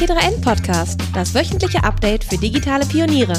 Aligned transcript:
T3N 0.00 0.40
Podcast, 0.40 0.98
das 1.12 1.34
wöchentliche 1.34 1.84
Update 1.84 2.24
für 2.24 2.38
digitale 2.38 2.86
Pioniere. 2.86 3.34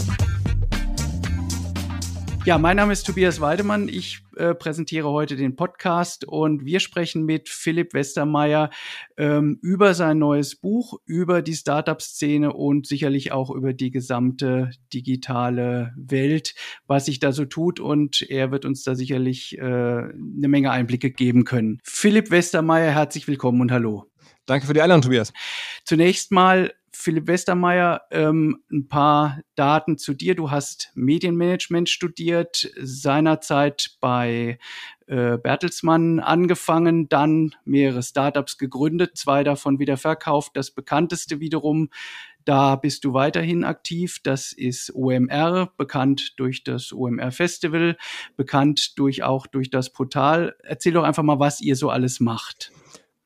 Ja, 2.46 2.60
mein 2.60 2.78
Name 2.78 2.94
ist 2.94 3.02
Tobias 3.08 3.42
Weidemann. 3.42 3.90
Ich 3.90 4.20
äh, 4.36 4.54
präsentiere 4.54 5.10
heute 5.10 5.36
den 5.36 5.56
Podcast 5.56 6.24
und 6.24 6.64
wir 6.64 6.80
sprechen 6.80 7.26
mit 7.26 7.50
Philipp 7.50 7.96
Westermeier 7.96 8.70
ähm, 9.18 9.58
über 9.64 9.96
sein 9.96 10.20
neues 10.20 10.56
Buch, 10.56 11.00
über 11.08 11.42
die 11.42 11.56
Startup-Szene 11.56 12.54
und 12.54 12.86
sicherlich 12.86 13.32
auch 13.32 13.50
über 13.50 13.74
die 13.74 13.90
gesamte 13.90 14.70
digitale 14.94 15.96
Welt, 15.98 16.54
was 16.86 17.08
sich 17.08 17.18
da 17.18 17.32
so 17.32 17.46
tut. 17.46 17.80
Und 17.80 18.22
er 18.30 18.52
wird 18.52 18.66
uns 18.66 18.84
da 18.84 18.94
sicherlich 18.94 19.58
äh, 19.58 19.64
eine 19.64 20.48
Menge 20.48 20.70
Einblicke 20.70 21.10
geben 21.10 21.44
können. 21.44 21.80
Philipp 21.84 22.30
Westermeier, 22.30 22.92
herzlich 22.92 23.28
willkommen 23.28 23.62
und 23.62 23.72
hallo. 23.72 24.11
Danke 24.46 24.66
für 24.66 24.74
die 24.74 24.82
Einladung, 24.82 25.04
Tobias. 25.04 25.34
Zunächst 25.86 26.32
mal 26.32 26.74
Philipp 26.94 27.28
Westermeier, 27.28 28.02
ähm, 28.12 28.64
ein 28.72 28.88
paar 28.88 29.40
Daten 29.56 29.98
zu 29.98 30.14
dir. 30.14 30.36
Du 30.36 30.52
hast 30.52 30.92
Medienmanagement 30.94 31.90
studiert, 31.90 32.70
seinerzeit 32.78 33.92
bei 34.02 34.60
äh, 35.08 35.38
Bertelsmann 35.38 36.20
angefangen, 36.20 37.08
dann 37.08 37.56
mehrere 37.64 38.04
Startups 38.04 38.58
gegründet, 38.58 39.18
zwei 39.18 39.44
davon 39.44 39.80
wieder 39.80 39.98
verkauft. 39.98 40.52
Das 40.56 40.72
bekannteste 40.72 41.40
wiederum, 41.40 41.90
da 42.44 42.76
bist 42.76 43.06
du 43.06 43.14
weiterhin 43.14 43.64
aktiv. 43.64 44.20
Das 44.24 44.52
ist 44.52 44.94
OMR, 44.94 45.72
bekannt 45.78 46.34
durch 46.38 46.64
das 46.64 46.92
OMR 46.92 47.32
Festival, 47.32 47.98
bekannt 48.36 49.00
durch 49.00 49.24
auch 49.24 49.48
durch 49.48 49.70
das 49.70 49.92
Portal. 49.92 50.56
Erzähl 50.64 50.94
doch 50.94 51.04
einfach 51.04 51.24
mal, 51.24 51.40
was 51.40 51.62
ihr 51.62 51.76
so 51.76 51.90
alles 51.90 52.20
macht. 52.20 52.72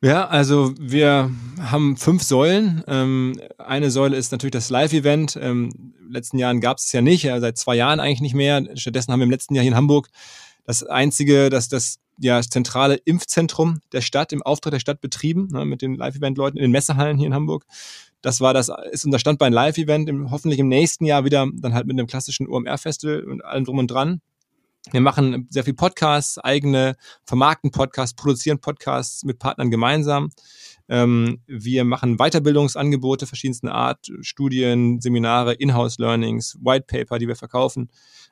Ja, 0.02 0.27
also 0.27 0.73
wir 0.80 1.31
haben 1.59 1.98
fünf 1.98 2.22
Säulen. 2.22 2.84
Ähm, 2.88 3.40
eine 3.58 3.90
Säule 3.90 4.18
ist 4.18 4.31
natürlich 4.31 4.52
das 4.52 4.70
Live-Event. 4.70 5.38
Ähm, 5.41 5.71
in 5.74 6.05
den 6.05 6.12
letzten 6.12 6.38
Jahren 6.38 6.60
gab 6.62 6.77
es 6.77 6.91
ja 6.91 7.01
nicht, 7.01 7.24
seit 7.24 7.57
zwei 7.57 7.76
Jahren 7.76 7.99
eigentlich 7.99 8.21
nicht 8.21 8.35
mehr. 8.35 8.63
Stattdessen 8.76 9.12
haben 9.12 9.20
wir 9.20 9.26
im 9.26 9.32
letzten 9.32 9.55
Jahr 9.55 9.63
hier 9.63 9.71
in 9.71 9.77
Hamburg 9.77 10.10
das 10.66 10.84
einzige, 10.84 11.49
das, 11.49 11.70
das 11.70 11.99
ja, 12.20 12.41
zentrale 12.41 12.96
Impfzentrum 12.96 13.79
der 13.91 14.01
Stadt 14.01 14.32
im 14.34 14.41
Auftrag 14.41 14.71
der 14.71 14.79
Stadt 14.79 15.01
betrieben, 15.01 15.48
ne, 15.51 15.66
mit 15.66 15.82
den 15.82 15.96
Live-Event-Leuten 15.96 16.57
in 16.57 16.63
den 16.63 16.71
Messehallen 16.71 17.18
hier 17.18 17.27
in 17.27 17.34
Hamburg. 17.34 17.66
Das 18.21 18.41
war 18.41 18.54
das, 18.54 18.71
ist 18.91 19.05
unser 19.05 19.20
Standbein 19.20 19.54
Live-Event, 19.54 20.10
hoffentlich 20.32 20.60
im 20.60 20.68
nächsten 20.68 21.05
Jahr 21.05 21.26
wieder 21.26 21.48
dann 21.54 21.73
halt 21.73 21.85
mit 21.88 21.98
einem 21.98 22.07
klassischen 22.07 22.48
OMR-Festival 22.48 23.23
und 23.23 23.43
allem 23.43 23.66
drum 23.66 23.77
und 23.77 23.88
dran. 23.88 24.21
Wir 24.91 25.02
machen 25.02 25.48
sehr 25.50 25.64
viel 25.64 25.74
Podcasts, 25.74 26.38
eigene 26.38 26.96
vermarkten 27.26 27.72
Podcasts, 27.72 28.16
produzieren 28.16 28.60
Podcasts 28.60 29.24
mit 29.24 29.40
Partnern 29.40 29.72
gemeinsam. 29.72 30.30
Ähm, 30.88 31.41
wir 31.48 31.84
machen 31.84 32.18
Weiterbildungsangebote 32.18 33.26
verschiedenster 33.26 33.74
Art, 33.74 34.12
Studien, 34.22 35.02
Seminare, 35.02 35.54
Inhouse-Learnings, 35.54 36.60
White 36.62 36.86
Paper, 36.88 37.18
die 37.18 37.28
wir 37.28 37.36
verkaufen. 37.36 37.90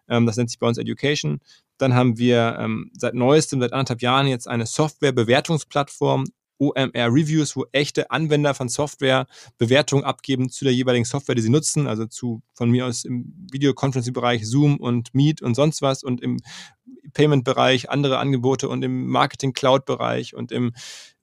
Ähm, 0.07 0.25
das 0.25 0.37
nennt 0.37 0.51
sich 0.51 0.59
bei 0.59 0.67
uns 0.67 0.77
Education. 0.77 1.39
Dann 1.77 1.95
haben 1.95 2.17
wir 2.17 2.57
ähm, 2.59 2.91
seit 2.93 3.15
neuestem, 3.15 3.59
seit 3.59 3.73
anderthalb 3.73 4.01
Jahren 4.01 4.27
jetzt 4.27 4.47
eine 4.47 4.67
Software-Bewertungsplattform, 4.67 6.25
OMR 6.59 7.13
Reviews, 7.13 7.55
wo 7.55 7.65
echte 7.71 8.11
Anwender 8.11 8.53
von 8.53 8.69
Software 8.69 9.27
Bewertungen 9.57 10.03
abgeben 10.03 10.49
zu 10.49 10.65
der 10.65 10.73
jeweiligen 10.73 11.05
Software, 11.05 11.35
die 11.35 11.41
sie 11.41 11.49
nutzen, 11.49 11.87
also 11.87 12.05
zu 12.05 12.41
von 12.53 12.69
mir 12.69 12.85
aus 12.85 13.05
im 13.05 13.33
Videoconferencing-Bereich 13.51 14.47
Zoom 14.47 14.77
und 14.77 15.13
Meet 15.13 15.41
und 15.41 15.55
sonst 15.55 15.81
was 15.81 16.03
und 16.03 16.21
im 16.21 16.39
Payment-Bereich 17.13 17.89
andere 17.89 18.17
Angebote 18.17 18.69
und 18.69 18.83
im 18.83 19.07
Marketing-Cloud-Bereich 19.07 20.35
und 20.35 20.51
im 20.51 20.73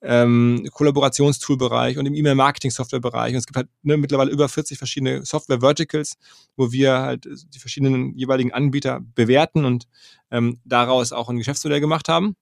ähm, 0.03 0.67
Kollaborationstool-Bereich 0.73 1.99
und 1.99 2.07
im 2.07 2.15
E-Mail-Marketing-Software-Bereich. 2.15 3.33
Und 3.33 3.39
es 3.39 3.47
gibt 3.47 3.57
halt 3.57 3.69
ne, 3.83 3.97
mittlerweile 3.97 4.31
über 4.31 4.49
40 4.49 4.79
verschiedene 4.79 5.25
Software-Verticals, 5.25 6.17
wo 6.57 6.73
wir 6.73 6.99
halt 7.01 7.29
die 7.55 7.59
verschiedenen 7.59 8.15
jeweiligen 8.15 8.53
Anbieter 8.53 9.01
bewerten 9.15 9.65
und 9.65 9.87
ähm, 10.31 10.61
daraus 10.65 11.13
auch 11.13 11.29
ein 11.29 11.37
Geschäftsmodell 11.37 11.81
gemacht 11.81 12.09
haben. 12.09 12.37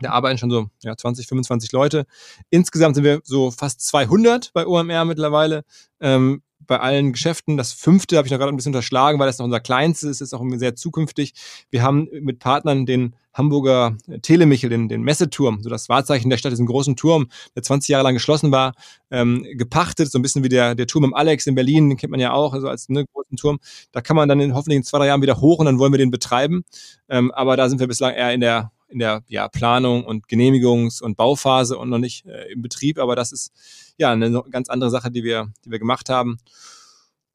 Da 0.00 0.10
arbeiten 0.10 0.38
schon 0.38 0.50
so 0.50 0.66
ja, 0.82 0.96
20, 0.96 1.26
25 1.26 1.70
Leute. 1.72 2.06
Insgesamt 2.50 2.96
sind 2.96 3.04
wir 3.04 3.20
so 3.22 3.50
fast 3.50 3.80
200 3.82 4.52
bei 4.52 4.66
OMR 4.66 5.04
mittlerweile. 5.04 5.64
Ähm, 6.00 6.42
bei 6.66 6.80
allen 6.80 7.12
Geschäften. 7.12 7.56
Das 7.56 7.72
fünfte 7.72 8.16
habe 8.16 8.26
ich 8.26 8.32
noch 8.32 8.38
gerade 8.38 8.52
ein 8.52 8.56
bisschen 8.56 8.70
unterschlagen, 8.70 9.18
weil 9.18 9.26
das 9.26 9.38
noch 9.38 9.44
unser 9.44 9.60
kleinstes 9.60 10.10
ist, 10.10 10.20
ist 10.20 10.34
auch 10.34 10.42
sehr 10.54 10.74
zukünftig. 10.74 11.34
Wir 11.70 11.82
haben 11.82 12.08
mit 12.20 12.38
Partnern 12.38 12.86
den 12.86 13.14
Hamburger 13.32 13.96
Telemichel, 14.22 14.70
den, 14.70 14.88
den 14.88 15.02
Messeturm, 15.02 15.60
so 15.62 15.68
das 15.68 15.88
Wahrzeichen 15.88 16.30
der 16.30 16.36
Stadt, 16.36 16.52
diesen 16.52 16.66
großen 16.66 16.94
Turm, 16.96 17.28
der 17.56 17.64
20 17.64 17.88
Jahre 17.88 18.04
lang 18.04 18.14
geschlossen 18.14 18.52
war, 18.52 18.74
ähm, 19.10 19.44
gepachtet, 19.54 20.10
so 20.10 20.18
ein 20.18 20.22
bisschen 20.22 20.44
wie 20.44 20.48
der, 20.48 20.74
der 20.74 20.86
Turm 20.86 21.04
im 21.04 21.14
Alex 21.14 21.46
in 21.46 21.56
Berlin, 21.56 21.90
den 21.90 21.98
kennt 21.98 22.12
man 22.12 22.20
ja 22.20 22.32
auch, 22.32 22.52
also 22.52 22.68
als 22.68 22.88
ne, 22.88 23.04
großen 23.12 23.36
Turm. 23.36 23.58
Da 23.90 24.00
kann 24.00 24.16
man 24.16 24.28
dann 24.28 24.40
in, 24.40 24.54
hoffentlich 24.54 24.76
in 24.76 24.84
zwei, 24.84 24.98
drei 24.98 25.08
Jahren 25.08 25.22
wieder 25.22 25.40
hoch 25.40 25.58
und 25.58 25.66
dann 25.66 25.78
wollen 25.78 25.92
wir 25.92 25.98
den 25.98 26.12
betreiben. 26.12 26.64
Ähm, 27.08 27.32
aber 27.32 27.56
da 27.56 27.68
sind 27.68 27.80
wir 27.80 27.88
bislang 27.88 28.14
eher 28.14 28.32
in 28.32 28.40
der 28.40 28.70
in 28.88 28.98
der 28.98 29.22
ja, 29.28 29.48
Planung 29.48 30.04
und 30.04 30.28
Genehmigungs- 30.28 31.02
und 31.02 31.16
Bauphase 31.16 31.78
und 31.78 31.90
noch 31.90 31.98
nicht 31.98 32.26
äh, 32.26 32.52
im 32.52 32.62
Betrieb. 32.62 32.98
Aber 32.98 33.16
das 33.16 33.32
ist 33.32 33.52
ja 33.96 34.12
eine 34.12 34.42
ganz 34.50 34.68
andere 34.68 34.90
Sache, 34.90 35.10
die 35.10 35.24
wir, 35.24 35.52
die 35.64 35.70
wir 35.70 35.78
gemacht 35.78 36.08
haben. 36.08 36.38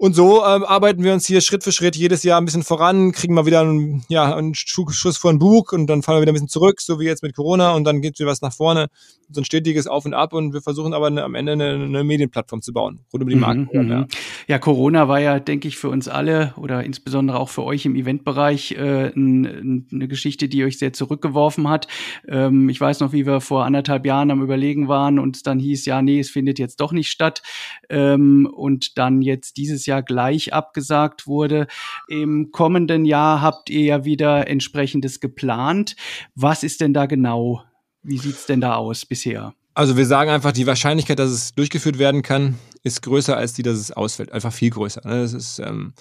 Und 0.01 0.13
so 0.13 0.45
ähm, 0.45 0.63
arbeiten 0.63 1.03
wir 1.03 1.11
uns 1.11 1.27
hier 1.27 1.41
Schritt 1.41 1.61
für 1.61 1.73
Schritt 1.73 1.97
jedes 1.97 2.23
Jahr 2.23 2.39
ein 2.39 2.45
bisschen 2.45 2.63
voran, 2.63 3.11
kriegen 3.11 3.33
mal 3.33 3.45
wieder 3.45 3.59
einen, 3.59 4.05
ja, 4.07 4.33
einen 4.33 4.55
Schuss 4.55 5.17
vor 5.17 5.29
ein 5.29 5.39
Bug 5.39 5.73
und 5.73 5.87
dann 5.87 6.03
fallen 6.03 6.19
wir 6.19 6.21
wieder 6.21 6.31
ein 6.31 6.35
bisschen 6.35 6.47
zurück, 6.47 6.79
so 6.79 7.01
wie 7.01 7.03
jetzt 7.03 7.21
mit 7.21 7.35
Corona 7.35 7.73
und 7.73 7.83
dann 7.83 8.01
geht 8.01 8.17
wieder 8.17 8.29
was 8.29 8.41
nach 8.41 8.53
vorne. 8.53 8.87
So 9.29 9.41
ein 9.41 9.45
stetiges 9.45 9.87
Auf 9.87 10.05
und 10.05 10.13
Ab 10.13 10.31
und 10.31 10.53
wir 10.53 10.61
versuchen 10.61 10.93
aber 10.93 11.07
eine, 11.07 11.23
am 11.23 11.35
Ende 11.35 11.51
eine, 11.51 11.73
eine, 11.73 12.03
Medienplattform 12.05 12.61
zu 12.61 12.71
bauen, 12.71 13.01
rund 13.11 13.23
um 13.23 13.29
die 13.29 13.35
Marken. 13.35 13.69
Mhm, 13.73 13.91
ja. 13.91 14.07
ja, 14.47 14.57
Corona 14.57 15.09
war 15.09 15.19
ja, 15.19 15.39
denke 15.39 15.67
ich, 15.67 15.77
für 15.77 15.89
uns 15.89 16.07
alle 16.07 16.53
oder 16.55 16.83
insbesondere 16.83 17.37
auch 17.37 17.49
für 17.49 17.63
euch 17.63 17.85
im 17.85 17.95
Eventbereich 17.95 18.71
äh, 18.71 19.11
ein, 19.13 19.85
eine 19.91 20.07
Geschichte, 20.07 20.47
die 20.47 20.63
euch 20.63 20.79
sehr 20.79 20.93
zurückgeworfen 20.93 21.67
hat. 21.67 21.87
Ähm, 22.27 22.69
ich 22.69 22.79
weiß 22.79 23.01
noch, 23.01 23.11
wie 23.11 23.27
wir 23.27 23.41
vor 23.41 23.65
anderthalb 23.65 24.05
Jahren 24.05 24.31
am 24.31 24.41
Überlegen 24.41 24.87
waren 24.87 25.19
und 25.19 25.45
dann 25.45 25.59
hieß, 25.59 25.85
ja, 25.85 26.01
nee, 26.01 26.21
es 26.21 26.29
findet 26.31 26.57
jetzt 26.57 26.79
doch 26.79 26.93
nicht 26.93 27.11
statt. 27.11 27.43
Ähm, 27.89 28.49
und 28.51 28.97
dann 28.97 29.21
jetzt 29.21 29.57
dieses 29.57 29.85
Jahr 29.85 29.88
gleich 30.01 30.53
abgesagt 30.53 31.27
wurde. 31.27 31.67
Im 32.07 32.51
kommenden 32.51 33.05
Jahr 33.05 33.41
habt 33.41 33.69
ihr 33.69 33.81
ja 33.81 34.05
wieder 34.05 34.47
entsprechendes 34.47 35.19
geplant. 35.19 35.95
Was 36.35 36.63
ist 36.63 36.81
denn 36.81 36.93
da 36.93 37.07
genau? 37.07 37.63
Wie 38.03 38.17
sieht's 38.17 38.45
denn 38.45 38.61
da 38.61 38.75
aus 38.75 39.05
bisher? 39.05 39.53
Also 39.73 39.95
wir 39.97 40.05
sagen 40.05 40.29
einfach, 40.29 40.51
die 40.51 40.67
Wahrscheinlichkeit, 40.67 41.19
dass 41.19 41.31
es 41.31 41.53
durchgeführt 41.53 41.99
werden 41.99 42.21
kann, 42.21 42.55
ist 42.83 43.01
größer 43.01 43.37
als 43.37 43.53
die, 43.53 43.63
dass 43.63 43.77
es 43.77 43.91
ausfällt. 43.91 44.31
Einfach 44.31 44.51
viel 44.51 44.71
größer. 44.71 45.01
Ne? 45.05 45.21
Es, 45.21 45.33
ist, 45.33 45.59
ähm, 45.59 45.93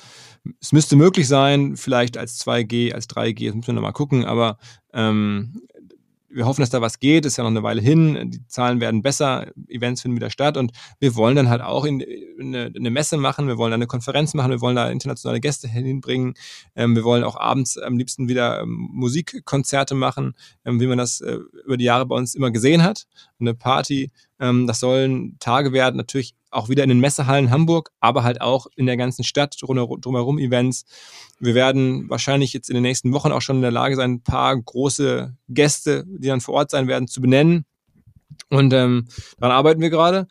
es 0.61 0.73
müsste 0.73 0.97
möglich 0.97 1.29
sein, 1.29 1.77
vielleicht 1.77 2.17
als 2.17 2.45
2G, 2.45 2.93
als 2.93 3.09
3G, 3.09 3.47
das 3.47 3.55
müssen 3.55 3.69
wir 3.69 3.75
nochmal 3.75 3.93
gucken, 3.93 4.25
aber 4.25 4.59
ähm, 4.93 5.63
wir 6.31 6.47
hoffen, 6.47 6.61
dass 6.61 6.71
da 6.71 6.81
was 6.81 6.99
geht, 6.99 7.25
ist 7.25 7.37
ja 7.37 7.45
noch 7.45 7.51
eine 7.51 7.63
Weile 7.63 7.81
hin, 7.81 8.31
die 8.31 8.47
Zahlen 8.47 8.81
werden 8.81 9.03
besser, 9.03 9.47
Events 9.69 10.03
finden 10.03 10.17
wieder 10.17 10.31
statt. 10.31 10.57
Und 10.57 10.73
wir 11.01 11.15
wollen 11.17 11.37
dann 11.37 11.49
halt 11.49 11.63
auch 11.63 11.85
in, 11.85 12.01
in 12.01 12.55
eine, 12.55 12.73
eine, 12.75 12.91
Messe 12.91 13.17
machen, 13.17 13.49
wir 13.49 13.59
wollen 13.59 13.71
da 13.71 13.77
eine 13.77 13.87
Konferenz 13.87 14.35
machen, 14.35 14.51
wir 14.51 14.61
wollen 14.61 14.77
da 14.77 14.91
internationale 14.91 15.41
Gäste 15.41 15.69
hinbringen, 15.69 16.35
ähm, 16.77 16.95
wir 16.95 17.05
wollen 17.05 17.25
auch 17.25 17.37
abends 17.37 17.79
am 17.79 17.97
liebsten 17.97 18.29
wieder 18.29 18.61
ähm, 18.61 18.89
Musikkonzerte 18.93 19.95
machen, 19.95 20.35
ähm, 20.65 20.81
wie 20.81 20.87
man 20.87 20.99
das 20.99 21.21
äh, 21.21 21.39
über 21.65 21.77
die 21.77 21.85
Jahre 21.85 22.07
bei 22.07 22.17
uns 22.17 22.35
immer 22.35 22.51
gesehen 22.51 22.83
hat, 22.83 23.07
eine 23.41 23.55
Party, 23.55 24.11
ähm, 24.41 24.67
das 24.67 24.81
sollen 24.81 25.39
Tage 25.39 25.73
werden, 25.73 25.97
natürlich 25.97 26.35
auch 26.51 26.69
wieder 26.69 26.83
in 26.83 26.89
den 26.89 27.01
Messehallen 27.01 27.51
Hamburg, 27.51 27.91
aber 28.01 28.23
halt 28.23 28.41
auch 28.41 28.67
in 28.77 28.87
der 28.87 28.97
ganzen 28.97 29.25
Stadt 29.25 29.57
drumherum 29.61 30.39
Events. 30.39 30.85
Wir 31.41 31.55
werden 31.55 32.09
wahrscheinlich 32.09 32.53
jetzt 32.53 32.71
in 32.71 32.75
den 32.75 32.83
nächsten 32.83 33.13
Wochen 33.13 33.33
auch 33.33 33.43
schon 33.43 33.57
in 33.57 33.63
der 33.63 33.71
Lage 33.71 33.97
sein, 33.97 34.13
ein 34.13 34.23
paar 34.23 34.57
große 34.57 35.37
Gäste, 35.49 36.05
die 36.07 36.29
dann 36.29 36.41
vor 36.41 36.55
Ort 36.55 36.71
sein 36.71 36.89
werden, 36.89 37.09
zu 37.09 37.21
benennen. 37.21 37.65
Und 38.51 38.73
ähm, 38.73 39.09
daran 39.39 39.57
arbeiten 39.57 39.81
wir 39.81 39.91
gerade. 39.91 40.27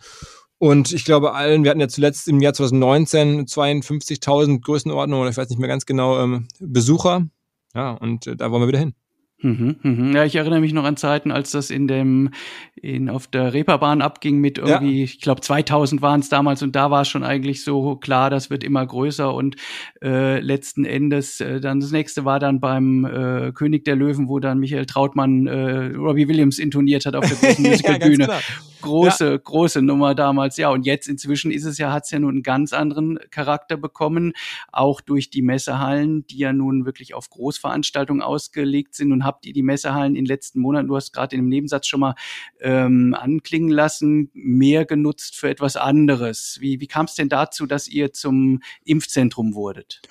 Und 0.60 0.92
ich 0.92 1.06
glaube 1.06 1.34
allen, 1.34 1.64
wir 1.64 1.70
hatten 1.70 1.80
ja 1.80 1.88
zuletzt 1.88 2.28
im 2.28 2.42
Jahr 2.42 2.54
2019 2.54 3.46
52.000 3.46 4.62
Größenordnung, 4.62 5.22
oder 5.22 5.30
ich 5.30 5.38
weiß 5.38 5.50
nicht 5.50 5.60
mehr 5.60 5.68
ganz 5.68 5.86
genau, 5.86 6.20
ähm, 6.20 6.48
Besucher. 6.60 7.28
Ja, 7.76 7.92
und 7.92 8.26
äh, 8.26 8.36
da 8.36 8.50
wollen 8.50 8.64
wir 8.64 8.68
wieder 8.68 8.80
hin. 8.80 8.96
Mhm, 9.40 9.76
mhm. 9.84 10.16
Ja, 10.16 10.26
ich 10.26 10.36
erinnere 10.36 10.62
mich 10.62 10.74
noch 10.74 10.84
an 10.84 10.98
Zeiten, 10.98 11.32
als 11.32 11.52
das 11.52 11.70
in 11.70 11.88
dem 11.88 12.32
in 12.76 13.08
auf 13.08 13.28
der 13.28 13.54
Reeperbahn 13.54 14.02
abging 14.02 14.40
mit 14.40 14.58
irgendwie, 14.58 15.00
ja. 15.00 15.04
ich 15.04 15.22
glaube 15.22 15.42
2000 15.42 16.02
waren 16.02 16.22
es 16.22 16.30
damals 16.30 16.64
und 16.64 16.76
da 16.76 16.90
war 16.90 17.02
es 17.02 17.08
schon 17.08 17.24
eigentlich 17.24 17.64
so 17.64 17.96
klar, 17.98 18.32
das 18.32 18.50
wird 18.50 18.64
immer 18.64 18.86
größer 18.86 19.32
und 19.34 19.56
äh, 20.02 20.40
letzten 20.40 20.86
Endes 20.86 21.40
äh, 21.40 21.60
dann 21.60 21.80
das 21.80 21.92
nächste 21.92 22.26
war 22.26 22.40
dann 22.40 22.60
beim 22.60 23.06
äh, 23.06 23.52
König 23.52 23.86
der 23.86 23.96
Löwen, 23.96 24.28
wo 24.28 24.40
dann 24.40 24.60
Michael 24.60 24.88
Trautmann 24.88 25.46
äh, 25.46 25.96
Robbie 25.96 26.28
Williams 26.28 26.58
intoniert 26.58 27.06
hat 27.06 27.16
auf 27.16 27.28
der 27.28 27.38
großen 27.42 27.64
Musicalbühne. 27.64 28.28
ja, 28.28 28.40
große, 28.82 29.32
ja. 29.32 29.38
große 29.38 29.82
Nummer 29.82 30.16
damals. 30.16 30.58
Ja, 30.58 30.70
und 30.70 30.86
jetzt 30.86 31.08
inzwischen 31.08 31.52
ist 31.52 31.66
es 31.66 31.78
ja, 31.78 31.92
hat 31.92 32.06
es 32.06 32.12
ja 32.12 32.20
nun 32.20 32.36
einen 32.36 32.44
ganz 32.44 32.74
anderen 32.74 33.20
Charakter 33.32 33.78
bekommen, 33.78 34.34
auch 34.72 35.02
durch 35.02 35.30
die 35.30 35.42
Messehallen, 35.42 36.26
die 36.28 36.38
ja 36.38 36.54
nun 36.54 36.86
wirklich 36.86 37.14
auf 37.14 37.30
Großveranstaltungen 37.30 38.22
ausgelegt 38.22 38.96
sind 38.96 39.12
und 39.12 39.24
habt 39.28 39.46
ihr 39.46 39.54
die 39.54 39.62
Messehallen 39.62 40.16
in 40.16 40.24
den 40.24 40.26
letzten 40.26 40.60
Monaten, 40.60 40.88
du 40.88 40.96
hast 40.96 41.14
gerade 41.14 41.36
in 41.36 41.44
dem 41.44 41.50
Nebensatz 41.50 41.86
schon 41.86 42.00
mal 42.00 42.16
ähm, 42.60 43.16
anklingen 43.18 43.70
lassen, 43.70 44.32
mehr 44.34 44.86
genutzt 44.86 45.36
für 45.36 45.50
etwas 45.50 45.76
anderes. 45.76 46.58
Wie, 46.60 46.80
wie 46.80 46.88
kam 46.88 47.06
es 47.06 47.14
denn 47.14 47.30
dazu, 47.30 47.68
dass 47.68 47.88
ihr 47.88 48.14
zum 48.14 48.62
Impfzentrum 48.84 49.54
wurdet? 49.54 50.02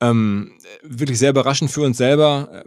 Ähm, 0.00 0.58
wirklich 0.82 1.18
sehr 1.20 1.30
überraschend 1.30 1.70
für 1.70 1.82
uns 1.82 1.98
selber 1.98 2.64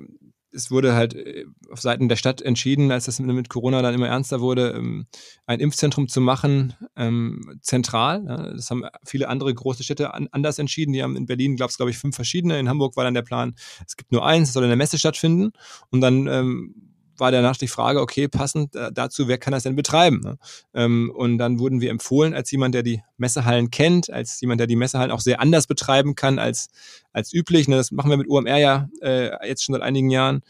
es 0.56 0.72
wurde 0.72 0.96
halt 0.96 1.13
äh, 1.13 1.46
auf 1.69 1.81
Seiten 1.81 2.10
der 2.10 2.16
Stadt 2.16 2.42
entschieden, 2.42 2.92
als 2.92 3.06
das 3.06 3.19
mit 3.19 3.50
Corona 3.50 3.81
dann 3.81 3.94
immer 3.94 4.07
ernster 4.07 4.40
wurde, 4.40 4.72
ähm, 4.72 5.06
ein 5.46 5.60
Impfzentrum 5.60 6.07
zu 6.07 6.22
machen, 6.22 6.74
ähm, 6.96 7.60
zentral. 7.62 8.24
Das 8.56 8.72
haben 8.72 8.84
viele 9.04 9.30
andere 9.30 9.54
große 9.54 9.84
Städte 9.84 10.13
anders 10.13 10.60
entschieden. 10.60 10.94
Die 10.94 11.04
haben 11.04 11.16
in 11.16 11.25
Berlin, 11.25 11.56
glaube 11.56 11.90
ich, 11.90 11.98
fünf 11.98 12.16
verschiedene. 12.16 12.60
In 12.60 12.69
Hamburg 12.69 12.96
war 12.96 13.04
dann 13.04 13.13
der 13.13 13.22
Plan, 13.22 13.56
es 13.86 13.98
gibt 13.98 14.12
nur 14.12 14.25
eins, 14.25 14.50
es 14.50 14.54
soll 14.54 14.63
in 14.63 14.69
der 14.69 14.78
Messe 14.78 14.98
stattfinden. 14.98 15.52
Und 15.90 16.02
dann 16.02 16.28
ähm, 16.28 16.94
war 17.17 17.31
danach 17.31 17.57
die 17.57 17.67
Frage, 17.67 18.01
okay, 18.01 18.27
passend 18.27 18.75
äh, 18.75 18.91
dazu, 18.91 19.27
wer 19.27 19.38
kann 19.38 19.53
das 19.53 19.63
denn 19.63 19.75
betreiben? 19.75 20.21
Ne? 20.21 20.38
Ähm, 20.73 21.12
und 21.15 21.38
dann 21.38 21.59
wurden 21.59 21.81
wir 21.81 21.91
empfohlen 21.91 22.33
als 22.33 22.51
jemand, 22.51 22.75
der 22.75 22.83
die 22.83 23.01
Messehallen 23.17 23.71
kennt, 23.71 24.09
als 24.09 24.39
jemand, 24.41 24.59
der 24.59 24.67
die 24.67 24.75
Messehallen 24.75 25.12
auch 25.12 25.19
sehr 25.19 25.39
anders 25.39 25.67
betreiben 25.67 26.15
kann 26.15 26.39
als, 26.39 26.67
als 27.12 27.33
üblich. 27.33 27.67
Ne? 27.67 27.75
Das 27.75 27.91
machen 27.91 28.09
wir 28.09 28.17
mit 28.17 28.27
UMR 28.27 28.57
ja 28.57 28.89
äh, 29.01 29.47
jetzt 29.47 29.63
schon 29.63 29.73
seit 29.73 29.81
einigen 29.81 30.09
Jahren. 30.09 30.41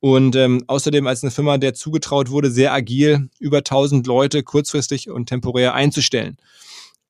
Und 0.00 0.36
ähm, 0.36 0.62
außerdem 0.68 1.06
als 1.06 1.24
eine 1.24 1.32
Firma, 1.32 1.58
der 1.58 1.74
zugetraut 1.74 2.30
wurde, 2.30 2.50
sehr 2.50 2.72
agil 2.72 3.28
über 3.40 3.58
1000 3.58 4.06
Leute 4.06 4.44
kurzfristig 4.44 5.10
und 5.10 5.26
temporär 5.26 5.74
einzustellen. 5.74 6.36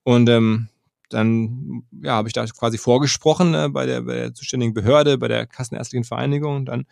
Und 0.03 0.27
ähm, 0.27 0.69
dann 1.09 1.83
ja, 2.01 2.13
habe 2.13 2.29
ich 2.29 2.33
da 2.33 2.45
quasi 2.45 2.77
vorgesprochen 2.77 3.53
äh, 3.53 3.69
bei, 3.69 3.85
der, 3.85 4.01
bei 4.01 4.15
der 4.15 4.33
zuständigen 4.33 4.73
Behörde, 4.73 5.17
bei 5.17 5.27
der 5.27 5.45
Kassenärztlichen 5.45 6.03
Vereinigung. 6.03 6.57
Und 6.57 6.65
dann 6.65 6.85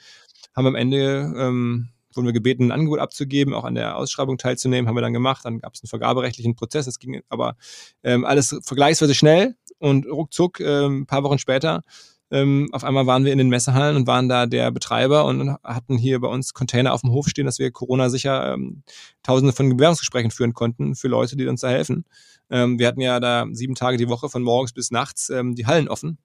haben 0.55 0.65
wir 0.65 0.69
am 0.69 0.75
Ende 0.75 1.33
ähm, 1.37 1.89
wurden 2.13 2.25
wir 2.25 2.33
gebeten, 2.33 2.65
ein 2.65 2.71
Angebot 2.71 2.99
abzugeben, 2.99 3.53
auch 3.53 3.63
an 3.63 3.75
der 3.75 3.97
Ausschreibung 3.97 4.37
teilzunehmen, 4.37 4.87
haben 4.87 4.95
wir 4.95 5.01
dann 5.01 5.13
gemacht. 5.13 5.45
Dann 5.45 5.59
gab 5.59 5.73
es 5.73 5.83
einen 5.83 5.89
vergaberechtlichen 5.89 6.55
Prozess. 6.55 6.85
Das 6.85 6.99
ging 6.99 7.21
aber 7.29 7.55
ähm, 8.03 8.25
alles 8.25 8.59
vergleichsweise 8.63 9.13
schnell 9.13 9.55
und 9.79 10.05
ruckzuck, 10.05 10.59
ähm, 10.59 11.01
ein 11.01 11.05
paar 11.05 11.23
Wochen 11.23 11.37
später, 11.37 11.83
ähm, 12.29 12.67
auf 12.73 12.83
einmal 12.83 13.07
waren 13.07 13.23
wir 13.23 13.31
in 13.31 13.37
den 13.37 13.47
Messehallen 13.47 13.95
und 13.95 14.07
waren 14.07 14.27
da 14.27 14.47
der 14.47 14.69
Betreiber 14.71 15.25
und 15.25 15.55
hatten 15.63 15.97
hier 15.97 16.19
bei 16.19 16.27
uns 16.27 16.53
Container 16.53 16.93
auf 16.93 17.01
dem 17.01 17.11
Hof 17.11 17.27
stehen, 17.29 17.45
dass 17.45 17.59
wir 17.59 17.71
Corona-sicher 17.71 18.53
ähm, 18.53 18.83
tausende 19.23 19.53
von 19.53 19.69
Bewerbungsgesprächen 19.69 20.31
führen 20.31 20.53
konnten 20.53 20.95
für 20.95 21.07
Leute, 21.07 21.37
die 21.37 21.47
uns 21.47 21.61
da 21.61 21.69
helfen. 21.69 22.05
Ähm, 22.49 22.79
wir 22.79 22.87
hatten 22.87 23.01
ja 23.01 23.19
da 23.21 23.45
sieben 23.51 23.75
Tage 23.75 23.97
die 23.97 24.09
Woche 24.09 24.27
von 24.29 24.43
morgens 24.43 24.73
bis 24.73 24.91
nachts 24.91 25.29
ähm, 25.29 25.55
die 25.55 25.67
Hallen 25.67 25.87
offen, 25.87 26.17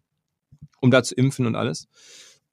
um 0.81 0.90
da 0.90 1.05
zu 1.05 1.14
impfen 1.14 1.46
und 1.46 1.55
alles. 1.55 1.87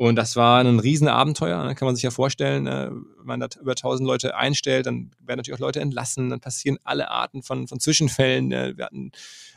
Und 0.01 0.15
das 0.15 0.37
war 0.37 0.61
ein 0.61 0.79
Riesenabenteuer. 0.79 1.61
Ne, 1.61 1.75
kann 1.75 1.85
man 1.85 1.93
sich 1.93 2.03
ja 2.03 2.09
vorstellen, 2.09 2.67
äh, 2.67 2.89
wenn 2.89 3.25
man 3.25 3.41
da 3.41 3.49
über 3.59 3.75
1000 3.75 4.07
Leute 4.07 4.33
einstellt, 4.33 4.85
dann 4.85 5.11
werden 5.19 5.39
natürlich 5.39 5.59
auch 5.59 5.65
Leute 5.65 5.81
entlassen, 5.81 6.29
dann 6.29 6.39
passieren 6.39 6.79
alle 6.85 7.11
Arten 7.11 7.43
von, 7.43 7.67
von 7.67 7.81
Zwischenfällen. 7.81 8.47
Ne. 8.47 8.77
Wir 8.77 8.85
hatten 8.85 9.11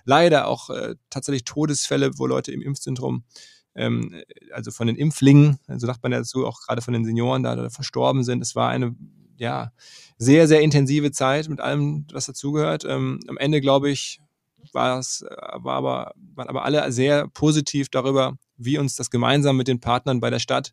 leider 0.05 0.49
auch 0.49 0.69
äh, 0.71 0.97
tatsächlich 1.11 1.45
Todesfälle, 1.45 2.19
wo 2.19 2.27
Leute 2.27 2.51
im 2.51 2.61
Impfzentrum, 2.61 3.23
ähm, 3.77 4.21
also 4.53 4.73
von 4.73 4.89
den 4.89 4.97
Impflingen, 4.97 5.61
so 5.69 5.87
sagt 5.87 6.03
man 6.03 6.11
dazu, 6.11 6.45
auch 6.45 6.61
gerade 6.63 6.83
von 6.83 6.93
den 6.93 7.05
Senioren 7.05 7.45
da, 7.45 7.55
da 7.55 7.71
verstorben 7.71 8.25
sind. 8.25 8.43
Es 8.43 8.57
war 8.57 8.69
eine 8.69 8.97
ja, 9.37 9.71
sehr, 10.19 10.49
sehr 10.49 10.61
intensive 10.61 11.13
Zeit 11.13 11.49
mit 11.49 11.61
allem, 11.61 12.05
was 12.13 12.27
dazugehört. 12.27 12.85
Ähm, 12.85 13.21
am 13.29 13.37
Ende, 13.37 13.61
glaube 13.61 13.91
ich, 13.91 14.21
war 14.73 14.99
es, 14.99 15.23
äh, 15.23 15.37
war 15.55 15.77
aber, 15.77 16.15
waren 16.35 16.49
aber 16.49 16.65
alle 16.65 16.91
sehr 16.91 17.29
positiv 17.29 17.91
darüber, 17.91 18.37
wie 18.65 18.79
uns 18.79 18.97
das 18.97 19.11
gemeinsam 19.11 19.57
mit 19.57 19.69
den 19.69 19.81
Partnern 19.81 20.21
bei 20.21 20.31
der 20.31 20.39
Stadt, 20.39 20.73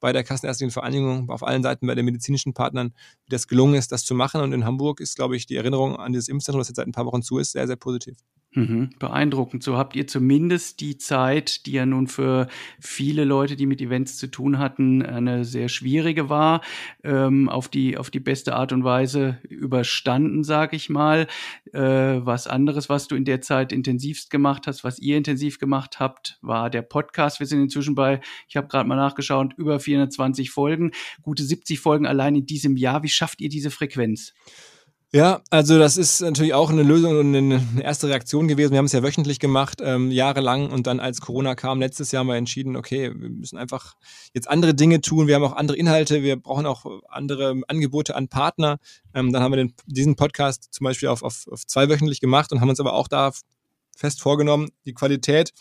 bei 0.00 0.12
der 0.12 0.24
Kassenärztlichen 0.24 0.70
Vereinigung, 0.70 1.30
auf 1.30 1.42
allen 1.42 1.62
Seiten 1.62 1.86
bei 1.86 1.94
den 1.94 2.04
medizinischen 2.04 2.52
Partnern, 2.54 2.92
wie 3.24 3.30
das 3.30 3.48
gelungen 3.48 3.74
ist, 3.74 3.92
das 3.92 4.04
zu 4.04 4.14
machen. 4.14 4.40
Und 4.40 4.52
in 4.52 4.64
Hamburg 4.64 5.00
ist, 5.00 5.16
glaube 5.16 5.36
ich, 5.36 5.46
die 5.46 5.56
Erinnerung 5.56 5.96
an 5.96 6.12
dieses 6.12 6.28
Impfzentrum, 6.28 6.60
das 6.60 6.68
jetzt 6.68 6.76
seit 6.76 6.86
ein 6.86 6.92
paar 6.92 7.06
Wochen 7.06 7.22
zu 7.22 7.38
ist, 7.38 7.52
sehr, 7.52 7.66
sehr 7.66 7.76
positiv. 7.76 8.16
Mhm, 8.56 8.88
beeindruckend. 8.98 9.62
So 9.62 9.76
habt 9.76 9.94
ihr 9.96 10.06
zumindest 10.06 10.80
die 10.80 10.96
Zeit, 10.96 11.66
die 11.66 11.72
ja 11.72 11.84
nun 11.84 12.06
für 12.06 12.48
viele 12.80 13.24
Leute, 13.24 13.54
die 13.54 13.66
mit 13.66 13.82
Events 13.82 14.16
zu 14.16 14.28
tun 14.28 14.58
hatten, 14.58 15.02
eine 15.02 15.44
sehr 15.44 15.68
schwierige 15.68 16.30
war, 16.30 16.62
ähm, 17.04 17.50
auf 17.50 17.68
die 17.68 17.98
auf 17.98 18.08
die 18.08 18.18
beste 18.18 18.56
Art 18.56 18.72
und 18.72 18.82
Weise 18.82 19.36
überstanden, 19.46 20.42
sag 20.42 20.72
ich 20.72 20.88
mal. 20.88 21.26
Äh, 21.74 21.80
was 21.80 22.46
anderes, 22.46 22.88
was 22.88 23.08
du 23.08 23.14
in 23.14 23.26
der 23.26 23.42
Zeit 23.42 23.74
intensivst 23.74 24.30
gemacht 24.30 24.66
hast, 24.66 24.84
was 24.84 24.98
ihr 25.00 25.18
intensiv 25.18 25.58
gemacht 25.58 26.00
habt, 26.00 26.38
war 26.40 26.70
der 26.70 26.80
Podcast. 26.80 27.40
Wir 27.40 27.46
sind 27.46 27.60
inzwischen 27.60 27.94
bei, 27.94 28.22
ich 28.48 28.56
habe 28.56 28.68
gerade 28.68 28.88
mal 28.88 28.96
nachgeschaut, 28.96 29.52
über 29.58 29.80
420 29.80 30.50
Folgen, 30.50 30.92
gute 31.20 31.42
70 31.42 31.78
Folgen 31.78 32.06
allein 32.06 32.34
in 32.34 32.46
diesem 32.46 32.78
Jahr. 32.78 33.02
Wie 33.02 33.10
schafft 33.10 33.42
ihr 33.42 33.50
diese 33.50 33.70
Frequenz? 33.70 34.32
Ja, 35.16 35.40
also 35.48 35.78
das 35.78 35.96
ist 35.96 36.20
natürlich 36.20 36.52
auch 36.52 36.68
eine 36.68 36.82
Lösung 36.82 37.18
und 37.18 37.34
eine 37.34 37.62
erste 37.82 38.06
Reaktion 38.06 38.48
gewesen. 38.48 38.72
Wir 38.72 38.78
haben 38.78 38.84
es 38.84 38.92
ja 38.92 39.02
wöchentlich 39.02 39.40
gemacht, 39.40 39.80
ähm, 39.82 40.10
jahrelang. 40.10 40.70
Und 40.70 40.86
dann, 40.86 41.00
als 41.00 41.22
Corona 41.22 41.54
kam, 41.54 41.80
letztes 41.80 42.12
Jahr 42.12 42.20
haben 42.20 42.26
wir 42.26 42.34
entschieden, 42.34 42.76
okay, 42.76 43.10
wir 43.18 43.30
müssen 43.30 43.56
einfach 43.56 43.94
jetzt 44.34 44.46
andere 44.46 44.74
Dinge 44.74 45.00
tun. 45.00 45.26
Wir 45.26 45.36
haben 45.36 45.44
auch 45.44 45.56
andere 45.56 45.78
Inhalte, 45.78 46.22
wir 46.22 46.36
brauchen 46.36 46.66
auch 46.66 46.84
andere 47.08 47.62
Angebote 47.66 48.14
an 48.14 48.28
Partner. 48.28 48.76
Ähm, 49.14 49.32
dann 49.32 49.42
haben 49.42 49.52
wir 49.52 49.56
den, 49.56 49.72
diesen 49.86 50.16
Podcast 50.16 50.68
zum 50.70 50.84
Beispiel 50.84 51.08
auf, 51.08 51.22
auf, 51.22 51.46
auf 51.50 51.66
zweiwöchentlich 51.66 52.20
gemacht 52.20 52.52
und 52.52 52.60
haben 52.60 52.68
uns 52.68 52.80
aber 52.80 52.92
auch 52.92 53.08
da 53.08 53.32
fest 53.96 54.20
vorgenommen, 54.20 54.68
die 54.84 54.92
Qualität 54.92 55.54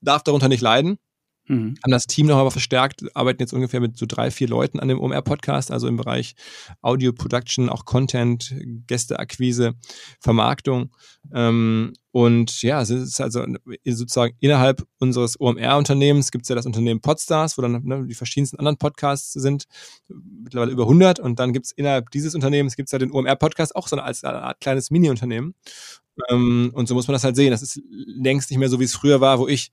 darf 0.00 0.24
darunter 0.24 0.48
nicht 0.48 0.62
leiden. 0.62 0.98
Mhm. 1.46 1.74
Haben 1.82 1.90
das 1.90 2.06
Team 2.06 2.26
noch 2.26 2.38
aber 2.38 2.50
verstärkt, 2.50 3.04
arbeiten 3.14 3.42
jetzt 3.42 3.52
ungefähr 3.52 3.80
mit 3.80 3.98
so 3.98 4.06
drei, 4.06 4.30
vier 4.30 4.48
Leuten 4.48 4.80
an 4.80 4.88
dem 4.88 4.98
OMR-Podcast, 4.98 5.70
also 5.70 5.86
im 5.88 5.96
Bereich 5.96 6.34
Audio 6.80 7.12
Production, 7.12 7.68
auch 7.68 7.84
Content, 7.84 8.54
Gästeakquise, 8.86 9.74
Vermarktung. 10.20 10.90
Ähm, 11.32 11.92
und 12.12 12.62
ja, 12.62 12.80
es 12.80 12.90
ist 12.90 13.20
also 13.20 13.44
sozusagen 13.84 14.36
innerhalb 14.40 14.86
unseres 15.00 15.38
OMR-Unternehmens 15.38 16.30
gibt 16.30 16.44
es 16.44 16.48
ja 16.48 16.54
das 16.54 16.64
Unternehmen 16.64 17.00
Podstars, 17.00 17.58
wo 17.58 17.62
dann 17.62 17.82
ne, 17.84 18.06
die 18.06 18.14
verschiedensten 18.14 18.58
anderen 18.58 18.78
Podcasts 18.78 19.32
sind, 19.32 19.64
mittlerweile 20.08 20.70
über 20.70 20.84
100. 20.84 21.20
Und 21.20 21.40
dann 21.40 21.52
gibt 21.52 21.66
es 21.66 21.72
innerhalb 21.72 22.10
dieses 22.10 22.34
Unternehmens 22.34 22.76
gibt 22.76 22.88
es 22.88 22.92
ja 22.92 22.98
den 22.98 23.10
OMR-Podcast 23.10 23.76
auch 23.76 23.88
so 23.88 23.96
eine, 23.96 24.04
als 24.04 24.24
eine 24.24 24.42
Art 24.42 24.60
kleines 24.60 24.90
Mini-Unternehmen. 24.90 25.54
Ähm, 26.30 26.70
und 26.74 26.86
so 26.86 26.94
muss 26.94 27.08
man 27.08 27.14
das 27.14 27.24
halt 27.24 27.36
sehen. 27.36 27.50
Das 27.50 27.62
ist 27.62 27.80
längst 27.90 28.50
nicht 28.50 28.58
mehr 28.58 28.68
so, 28.68 28.78
wie 28.80 28.84
es 28.84 28.94
früher 28.94 29.20
war, 29.20 29.38
wo 29.38 29.48
ich 29.48 29.70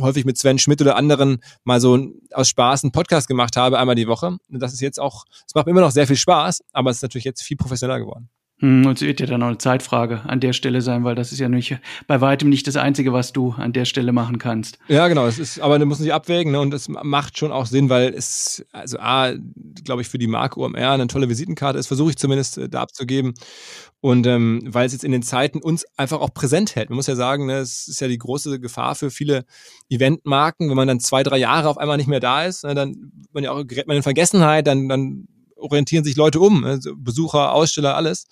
häufig 0.00 0.24
mit 0.24 0.38
Sven 0.38 0.58
Schmidt 0.58 0.80
oder 0.80 0.96
anderen 0.96 1.42
mal 1.64 1.80
so 1.80 1.98
aus 2.32 2.48
Spaß 2.48 2.84
einen 2.84 2.92
Podcast 2.92 3.28
gemacht 3.28 3.56
habe, 3.56 3.78
einmal 3.78 3.94
die 3.94 4.08
Woche. 4.08 4.38
Das 4.48 4.72
ist 4.72 4.80
jetzt 4.80 5.00
auch, 5.00 5.24
es 5.46 5.54
macht 5.54 5.66
immer 5.66 5.80
noch 5.80 5.90
sehr 5.90 6.06
viel 6.06 6.16
Spaß, 6.16 6.62
aber 6.72 6.90
es 6.90 6.98
ist 6.98 7.02
natürlich 7.02 7.24
jetzt 7.24 7.42
viel 7.42 7.56
professioneller 7.56 8.00
geworden. 8.00 8.28
Hm, 8.60 8.86
und 8.86 9.00
es 9.00 9.02
wird 9.02 9.20
ja 9.20 9.26
dann 9.26 9.42
auch 9.42 9.48
eine 9.48 9.58
Zeitfrage 9.58 10.22
an 10.26 10.40
der 10.40 10.52
Stelle 10.52 10.80
sein, 10.82 11.04
weil 11.04 11.14
das 11.14 11.30
ist 11.30 11.38
ja 11.38 11.48
nicht 11.48 11.78
bei 12.08 12.20
weitem 12.20 12.48
nicht 12.48 12.66
das 12.66 12.76
Einzige, 12.76 13.12
was 13.12 13.32
du 13.32 13.52
an 13.52 13.72
der 13.72 13.84
Stelle 13.84 14.10
machen 14.12 14.38
kannst. 14.38 14.78
Ja, 14.88 15.06
genau. 15.06 15.26
Es 15.26 15.38
ist, 15.38 15.60
aber 15.60 15.78
du 15.78 15.86
musst 15.86 16.00
sich 16.00 16.12
abwägen 16.12 16.52
ne? 16.52 16.60
und 16.60 16.74
es 16.74 16.88
macht 16.88 17.38
schon 17.38 17.52
auch 17.52 17.66
Sinn, 17.66 17.88
weil 17.88 18.12
es, 18.14 18.66
also 18.72 18.98
A, 18.98 19.32
glaube 19.84 20.02
ich, 20.02 20.08
für 20.08 20.18
die 20.18 20.26
Marke 20.26 20.58
OMR 20.58 20.90
eine 20.90 21.06
tolle 21.06 21.28
Visitenkarte 21.28 21.78
ist, 21.78 21.86
versuche 21.86 22.10
ich 22.10 22.16
zumindest 22.16 22.58
äh, 22.58 22.68
da 22.68 22.82
abzugeben. 22.82 23.34
Und 24.00 24.26
ähm, 24.26 24.62
weil 24.64 24.86
es 24.86 24.92
jetzt 24.92 25.04
in 25.04 25.12
den 25.12 25.22
Zeiten 25.22 25.60
uns 25.60 25.84
einfach 25.96 26.20
auch 26.20 26.32
präsent 26.34 26.74
hält. 26.74 26.90
Man 26.90 26.96
muss 26.96 27.06
ja 27.06 27.16
sagen, 27.16 27.46
ne, 27.46 27.58
es 27.58 27.86
ist 27.86 28.00
ja 28.00 28.08
die 28.08 28.18
große 28.18 28.58
Gefahr 28.58 28.94
für 28.96 29.10
viele 29.10 29.44
Eventmarken, 29.88 30.68
wenn 30.68 30.76
man 30.76 30.88
dann 30.88 31.00
zwei, 31.00 31.22
drei 31.22 31.38
Jahre 31.38 31.68
auf 31.68 31.78
einmal 31.78 31.96
nicht 31.96 32.08
mehr 32.08 32.20
da 32.20 32.44
ist, 32.44 32.64
ne, 32.64 32.74
dann 32.74 33.12
man 33.32 33.44
ja 33.44 33.52
auch 33.52 33.64
gerät 33.64 33.86
man 33.86 33.96
in 33.96 34.02
Vergessenheit, 34.02 34.66
dann, 34.66 34.88
dann 34.88 35.28
orientieren 35.58 36.04
sich 36.04 36.16
Leute 36.16 36.40
um, 36.40 36.64
also 36.64 36.94
Besucher, 36.96 37.52
Aussteller, 37.52 37.96
alles. 37.96 38.26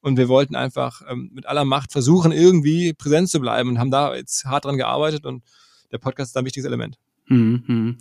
Und 0.00 0.16
wir 0.16 0.28
wollten 0.28 0.56
einfach 0.56 1.02
ähm, 1.08 1.30
mit 1.32 1.46
aller 1.46 1.64
Macht 1.64 1.92
versuchen, 1.92 2.32
irgendwie 2.32 2.92
präsent 2.92 3.30
zu 3.30 3.40
bleiben 3.40 3.70
und 3.70 3.78
haben 3.78 3.90
da 3.90 4.14
jetzt 4.14 4.44
hart 4.44 4.64
dran 4.64 4.76
gearbeitet 4.76 5.24
und 5.24 5.44
der 5.92 5.98
Podcast 5.98 6.30
ist 6.30 6.36
da 6.36 6.40
ein 6.40 6.46
wichtiges 6.46 6.66
Element. 6.66 6.98
Mhm. 7.32 7.96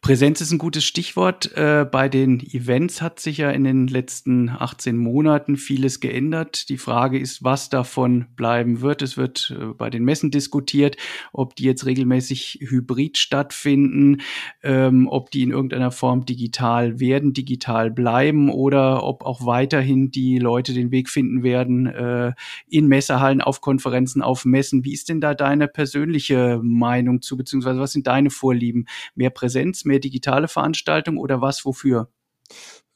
Präsenz 0.00 0.40
ist 0.40 0.52
ein 0.52 0.58
gutes 0.58 0.84
Stichwort. 0.84 1.52
Äh, 1.56 1.84
bei 1.84 2.08
den 2.08 2.38
Events 2.40 3.02
hat 3.02 3.18
sich 3.18 3.38
ja 3.38 3.50
in 3.50 3.64
den 3.64 3.88
letzten 3.88 4.48
18 4.48 4.96
Monaten 4.96 5.56
vieles 5.56 5.98
geändert. 5.98 6.68
Die 6.68 6.78
Frage 6.78 7.18
ist, 7.18 7.42
was 7.42 7.68
davon 7.68 8.26
bleiben 8.36 8.80
wird. 8.80 9.02
Es 9.02 9.16
wird 9.16 9.54
äh, 9.58 9.66
bei 9.74 9.90
den 9.90 10.04
Messen 10.04 10.30
diskutiert, 10.30 10.96
ob 11.32 11.56
die 11.56 11.64
jetzt 11.64 11.84
regelmäßig 11.84 12.60
hybrid 12.62 13.18
stattfinden, 13.18 14.22
ähm, 14.62 15.08
ob 15.08 15.32
die 15.32 15.42
in 15.42 15.50
irgendeiner 15.50 15.90
Form 15.90 16.24
digital 16.24 17.00
werden, 17.00 17.32
digital 17.32 17.90
bleiben 17.90 18.50
oder 18.50 19.02
ob 19.02 19.24
auch 19.24 19.44
weiterhin 19.44 20.12
die 20.12 20.38
Leute 20.38 20.74
den 20.74 20.92
Weg 20.92 21.10
finden 21.10 21.42
werden 21.42 21.86
äh, 21.86 22.32
in 22.68 22.86
Messehallen, 22.86 23.40
auf 23.40 23.60
Konferenzen, 23.60 24.22
auf 24.22 24.44
Messen. 24.44 24.84
Wie 24.84 24.92
ist 24.92 25.08
denn 25.08 25.20
da 25.20 25.34
deine 25.34 25.66
persönliche 25.66 26.60
Meinung 26.62 27.20
zu, 27.20 27.36
beziehungsweise 27.36 27.80
was 27.80 27.92
sind 27.92 28.06
deine 28.06 28.30
Vorlieben? 28.30 28.67
Mehr 29.14 29.30
Präsenz, 29.30 29.84
mehr 29.84 29.98
digitale 29.98 30.48
Veranstaltung 30.48 31.18
oder 31.18 31.40
was, 31.40 31.64
wofür? 31.64 32.10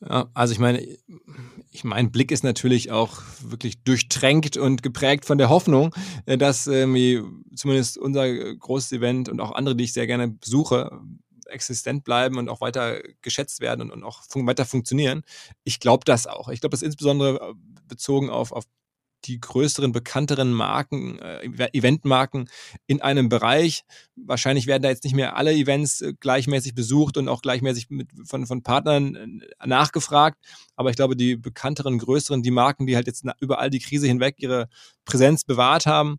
Ja, 0.00 0.30
also 0.34 0.52
ich 0.52 0.58
meine, 0.58 0.84
ich 1.70 1.84
mein 1.84 2.10
Blick 2.10 2.32
ist 2.32 2.42
natürlich 2.42 2.90
auch 2.90 3.22
wirklich 3.40 3.84
durchtränkt 3.84 4.56
und 4.56 4.82
geprägt 4.82 5.24
von 5.24 5.38
der 5.38 5.48
Hoffnung, 5.48 5.94
äh, 6.26 6.36
dass 6.36 6.66
ähm, 6.66 7.44
zumindest 7.54 7.98
unser 7.98 8.54
großes 8.56 8.92
Event 8.92 9.28
und 9.28 9.40
auch 9.40 9.52
andere, 9.52 9.76
die 9.76 9.84
ich 9.84 9.92
sehr 9.92 10.06
gerne 10.06 10.28
besuche, 10.28 11.00
existent 11.46 12.04
bleiben 12.04 12.38
und 12.38 12.48
auch 12.48 12.60
weiter 12.60 13.00
geschätzt 13.20 13.60
werden 13.60 13.82
und, 13.82 13.90
und 13.90 14.04
auch 14.04 14.22
fun 14.28 14.46
weiter 14.46 14.64
funktionieren. 14.64 15.22
Ich 15.64 15.80
glaube 15.80 16.04
das 16.04 16.26
auch. 16.26 16.48
Ich 16.48 16.60
glaube 16.60 16.72
das 16.72 16.82
insbesondere 16.82 17.50
äh, 17.50 17.54
bezogen 17.86 18.30
auf, 18.30 18.52
auf 18.52 18.64
die 19.24 19.40
größeren, 19.40 19.92
bekannteren 19.92 20.52
Marken, 20.52 21.18
äh, 21.18 21.68
Eventmarken 21.72 22.48
in 22.86 23.00
einem 23.00 23.28
Bereich. 23.28 23.82
Wahrscheinlich 24.16 24.66
werden 24.66 24.82
da 24.82 24.88
jetzt 24.88 25.04
nicht 25.04 25.14
mehr 25.14 25.36
alle 25.36 25.52
Events 25.52 26.00
äh, 26.00 26.14
gleichmäßig 26.18 26.74
besucht 26.74 27.16
und 27.16 27.28
auch 27.28 27.42
gleichmäßig 27.42 27.90
mit, 27.90 28.08
von, 28.24 28.46
von 28.46 28.62
Partnern 28.62 29.14
äh, 29.14 29.66
nachgefragt. 29.66 30.38
Aber 30.76 30.90
ich 30.90 30.96
glaube, 30.96 31.16
die 31.16 31.36
bekannteren, 31.36 31.98
größeren, 31.98 32.42
die 32.42 32.50
Marken, 32.50 32.86
die 32.86 32.96
halt 32.96 33.06
jetzt 33.06 33.24
über 33.40 33.58
all 33.58 33.70
die 33.70 33.80
Krise 33.80 34.06
hinweg 34.06 34.36
ihre 34.38 34.68
Präsenz 35.04 35.44
bewahrt 35.44 35.86
haben, 35.86 36.18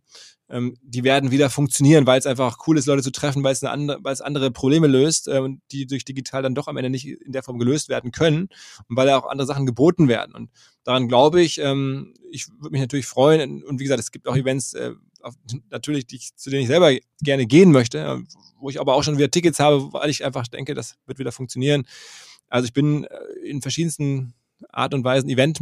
ähm, 0.50 0.76
die 0.82 1.04
werden 1.04 1.30
wieder 1.30 1.48
funktionieren, 1.48 2.06
weil 2.06 2.18
es 2.18 2.26
einfach 2.26 2.58
cool 2.66 2.76
ist, 2.76 2.86
Leute 2.86 3.02
zu 3.02 3.12
treffen, 3.12 3.42
weil 3.42 3.52
es, 3.52 3.64
andere, 3.64 4.00
andere 4.24 4.50
Probleme 4.50 4.86
löst, 4.86 5.28
äh, 5.28 5.40
die 5.72 5.86
durch 5.86 6.04
digital 6.04 6.42
dann 6.42 6.54
doch 6.54 6.68
am 6.68 6.76
Ende 6.76 6.90
nicht 6.90 7.06
in 7.06 7.32
der 7.32 7.42
Form 7.42 7.58
gelöst 7.58 7.88
werden 7.88 8.12
können 8.12 8.48
und 8.88 8.96
weil 8.96 9.08
auch 9.10 9.26
andere 9.26 9.46
Sachen 9.46 9.66
geboten 9.66 10.08
werden. 10.08 10.34
Und 10.34 10.50
daran 10.84 11.08
glaube 11.08 11.40
ich, 11.40 11.58
ähm, 11.58 12.14
ich 12.30 12.48
würde 12.48 12.72
mich 12.72 12.80
natürlich 12.80 13.06
freuen. 13.06 13.64
Und 13.64 13.80
wie 13.80 13.84
gesagt, 13.84 14.00
es 14.00 14.12
gibt 14.12 14.28
auch 14.28 14.36
Events, 14.36 14.74
äh, 14.74 14.92
auf, 15.22 15.34
natürlich, 15.70 16.06
die 16.06 16.16
ich, 16.16 16.36
zu 16.36 16.50
denen 16.50 16.62
ich 16.62 16.68
selber 16.68 16.92
gerne 17.22 17.46
gehen 17.46 17.72
möchte, 17.72 17.98
äh, 17.98 18.18
wo 18.58 18.68
ich 18.68 18.80
aber 18.80 18.94
auch 18.94 19.02
schon 19.02 19.16
wieder 19.16 19.30
Tickets 19.30 19.60
habe, 19.60 19.92
weil 19.92 20.10
ich 20.10 20.24
einfach 20.24 20.46
denke, 20.46 20.74
das 20.74 20.96
wird 21.06 21.18
wieder 21.18 21.32
funktionieren. 21.32 21.86
Also 22.48 22.66
ich 22.66 22.74
bin 22.74 23.04
äh, 23.04 23.16
in 23.44 23.62
verschiedensten 23.62 24.34
Art 24.68 24.92
und 24.92 25.04
Weisen 25.04 25.30
Event 25.30 25.60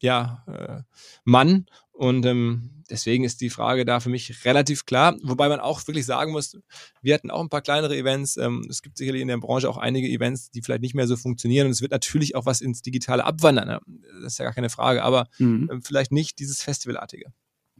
ja, 0.00 0.44
äh, 0.46 0.82
Mann 1.24 1.66
und 1.94 2.26
ähm, 2.26 2.82
deswegen 2.90 3.22
ist 3.22 3.40
die 3.40 3.50
Frage 3.50 3.84
da 3.84 4.00
für 4.00 4.10
mich 4.10 4.44
relativ 4.44 4.84
klar. 4.84 5.16
Wobei 5.22 5.48
man 5.48 5.60
auch 5.60 5.86
wirklich 5.86 6.04
sagen 6.06 6.32
muss, 6.32 6.58
wir 7.02 7.14
hatten 7.14 7.30
auch 7.30 7.40
ein 7.40 7.48
paar 7.48 7.62
kleinere 7.62 7.96
Events. 7.96 8.36
Ähm, 8.36 8.66
es 8.68 8.82
gibt 8.82 8.98
sicherlich 8.98 9.22
in 9.22 9.28
der 9.28 9.38
Branche 9.38 9.68
auch 9.70 9.76
einige 9.76 10.08
Events, 10.08 10.50
die 10.50 10.60
vielleicht 10.60 10.82
nicht 10.82 10.94
mehr 10.94 11.06
so 11.06 11.16
funktionieren. 11.16 11.66
Und 11.66 11.72
es 11.72 11.82
wird 11.82 11.92
natürlich 11.92 12.34
auch 12.34 12.46
was 12.46 12.60
ins 12.60 12.82
Digitale 12.82 13.24
abwandern. 13.24 13.68
Ne? 13.68 13.80
Das 14.22 14.32
ist 14.32 14.38
ja 14.38 14.44
gar 14.44 14.54
keine 14.54 14.70
Frage. 14.70 15.04
Aber 15.04 15.28
mhm. 15.38 15.68
ähm, 15.70 15.82
vielleicht 15.82 16.10
nicht 16.10 16.40
dieses 16.40 16.62
Festivalartige. 16.62 17.32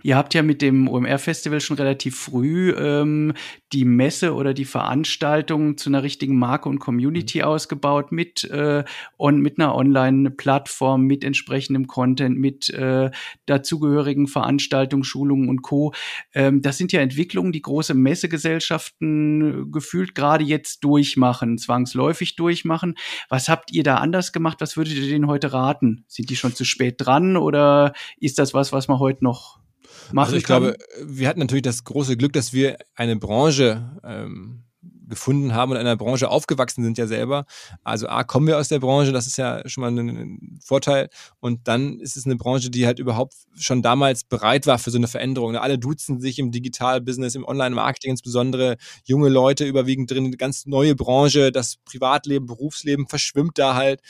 Ihr 0.04 0.18
habt 0.18 0.34
ja 0.34 0.42
mit 0.42 0.60
dem 0.60 0.86
OMR-Festival 0.86 1.62
schon 1.62 1.78
relativ 1.78 2.18
früh 2.18 2.72
ähm, 2.72 3.32
die 3.72 3.86
Messe 3.86 4.34
oder 4.34 4.52
die 4.52 4.66
Veranstaltung 4.66 5.78
zu 5.78 5.88
einer 5.88 6.02
richtigen 6.02 6.38
Marke 6.38 6.68
und 6.68 6.78
Community 6.78 7.38
mhm. 7.38 7.44
ausgebaut 7.44 8.12
mit, 8.12 8.44
äh, 8.44 8.84
on, 9.18 9.40
mit 9.40 9.58
einer 9.58 9.74
Online-Plattform, 9.74 11.04
mit 11.04 11.24
entsprechendem 11.24 11.86
Content, 11.86 12.38
mit 12.38 12.68
äh, 12.68 13.12
dazugehörigen 13.46 14.26
Veranstaltungen, 14.26 15.04
Schulungen 15.04 15.48
und 15.48 15.62
Co. 15.62 15.94
Ähm, 16.34 16.60
das 16.60 16.76
sind 16.76 16.92
ja 16.92 17.00
Entwicklungen, 17.00 17.52
die 17.52 17.62
große 17.62 17.94
Messegesellschaften 17.94 19.72
gefühlt 19.72 20.14
gerade 20.14 20.44
jetzt 20.44 20.84
durchmachen, 20.84 21.56
zwangsläufig 21.56 22.36
durchmachen. 22.36 22.96
Was 23.30 23.48
habt 23.48 23.72
ihr 23.72 23.84
da 23.84 23.96
anders 23.96 24.32
gemacht? 24.32 24.60
Was 24.60 24.76
würdet 24.76 24.96
ihr 24.96 25.08
denen 25.08 25.28
heute 25.28 25.54
raten? 25.54 26.04
Sind 26.08 26.28
die 26.28 26.36
schon 26.36 26.54
zu 26.54 26.66
spät 26.66 26.96
dran 26.98 27.38
oder 27.38 27.94
ist 28.18 28.38
das 28.38 28.52
was, 28.52 28.70
was 28.70 28.86
man 28.86 28.98
heute 28.98 29.24
noch 29.24 29.63
machen 30.12 30.26
also 30.26 30.36
ich 30.36 30.44
kann? 30.44 30.62
glaube, 30.62 30.78
wir 31.02 31.28
hatten 31.28 31.40
natürlich 31.40 31.62
das 31.62 31.84
große 31.84 32.16
Glück, 32.16 32.32
dass 32.32 32.52
wir 32.52 32.76
eine 32.94 33.16
Branche 33.16 34.00
ähm, 34.04 34.64
gefunden 35.08 35.54
haben 35.54 35.72
und 35.72 35.76
in 35.76 35.86
einer 35.86 35.96
Branche 35.96 36.28
aufgewachsen 36.28 36.82
sind 36.82 36.98
ja 36.98 37.06
selber. 37.06 37.44
Also 37.82 38.08
A, 38.08 38.24
kommen 38.24 38.46
wir 38.46 38.58
aus 38.58 38.68
der 38.68 38.78
Branche, 38.78 39.12
das 39.12 39.26
ist 39.26 39.36
ja 39.36 39.66
schon 39.68 39.82
mal 39.82 39.90
ein 39.90 40.58
Vorteil. 40.64 41.08
Und 41.40 41.68
dann 41.68 41.98
ist 41.98 42.16
es 42.16 42.26
eine 42.26 42.36
Branche, 42.36 42.70
die 42.70 42.86
halt 42.86 42.98
überhaupt 42.98 43.34
schon 43.56 43.82
damals 43.82 44.24
bereit 44.24 44.66
war 44.66 44.78
für 44.78 44.90
so 44.90 44.98
eine 44.98 45.08
Veränderung. 45.08 45.56
Alle 45.56 45.78
duzen 45.78 46.20
sich 46.20 46.38
im 46.38 46.50
Digital-Business, 46.50 47.34
im 47.34 47.44
Online-Marketing 47.44 48.12
insbesondere, 48.12 48.76
junge 49.04 49.28
Leute 49.28 49.64
überwiegend 49.64 50.10
drin, 50.10 50.26
eine 50.26 50.36
ganz 50.36 50.66
neue 50.66 50.94
Branche, 50.94 51.52
das 51.52 51.76
Privatleben, 51.84 52.46
Berufsleben 52.46 53.06
verschwimmt 53.06 53.58
da 53.58 53.74
halt 53.74 54.00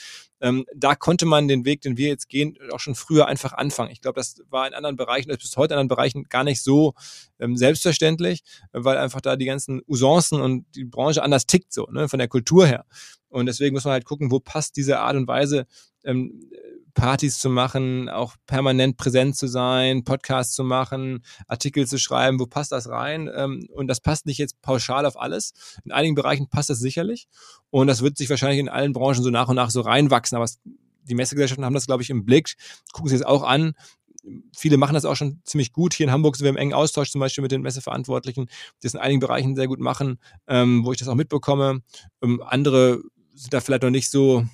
ähm, 0.41 0.67
da 0.75 0.95
konnte 0.95 1.27
man 1.27 1.49
den 1.49 1.65
Weg, 1.65 1.81
den 1.83 1.97
wir 1.97 2.09
jetzt 2.09 2.29
gehen, 2.29 2.57
auch 2.73 2.81
schon 2.81 2.95
früher 2.95 3.27
einfach 3.27 3.53
anfangen. 3.53 3.91
Ich 3.91 4.01
glaube, 4.01 4.21
das 4.21 4.43
war 4.51 4.67
in 4.67 4.75
anderen 4.75 4.97
Bereichen, 4.97 5.29
das 5.29 5.39
ist 5.39 5.51
bis 5.51 5.57
heute 5.57 5.75
in 5.75 5.81
anderen 5.81 5.97
Bereichen 5.97 6.25
gar 6.25 6.45
nicht 6.45 6.63
so 6.63 6.95
ähm, 7.39 7.57
selbstverständlich, 7.57 8.43
weil 8.73 8.99
einfach 8.99 9.21
da 9.21 9.37
die 9.37 9.47
ganzen 9.47 9.81
Usancen 9.87 10.41
und 10.41 10.67
die 10.75 10.85
Branche 10.85 11.23
anders 11.23 11.47
tickt 11.47 11.73
so, 11.73 11.87
ne, 11.87 12.09
von 12.09 12.19
der 12.19 12.29
Kultur 12.29 12.67
her. 12.67 12.85
Und 13.29 13.47
deswegen 13.47 13.75
muss 13.75 13.85
man 13.85 13.93
halt 13.93 14.05
gucken, 14.05 14.31
wo 14.31 14.39
passt 14.39 14.77
diese 14.77 15.01
Art 15.01 15.17
und 15.17 15.27
Weise, 15.27 15.67
ähm, 16.05 16.49
Partys 16.95 17.39
zu 17.39 17.51
machen, 17.51 18.09
auch 18.09 18.37
permanent 18.47 18.97
präsent 18.97 19.37
zu 19.37 19.49
sein, 19.49 20.05
Podcasts 20.05 20.55
zu 20.55 20.65
machen, 20.65 21.25
Artikel 21.49 21.87
zu 21.87 21.99
schreiben, 21.99 22.39
wo 22.39 22.47
passt 22.47 22.73
das 22.73 22.89
rein? 22.89 23.29
Ähm, 23.35 23.69
und 23.73 23.89
das 23.89 24.01
passt 24.01 24.27
nicht 24.27 24.39
jetzt 24.39 24.63
pauschal 24.63 25.05
auf 25.05 25.21
alles. 25.21 25.53
In 25.85 25.93
einigen 25.93 26.15
Bereichen 26.15 26.49
passt 26.49 26.71
das 26.71 26.79
sicherlich. 26.79 27.27
Und 27.71 27.89
das 27.89 28.01
wird 28.03 28.17
sich 28.17 28.31
wahrscheinlich 28.31 28.61
in 28.61 28.69
allen 28.69 28.93
Branchen 28.93 29.23
so 29.23 29.31
nach 29.31 29.49
und 29.49 29.57
nach 29.57 29.71
so 29.71 29.81
reinwachsen. 29.81 30.37
Aber 30.37 30.45
es, 30.45 30.61
die 31.03 31.15
Messegesellschaften 31.15 31.65
haben 31.65 31.75
das, 31.75 31.87
glaube 31.87 32.03
ich, 32.03 32.11
im 32.11 32.25
Blick, 32.25 32.55
gucken 32.93 33.09
sie 33.09 33.17
es 33.17 33.23
auch 33.23 33.43
an. 33.43 33.75
Viele 34.57 34.79
machen 34.79 34.95
das 34.95 35.05
auch 35.05 35.17
schon 35.17 35.41
ziemlich 35.45 35.73
gut. 35.73 35.93
Hier 35.93 36.07
in 36.07 36.13
Hamburg 36.13 36.37
sind 36.37 36.45
wir 36.45 36.51
im 36.51 36.57
engen 36.57 36.73
Austausch 36.73 37.11
zum 37.11 37.21
Beispiel 37.21 37.43
mit 37.43 37.53
den 37.53 37.61
Messeverantwortlichen, 37.61 38.47
die 38.47 38.83
das 38.83 38.95
in 38.95 39.01
einigen 39.01 39.21
Bereichen 39.21 39.55
sehr 39.55 39.67
gut 39.67 39.81
machen, 39.81 40.19
ähm, 40.47 40.85
wo 40.85 40.93
ich 40.93 40.99
das 40.99 41.09
auch 41.09 41.15
mitbekomme. 41.15 41.83
Ähm, 42.23 42.43
andere 42.47 43.03
sind 43.35 43.53
da 43.53 43.61
vielleicht 43.61 43.83
noch 43.83 43.91
nicht 43.91 44.11
so 44.11 44.45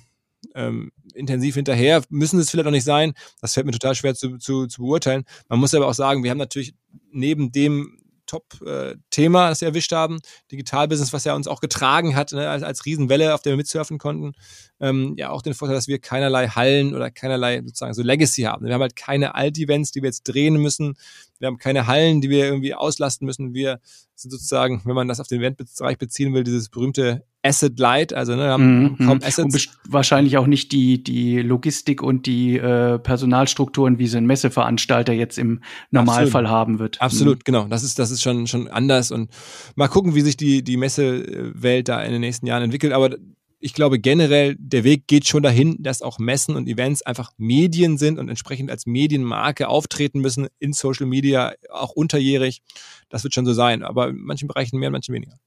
ähm, 0.55 0.91
intensiv 1.13 1.55
hinterher, 1.55 2.03
müssen 2.09 2.39
es 2.39 2.49
vielleicht 2.49 2.67
auch 2.67 2.71
nicht 2.71 2.83
sein. 2.83 3.13
Das 3.41 3.53
fällt 3.53 3.65
mir 3.65 3.71
total 3.71 3.95
schwer 3.95 4.15
zu, 4.15 4.37
zu, 4.37 4.67
zu 4.67 4.81
beurteilen. 4.81 5.23
Man 5.49 5.59
muss 5.59 5.73
aber 5.73 5.87
auch 5.87 5.93
sagen, 5.93 6.23
wir 6.23 6.31
haben 6.31 6.37
natürlich 6.37 6.73
neben 7.11 7.51
dem 7.51 7.97
Top-Thema, 8.31 9.49
das 9.49 9.59
wir 9.59 9.67
erwischt 9.67 9.91
haben. 9.91 10.19
Digitalbusiness, 10.51 11.11
was 11.11 11.25
ja 11.25 11.35
uns 11.35 11.47
auch 11.47 11.59
getragen 11.59 12.15
hat, 12.15 12.31
ne, 12.31 12.49
als, 12.49 12.63
als 12.63 12.85
Riesenwelle, 12.85 13.33
auf 13.33 13.41
der 13.41 13.53
wir 13.53 13.57
mitsurfen 13.57 13.97
konnten. 13.97 14.33
Ähm, 14.79 15.15
ja, 15.17 15.31
auch 15.31 15.41
den 15.41 15.53
Vorteil, 15.53 15.75
dass 15.75 15.89
wir 15.89 15.99
keinerlei 15.99 16.47
Hallen 16.47 16.95
oder 16.95 17.11
keinerlei 17.11 17.61
sozusagen 17.61 17.93
so 17.93 18.03
Legacy 18.03 18.43
haben. 18.43 18.65
Wir 18.65 18.73
haben 18.73 18.81
halt 18.81 18.95
keine 18.95 19.35
Alt-Events, 19.35 19.91
die 19.91 20.01
wir 20.01 20.07
jetzt 20.07 20.23
drehen 20.23 20.55
müssen. 20.55 20.93
Wir 21.39 21.47
haben 21.47 21.57
keine 21.57 21.87
Hallen, 21.87 22.21
die 22.21 22.29
wir 22.29 22.45
irgendwie 22.45 22.73
auslasten 22.73 23.25
müssen. 23.25 23.53
Wir 23.53 23.81
sind 24.15 24.31
sozusagen, 24.31 24.81
wenn 24.85 24.95
man 24.95 25.09
das 25.09 25.19
auf 25.19 25.27
den 25.27 25.41
Eventbereich 25.41 25.97
beziehen 25.97 26.33
will, 26.33 26.45
dieses 26.45 26.69
berühmte 26.69 27.25
Asset 27.43 27.79
Light, 27.79 28.13
also 28.13 28.35
ne, 28.35 28.43
haben 28.49 28.83
mhm. 28.83 28.97
kaum 29.05 29.19
Assets. 29.23 29.39
Und 29.39 29.69
wahrscheinlich 29.89 30.37
auch 30.37 30.47
nicht 30.47 30.71
die, 30.71 31.03
die 31.03 31.41
Logistik 31.41 32.03
und 32.03 32.25
die 32.25 32.57
äh, 32.57 32.99
Personalstrukturen, 32.99 33.97
wie 33.97 34.07
so 34.07 34.17
ein 34.17 34.25
Messeveranstalter 34.25 35.13
jetzt 35.13 35.39
im 35.39 35.61
Normalfall 35.89 36.45
Absolut. 36.45 36.49
haben 36.49 36.79
wird. 36.79 37.01
Absolut, 37.01 37.37
mhm. 37.39 37.43
genau. 37.45 37.65
Das 37.65 37.83
ist, 37.83 37.97
das 37.97 38.11
ist 38.11 38.21
schon, 38.21 38.47
schon 38.47 38.67
anders 38.67 39.11
und 39.11 39.31
mal 39.75 39.87
gucken, 39.87 40.13
wie 40.13 40.21
sich 40.21 40.37
die, 40.37 40.63
die 40.63 40.77
Messewelt 40.77 41.87
da 41.87 42.01
in 42.03 42.11
den 42.11 42.21
nächsten 42.21 42.45
Jahren 42.45 42.63
entwickelt. 42.63 42.93
Aber 42.93 43.15
ich 43.61 43.73
glaube 43.73 43.99
generell, 43.99 44.55
der 44.59 44.83
Weg 44.83 45.07
geht 45.07 45.27
schon 45.27 45.43
dahin, 45.43 45.77
dass 45.79 46.01
auch 46.01 46.19
Messen 46.19 46.55
und 46.55 46.67
Events 46.67 47.03
einfach 47.03 47.31
Medien 47.37 47.97
sind 47.97 48.17
und 48.17 48.27
entsprechend 48.27 48.71
als 48.71 48.85
Medienmarke 48.85 49.67
auftreten 49.67 50.19
müssen 50.19 50.47
in 50.59 50.73
Social 50.73 51.05
Media, 51.05 51.53
auch 51.71 51.91
unterjährig. 51.91 52.61
Das 53.09 53.23
wird 53.23 53.33
schon 53.33 53.45
so 53.45 53.53
sein, 53.53 53.83
aber 53.83 54.09
in 54.09 54.17
manchen 54.17 54.47
Bereichen 54.47 54.79
mehr, 54.79 54.87
in 54.87 54.93
manchen 54.93 55.13
weniger. 55.13 55.37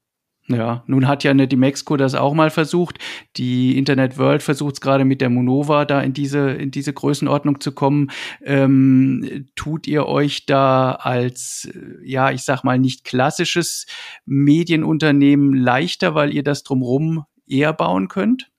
Ja, 0.47 0.83
nun 0.85 1.07
hat 1.07 1.23
ja 1.23 1.31
eine 1.31 1.47
Dimexco 1.47 1.97
das 1.97 2.13
auch 2.13 2.35
mal 2.35 2.51
versucht. 2.51 2.99
Die 3.35 3.77
Internet 3.79 4.19
World 4.19 4.43
versucht 4.43 4.75
es 4.75 4.81
gerade 4.81 5.03
mit 5.03 5.19
der 5.19 5.29
Monova 5.29 5.85
da 5.85 6.01
in 6.01 6.13
diese, 6.13 6.51
in 6.51 6.69
diese 6.69 6.93
Größenordnung 6.93 7.59
zu 7.61 7.71
kommen. 7.71 8.11
Ähm, 8.43 9.47
tut 9.55 9.87
ihr 9.87 10.05
euch 10.05 10.45
da 10.45 10.91
als, 10.91 11.67
ja, 12.03 12.29
ich 12.29 12.43
sag 12.43 12.63
mal, 12.63 12.77
nicht 12.77 13.05
klassisches 13.05 13.87
Medienunternehmen 14.25 15.55
leichter, 15.55 16.13
weil 16.13 16.31
ihr 16.31 16.43
das 16.43 16.61
drumrum 16.61 17.25
eher 17.47 17.73
bauen 17.73 18.07
könnt? 18.07 18.51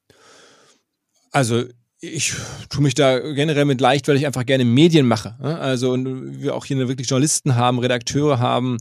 Also 1.31 1.65
ich 2.01 2.35
tue 2.69 2.83
mich 2.83 2.95
da 2.95 3.19
generell 3.19 3.65
mit 3.65 3.81
leicht, 3.81 4.07
weil 4.09 4.17
ich 4.17 4.27
einfach 4.27 4.45
gerne 4.45 4.65
Medien 4.65 5.07
mache. 5.07 5.37
Ne? 5.41 5.59
Also 5.59 5.93
und 5.93 6.43
wir 6.43 6.55
auch 6.55 6.65
hier 6.65 6.89
wirklich 6.89 7.09
Journalisten 7.09 7.57
haben, 7.57 7.79
Redakteure 7.79 8.39
haben, 8.39 8.79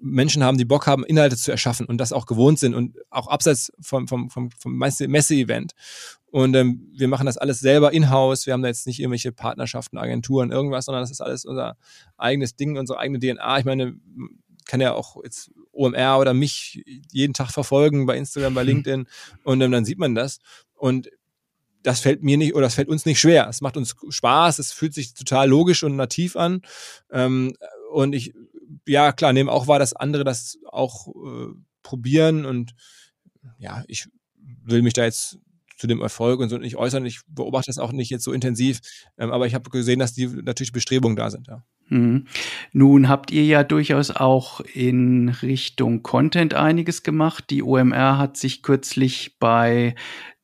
Menschen 0.00 0.42
haben, 0.42 0.58
die 0.58 0.64
Bock 0.64 0.86
haben, 0.86 1.04
Inhalte 1.04 1.36
zu 1.36 1.50
erschaffen 1.50 1.86
und 1.86 1.98
das 1.98 2.12
auch 2.12 2.26
gewohnt 2.26 2.58
sind 2.58 2.74
und 2.74 2.96
auch 3.10 3.28
abseits 3.28 3.72
vom, 3.80 4.08
vom, 4.08 4.30
vom, 4.30 4.50
vom 4.50 4.76
Messe-Event. 4.76 5.72
Und 6.30 6.54
ähm, 6.54 6.88
wir 6.92 7.08
machen 7.08 7.26
das 7.26 7.38
alles 7.38 7.60
selber 7.60 7.92
in-house. 7.92 8.46
Wir 8.46 8.52
haben 8.52 8.62
da 8.62 8.68
jetzt 8.68 8.86
nicht 8.86 9.00
irgendwelche 9.00 9.32
Partnerschaften, 9.32 9.98
Agenturen, 9.98 10.52
irgendwas, 10.52 10.84
sondern 10.84 11.02
das 11.02 11.10
ist 11.10 11.20
alles 11.20 11.44
unser 11.44 11.76
eigenes 12.16 12.56
Ding, 12.56 12.78
unsere 12.78 12.98
eigene 12.98 13.18
DNA. 13.18 13.58
Ich 13.58 13.64
meine, 13.64 13.96
kann 14.66 14.80
ja 14.80 14.94
auch 14.94 15.16
jetzt 15.24 15.50
OMR 15.72 16.18
oder 16.18 16.34
mich 16.34 16.82
jeden 17.10 17.34
Tag 17.34 17.50
verfolgen 17.50 18.06
bei 18.06 18.16
Instagram, 18.16 18.54
bei 18.54 18.62
LinkedIn 18.62 19.06
und 19.44 19.60
ähm, 19.60 19.72
dann 19.72 19.84
sieht 19.84 19.98
man 19.98 20.14
das. 20.14 20.38
Und 20.74 21.10
das 21.82 22.00
fällt 22.00 22.22
mir 22.22 22.36
nicht 22.36 22.54
oder 22.54 22.62
das 22.62 22.74
fällt 22.74 22.88
uns 22.88 23.06
nicht 23.06 23.18
schwer. 23.18 23.48
Es 23.48 23.60
macht 23.60 23.76
uns 23.76 23.96
Spaß, 24.08 24.58
es 24.58 24.72
fühlt 24.72 24.94
sich 24.94 25.14
total 25.14 25.48
logisch 25.48 25.82
und 25.82 25.96
nativ 25.96 26.36
an. 26.36 26.62
Ähm, 27.10 27.54
und 27.90 28.12
ich 28.12 28.34
ja, 28.86 29.12
klar, 29.12 29.32
nehme 29.32 29.52
auch 29.52 29.66
wahr, 29.66 29.78
dass 29.78 29.94
andere 29.94 30.24
das 30.24 30.58
auch 30.66 31.08
äh, 31.08 31.54
probieren 31.82 32.44
und 32.44 32.74
ja, 33.58 33.84
ich 33.88 34.08
will 34.36 34.82
mich 34.82 34.92
da 34.92 35.04
jetzt 35.04 35.38
zu 35.76 35.86
dem 35.86 36.02
Erfolg 36.02 36.40
und 36.40 36.50
so 36.50 36.58
nicht 36.58 36.76
äußern. 36.76 37.06
Ich 37.06 37.20
beobachte 37.26 37.68
das 37.68 37.78
auch 37.78 37.92
nicht 37.92 38.10
jetzt 38.10 38.24
so 38.24 38.32
intensiv, 38.32 38.80
ähm, 39.18 39.30
aber 39.30 39.46
ich 39.46 39.54
habe 39.54 39.70
gesehen, 39.70 39.98
dass 39.98 40.12
die 40.12 40.26
natürlich 40.26 40.72
Bestrebungen 40.72 41.16
da 41.16 41.30
sind, 41.30 41.48
ja. 41.48 41.64
Mhm. 41.88 42.26
Nun 42.72 43.08
habt 43.08 43.32
ihr 43.32 43.44
ja 43.44 43.64
durchaus 43.64 44.10
auch 44.10 44.60
in 44.60 45.28
Richtung 45.28 46.02
Content 46.02 46.54
einiges 46.54 47.02
gemacht. 47.02 47.46
Die 47.50 47.64
OMR 47.64 48.16
hat 48.16 48.36
sich 48.36 48.62
kürzlich 48.62 49.38
bei 49.40 49.96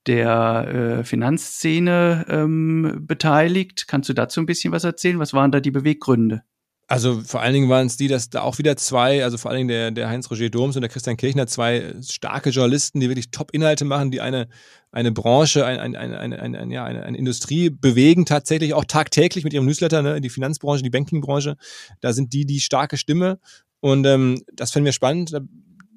der 0.07 0.69
äh, 1.01 1.05
Finanzszene 1.05 2.27
ähm, 2.29 3.05
beteiligt. 3.07 3.87
Kannst 3.87 4.09
du 4.09 4.13
dazu 4.13 4.41
ein 4.41 4.47
bisschen 4.47 4.73
was 4.73 4.85
erzählen? 4.85 5.19
Was 5.19 5.35
waren 5.35 5.53
da 5.53 5.61
die 5.61 5.71
Beweggründe? 5.71 6.43
Also 6.89 7.21
vor 7.21 7.41
allen 7.41 7.53
Dingen 7.53 7.69
waren 7.69 7.89
es 7.89 7.97
die, 7.97 8.07
dass 8.07 8.31
da 8.31 8.43
auch 8.43 8.59
wieder 8.59 8.77
zwei, 8.77 9.25
also 9.25 9.39
vor 9.39 9.51
allen 9.51 9.59
Dingen 9.59 9.69
der, 9.69 9.91
der 9.91 10.09
Heinz-Roger 10.09 10.51
Doms 10.51 10.77
und 10.77 10.83
der 10.83 10.89
Christian 10.89 11.17
Kirchner, 11.17 11.49
zwei 11.49 11.95
starke 12.01 12.51
Journalisten, 12.51 13.01
die 13.01 13.09
wirklich 13.09 13.33
Top-Inhalte 13.33 13.85
machen, 13.85 14.13
die 14.13 14.21
eine, 14.21 14.47
eine 14.93 15.11
Branche, 15.11 15.67
ein, 15.67 15.81
ein, 15.81 15.97
ein, 15.97 16.33
ein, 16.33 16.55
ein, 16.55 16.71
ja, 16.71 16.85
eine, 16.85 17.03
eine 17.03 17.19
Industrie 17.19 17.71
bewegen, 17.71 18.25
tatsächlich 18.25 18.73
auch 18.73 18.85
tagtäglich 18.85 19.43
mit 19.43 19.53
ihrem 19.53 19.67
Newsletter, 19.67 20.01
ne, 20.01 20.21
die 20.21 20.31
Finanzbranche, 20.31 20.85
die 20.85 20.91
Bankingbranche. 20.91 21.57
Da 22.01 22.13
sind 22.13 22.33
die 22.33 22.47
die 22.47 22.61
starke 22.61 22.97
Stimme. 22.97 23.41
Und 23.81 24.07
ähm, 24.07 24.43
das 24.53 24.71
finden 24.71 24.87
wir 24.87 24.93
spannend. 24.93 25.37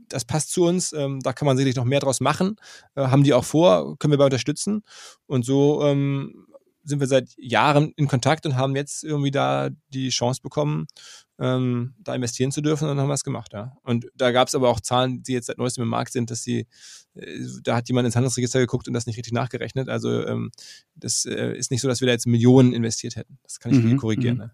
Das 0.09 0.25
passt 0.25 0.51
zu 0.51 0.65
uns. 0.65 0.91
Ähm, 0.93 1.19
da 1.21 1.33
kann 1.33 1.45
man 1.45 1.55
sicherlich 1.55 1.75
noch 1.75 1.85
mehr 1.85 1.99
draus 1.99 2.19
machen. 2.19 2.55
Äh, 2.95 3.03
haben 3.03 3.23
die 3.23 3.33
auch 3.33 3.45
vor, 3.45 3.95
können 3.99 4.11
wir 4.11 4.17
bei 4.17 4.25
unterstützen. 4.25 4.81
Und 5.27 5.45
so 5.45 5.83
ähm, 5.83 6.47
sind 6.83 6.99
wir 6.99 7.07
seit 7.07 7.29
Jahren 7.37 7.93
in 7.95 8.07
Kontakt 8.07 8.45
und 8.45 8.55
haben 8.55 8.75
jetzt 8.75 9.03
irgendwie 9.03 9.31
da 9.31 9.69
die 9.89 10.09
Chance 10.09 10.41
bekommen, 10.41 10.87
ähm, 11.39 11.93
da 11.99 12.15
investieren 12.15 12.51
zu 12.51 12.61
dürfen 12.61 12.85
und 12.85 12.89
dann 12.89 12.99
haben 12.99 13.09
wir 13.09 13.13
es 13.13 13.23
gemacht, 13.23 13.53
ja. 13.53 13.73
Und 13.83 14.07
da 14.15 14.31
gab 14.31 14.47
es 14.47 14.55
aber 14.55 14.69
auch 14.69 14.79
Zahlen, 14.79 15.23
die 15.23 15.33
jetzt 15.33 15.47
seit 15.47 15.57
neuestem 15.57 15.83
im 15.83 15.89
Markt 15.89 16.11
sind, 16.11 16.31
dass 16.31 16.43
sie, 16.43 16.67
äh, 17.15 17.39
da 17.63 17.77
hat 17.77 17.87
jemand 17.87 18.05
ins 18.05 18.15
Handelsregister 18.15 18.59
geguckt 18.59 18.87
und 18.87 18.93
das 18.93 19.05
nicht 19.05 19.17
richtig 19.17 19.33
nachgerechnet. 19.33 19.89
Also 19.89 20.25
ähm, 20.25 20.51
das 20.95 21.25
äh, 21.25 21.57
ist 21.57 21.71
nicht 21.71 21.81
so, 21.81 21.87
dass 21.87 22.01
wir 22.01 22.07
da 22.07 22.13
jetzt 22.13 22.27
Millionen 22.27 22.73
investiert 22.73 23.15
hätten. 23.15 23.37
Das 23.43 23.59
kann 23.59 23.71
ich 23.71 23.79
mhm, 23.79 23.97
korrigieren. 23.97 24.35
Mhm. 24.35 24.43
Ne? 24.43 24.51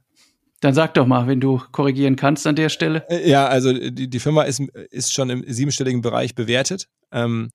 Dann 0.62 0.74
sag 0.74 0.94
doch 0.94 1.05
mal, 1.05 1.27
wenn 1.27 1.39
du 1.39 1.62
korrigieren 1.72 2.15
kannst 2.15 2.48
an 2.48 2.55
der 2.55 2.70
Stelle. 2.70 3.05
Äh, 3.10 3.29
ja, 3.29 3.48
also 3.48 3.74
die, 3.74 4.10
die 4.10 4.20
Firma 4.20 4.44
ist, 4.44 4.60
ist 4.89 5.13
schon 5.13 5.29
im 5.29 5.44
siebenstelligen 5.48 6.01
Bereich 6.01 6.34
bewertet. 6.34 6.88
Ähm, 7.12 7.25
ähm, 7.25 7.51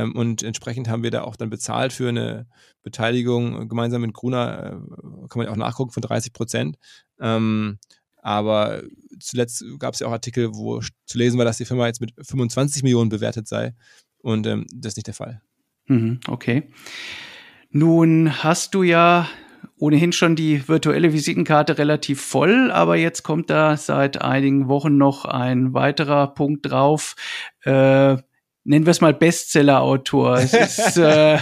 und 0.00 0.42
entsprechend 0.42 0.88
haben 0.88 1.02
wir 1.02 1.10
da 1.10 1.22
auch 1.22 1.36
dann 1.36 1.50
bezahlt 1.50 1.92
für 1.92 2.08
eine 2.08 2.46
Beteiligung 2.82 3.68
gemeinsam 3.68 4.02
mit 4.02 4.14
Gruner, 4.14 4.64
äh, 4.64 5.28
kann 5.28 5.36
man 5.36 5.46
ja 5.46 5.52
auch 5.52 5.56
nachgucken, 5.56 5.92
von 5.92 6.02
30 6.02 6.32
Prozent. 6.32 6.78
Ähm, 7.20 7.78
aber 8.22 8.82
zuletzt 9.20 9.64
gab 9.78 9.94
es 9.94 10.00
ja 10.00 10.06
auch 10.06 10.12
Artikel, 10.12 10.54
wo 10.54 10.80
zu 10.80 11.18
lesen 11.18 11.38
war, 11.38 11.44
dass 11.44 11.58
die 11.58 11.64
Firma 11.64 11.86
jetzt 11.86 12.00
mit 12.00 12.12
25 12.20 12.82
Millionen 12.82 13.10
bewertet 13.10 13.48
sei. 13.48 13.74
Und 14.18 14.46
ähm, 14.46 14.66
das 14.72 14.92
ist 14.92 14.96
nicht 14.96 15.08
der 15.08 15.14
Fall. 15.14 15.42
Mhm, 15.86 16.20
okay. 16.28 16.70
Nun 17.70 18.42
hast 18.44 18.74
du 18.74 18.82
ja 18.82 19.28
ohnehin 19.76 20.12
schon 20.12 20.36
die 20.36 20.68
virtuelle 20.68 21.12
Visitenkarte 21.12 21.78
relativ 21.78 22.20
voll, 22.20 22.70
aber 22.70 22.96
jetzt 22.96 23.24
kommt 23.24 23.50
da 23.50 23.76
seit 23.76 24.22
einigen 24.22 24.68
Wochen 24.68 24.96
noch 24.96 25.24
ein 25.24 25.74
weiterer 25.74 26.28
Punkt 26.34 26.70
drauf. 26.70 27.16
Äh, 27.62 28.18
nennen 28.64 28.86
wir 28.86 28.92
es 28.92 29.00
mal 29.00 29.14
Bestseller-Autor. 29.14 30.34
Es 30.38 30.54
ist, 30.54 30.96
äh, 30.98 31.38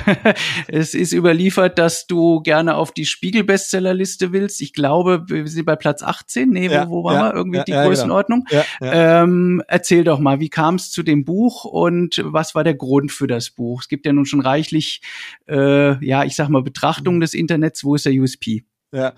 es 0.68 0.94
ist 0.94 1.12
überliefert, 1.12 1.78
dass 1.78 2.06
du 2.06 2.40
gerne 2.40 2.76
auf 2.76 2.92
die 2.92 3.04
Spiegel-Bestsellerliste 3.04 4.32
willst. 4.32 4.60
Ich 4.60 4.72
glaube, 4.72 5.24
wir 5.28 5.46
sind 5.46 5.66
bei 5.66 5.76
Platz 5.76 6.02
18. 6.02 6.48
Nee, 6.50 6.68
ja, 6.68 6.88
wo, 6.88 7.02
wo 7.02 7.04
waren 7.04 7.14
ja, 7.14 7.28
wir? 7.28 7.34
Irgendwie 7.34 7.58
ja, 7.58 7.64
die 7.64 7.72
genau. 7.72 7.86
Größenordnung. 7.86 8.44
Genau. 8.48 8.62
Ähm, 8.80 9.62
erzähl 9.68 10.04
doch 10.04 10.18
mal, 10.18 10.40
wie 10.40 10.48
kam 10.48 10.76
es 10.76 10.90
zu 10.90 11.02
dem 11.02 11.24
Buch 11.24 11.64
und 11.64 12.22
was 12.24 12.54
war 12.54 12.64
der 12.64 12.74
Grund 12.74 13.12
für 13.12 13.26
das 13.26 13.50
Buch? 13.50 13.82
Es 13.82 13.88
gibt 13.88 14.06
ja 14.06 14.12
nun 14.12 14.26
schon 14.26 14.40
reichlich, 14.40 15.02
äh, 15.48 16.04
ja, 16.04 16.24
ich 16.24 16.36
sag 16.36 16.48
mal, 16.48 16.62
Betrachtungen 16.62 17.20
des 17.20 17.34
Internets. 17.34 17.84
Wo 17.84 17.94
ist 17.94 18.06
der 18.06 18.14
USP? 18.14 18.64
Ja, 18.92 19.12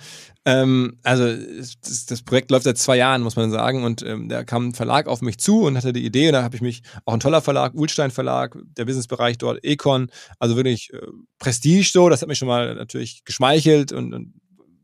ähm, 0.45 0.99
also 1.03 1.35
das, 1.35 2.07
das, 2.07 2.23
Projekt 2.23 2.51
läuft 2.51 2.65
seit 2.65 2.77
zwei 2.77 2.99
Jahren, 2.99 3.23
muss 3.23 3.37
man 3.37 3.51
sagen. 3.51 3.85
Und 3.85 4.03
ähm, 4.03 4.29
da 4.29 4.45
kam 4.45 4.69
ein 4.69 4.75
Verlag 4.75 5.07
auf 5.07 5.23
mich 5.23 5.39
zu 5.39 5.63
und 5.63 5.77
hatte 5.79 5.95
die 5.95 6.05
Idee. 6.05 6.27
Und 6.27 6.35
da 6.35 6.43
habe 6.43 6.55
ich 6.55 6.61
mich, 6.61 6.83
auch 7.07 7.15
ein 7.15 7.21
toller 7.21 7.41
Verlag, 7.41 7.73
Ulstein 7.75 8.11
Verlag, 8.11 8.59
der 8.77 8.85
Businessbereich 8.85 9.39
dort, 9.39 9.65
Econ, 9.65 10.11
also 10.39 10.57
wirklich 10.57 10.93
äh, 10.93 10.99
Prestige 11.39 11.89
so, 11.91 12.11
das 12.11 12.21
hat 12.21 12.29
mich 12.29 12.39
schon 12.39 12.49
mal 12.49 12.75
natürlich 12.75 13.25
geschmeichelt 13.25 13.93
und, 13.93 14.13
und 14.13 14.35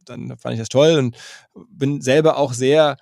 dann 0.07 0.39
fand 0.39 0.55
ich 0.55 0.61
das 0.61 0.71
toll 0.71 0.97
und 0.97 1.17
bin 1.71 2.01
selber 2.01 2.39
auch 2.39 2.55
sehr 2.55 2.97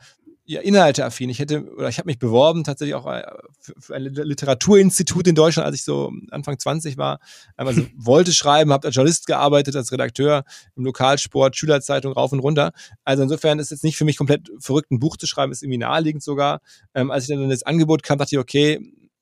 ja, 0.49 0.61
inhalteaffin. 0.61 1.29
Ich 1.29 1.41
hätte, 1.41 1.65
oder 1.75 1.88
ich 1.88 1.99
habe 1.99 2.07
mich 2.07 2.21
beworben 2.21 2.62
tatsächlich 2.62 2.95
auch 2.95 3.07
äh, 3.07 3.25
für, 3.59 3.75
für 3.79 3.94
ein 3.97 4.03
Literaturinstitut 4.03 5.27
in 5.27 5.35
Deutschland, 5.35 5.66
als 5.66 5.75
ich 5.75 5.83
so 5.85 6.12
Anfang 6.31 6.57
20 6.59 6.97
war. 6.97 7.18
Also 7.57 7.85
wollte 7.97 8.33
schreiben, 8.33 8.73
habe 8.73 8.87
als 8.87 8.94
Journalist 8.94 9.27
gearbeitet, 9.27 9.75
als 9.75 9.90
Redakteur 9.90 10.44
im 10.77 10.85
Lokalsport, 10.85 11.57
Schülerzeitung 11.57 12.12
rauf 12.12 12.31
und 12.31 12.38
runter. 12.38 12.73
Also 13.05 13.25
insofern 13.25 13.59
ist 13.59 13.66
es 13.66 13.70
jetzt 13.70 13.85
nicht 13.85 13.97
für 13.97 14.05
mich 14.05 14.16
komplett 14.16 14.49
verrückt, 14.61 14.92
ein 14.92 15.01
Buch 15.01 15.16
zu 15.16 15.27
schreiben, 15.27 15.51
ist 15.51 15.64
irgendwie 15.64 15.79
naheliegend 15.79 16.23
sogar. 16.23 16.61
Ähm, 16.94 17.11
als 17.11 17.25
ich 17.25 17.31
dann 17.31 17.51
das 17.51 17.64
Angebot 17.64 18.05
kam, 18.05 18.18
dachte 18.18 18.37
ich, 18.37 18.38
okay, 18.38 18.81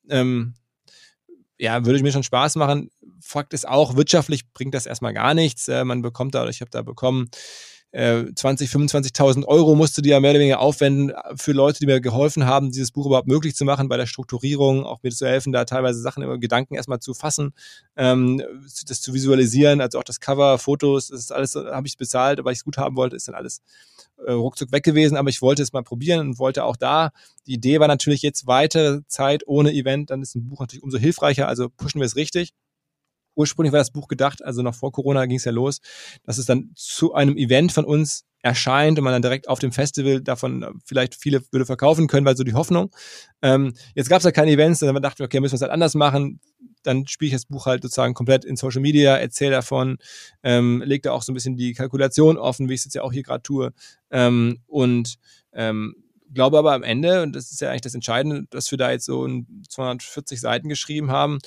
ähm, 0.09 0.53
ja, 1.57 1.85
würde 1.85 1.97
ich 1.97 2.03
mir 2.03 2.11
schon 2.11 2.23
Spaß 2.23 2.55
machen. 2.57 2.91
Fakt 3.19 3.53
ist 3.53 3.67
auch, 3.67 3.95
wirtschaftlich 3.95 4.51
bringt 4.53 4.75
das 4.75 4.85
erstmal 4.85 5.13
gar 5.13 5.33
nichts. 5.33 5.67
Äh, 5.67 5.85
man 5.85 6.03
bekommt 6.03 6.35
da, 6.35 6.41
oder 6.41 6.51
ich 6.51 6.61
habe 6.61 6.69
da 6.69 6.83
bekommen, 6.83 7.29
20, 7.95 8.67
äh, 8.67 8.77
25.000 8.77 9.45
Euro 9.45 9.73
musste 9.73 10.01
die 10.01 10.09
ja 10.09 10.19
mehr 10.19 10.31
oder 10.31 10.41
weniger 10.41 10.59
aufwenden 10.59 11.13
für 11.35 11.53
Leute, 11.53 11.79
die 11.79 11.85
mir 11.85 12.01
geholfen 12.01 12.45
haben, 12.45 12.71
dieses 12.71 12.91
Buch 12.91 13.05
überhaupt 13.05 13.27
möglich 13.27 13.55
zu 13.55 13.63
machen, 13.63 13.87
bei 13.87 13.95
der 13.95 14.05
Strukturierung, 14.05 14.83
auch 14.83 15.01
mir 15.01 15.11
zu 15.11 15.25
helfen, 15.25 15.53
da 15.53 15.63
teilweise 15.63 16.01
Sachen, 16.01 16.21
immer 16.21 16.37
Gedanken 16.37 16.75
erstmal 16.75 16.99
zu 16.99 17.13
fassen, 17.13 17.53
ähm, 17.95 18.43
das 18.87 18.99
zu 18.99 19.13
visualisieren, 19.13 19.79
also 19.79 19.99
auch 19.99 20.03
das 20.03 20.19
Cover, 20.19 20.57
Fotos, 20.57 21.07
das 21.07 21.21
ist 21.21 21.31
alles, 21.31 21.55
habe 21.55 21.87
ich 21.87 21.95
bezahlt, 21.95 22.43
weil 22.43 22.51
ich 22.51 22.59
es 22.59 22.65
gut 22.65 22.77
haben 22.77 22.97
wollte, 22.97 23.15
ist 23.15 23.29
dann 23.29 23.35
alles 23.35 23.61
äh, 24.25 24.33
ruckzuck 24.33 24.73
weg 24.73 24.83
gewesen, 24.83 25.15
aber 25.15 25.29
ich 25.29 25.41
wollte 25.41 25.63
es 25.63 25.71
mal 25.71 25.83
probieren 25.83 26.19
und 26.19 26.37
wollte 26.37 26.65
auch 26.65 26.75
da, 26.75 27.11
die 27.47 27.53
Idee 27.53 27.79
war 27.79 27.87
natürlich 27.87 28.23
jetzt 28.23 28.45
weitere 28.45 29.01
Zeit 29.07 29.43
ohne 29.47 29.71
Event, 29.73 30.09
dann 30.09 30.21
ist 30.21 30.35
ein 30.35 30.49
Buch 30.49 30.59
natürlich 30.59 30.83
umso 30.83 30.97
hilfreicher, 30.97 31.47
also 31.47 31.69
pushen 31.69 32.01
wir 32.01 32.05
es 32.05 32.17
richtig 32.17 32.51
ursprünglich 33.35 33.71
war 33.71 33.79
das 33.79 33.91
Buch 33.91 34.07
gedacht, 34.07 34.43
also 34.43 34.61
noch 34.61 34.75
vor 34.75 34.91
Corona 34.91 35.25
ging 35.25 35.37
es 35.37 35.45
ja 35.45 35.51
los, 35.51 35.79
dass 36.23 36.37
es 36.37 36.45
dann 36.45 36.71
zu 36.75 37.13
einem 37.13 37.37
Event 37.37 37.71
von 37.71 37.85
uns 37.85 38.25
erscheint 38.45 38.99
und 38.99 39.03
man 39.03 39.11
dann 39.11 39.23
direkt 39.23 39.49
auf 39.49 39.57
dem 39.57 39.71
Festival 39.71 40.21
davon 40.21 40.61
äh, 40.61 40.69
vielleicht 40.85 41.15
viele 41.15 41.41
würde 41.51 41.65
verkaufen 41.65 42.07
können, 42.07 42.25
weil 42.25 42.37
so 42.37 42.43
die 42.43 42.53
Hoffnung. 42.53 42.91
Ähm, 43.41 43.73
jetzt 43.95 44.07
gab 44.07 44.19
es 44.19 44.23
ja 44.23 44.31
keine 44.31 44.51
Events, 44.51 44.79
dann 44.79 45.01
dachten 45.01 45.19
wir, 45.19 45.25
okay, 45.25 45.39
müssen 45.39 45.53
wir 45.53 45.57
es 45.57 45.61
halt 45.61 45.71
anders 45.71 45.95
machen. 45.95 46.39
Dann 46.83 47.07
spiele 47.07 47.29
ich 47.29 47.33
das 47.33 47.47
Buch 47.47 47.65
halt 47.65 47.81
sozusagen 47.81 48.13
komplett 48.13 48.45
in 48.45 48.55
Social 48.55 48.81
Media, 48.81 49.17
erzähle 49.17 49.51
davon, 49.51 49.97
ähm, 50.43 50.83
lege 50.85 51.01
da 51.01 51.11
auch 51.13 51.23
so 51.23 51.31
ein 51.31 51.33
bisschen 51.33 51.57
die 51.57 51.73
Kalkulation 51.73 52.37
offen, 52.37 52.69
wie 52.69 52.75
ich 52.75 52.81
es 52.81 52.85
jetzt 52.85 52.93
ja 52.93 53.01
auch 53.01 53.11
hier 53.11 53.23
gerade 53.23 53.41
tue. 53.41 53.73
Ähm, 54.11 54.59
und 54.67 55.15
ähm, 55.51 55.95
glaube 56.31 56.59
aber 56.59 56.73
am 56.73 56.83
Ende, 56.83 57.23
und 57.23 57.35
das 57.35 57.51
ist 57.51 57.61
ja 57.61 57.71
eigentlich 57.71 57.81
das 57.81 57.95
Entscheidende, 57.95 58.43
dass 58.51 58.69
wir 58.69 58.77
da 58.77 58.91
jetzt 58.91 59.05
so 59.05 59.27
240 59.69 60.39
Seiten 60.39 60.69
geschrieben 60.69 61.09
haben, 61.09 61.39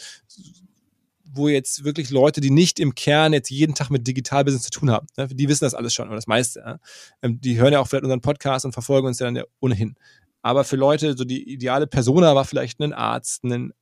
wo 1.33 1.49
jetzt 1.49 1.85
wirklich 1.85 2.11
Leute, 2.11 2.41
die 2.41 2.51
nicht 2.51 2.81
im 2.81 2.95
Kern 2.95 3.33
jetzt 3.33 3.51
jeden 3.51 3.75
Tag 3.75 3.91
mit 3.91 4.07
Digitalbusiness 4.07 4.63
zu 4.63 4.71
tun 4.71 4.91
haben, 4.91 5.07
ne, 5.17 5.29
die 5.29 5.49
wissen 5.49 5.65
das 5.65 5.75
alles 5.75 5.95
schon 5.95 6.09
oder 6.09 6.17
das 6.17 6.27
meiste. 6.27 6.81
Ähm, 7.23 7.41
die 7.41 7.59
hören 7.59 7.73
ja 7.73 7.81
auch 7.81 7.87
vielleicht 7.87 8.05
unseren 8.05 8.21
Podcast 8.21 8.65
und 8.65 8.73
verfolgen 8.73 9.07
uns 9.07 9.19
ja 9.19 9.27
dann 9.27 9.37
ja 9.37 9.45
ohnehin. 9.61 9.97
Aber 10.43 10.65
für 10.65 10.77
Leute, 10.77 11.17
so 11.17 11.25
die 11.25 11.53
ideale 11.53 11.87
Persona 11.87 12.35
war 12.35 12.45
vielleicht 12.45 12.81
ein 12.81 12.93
Arzt, 12.93 13.45
ein 13.45 13.73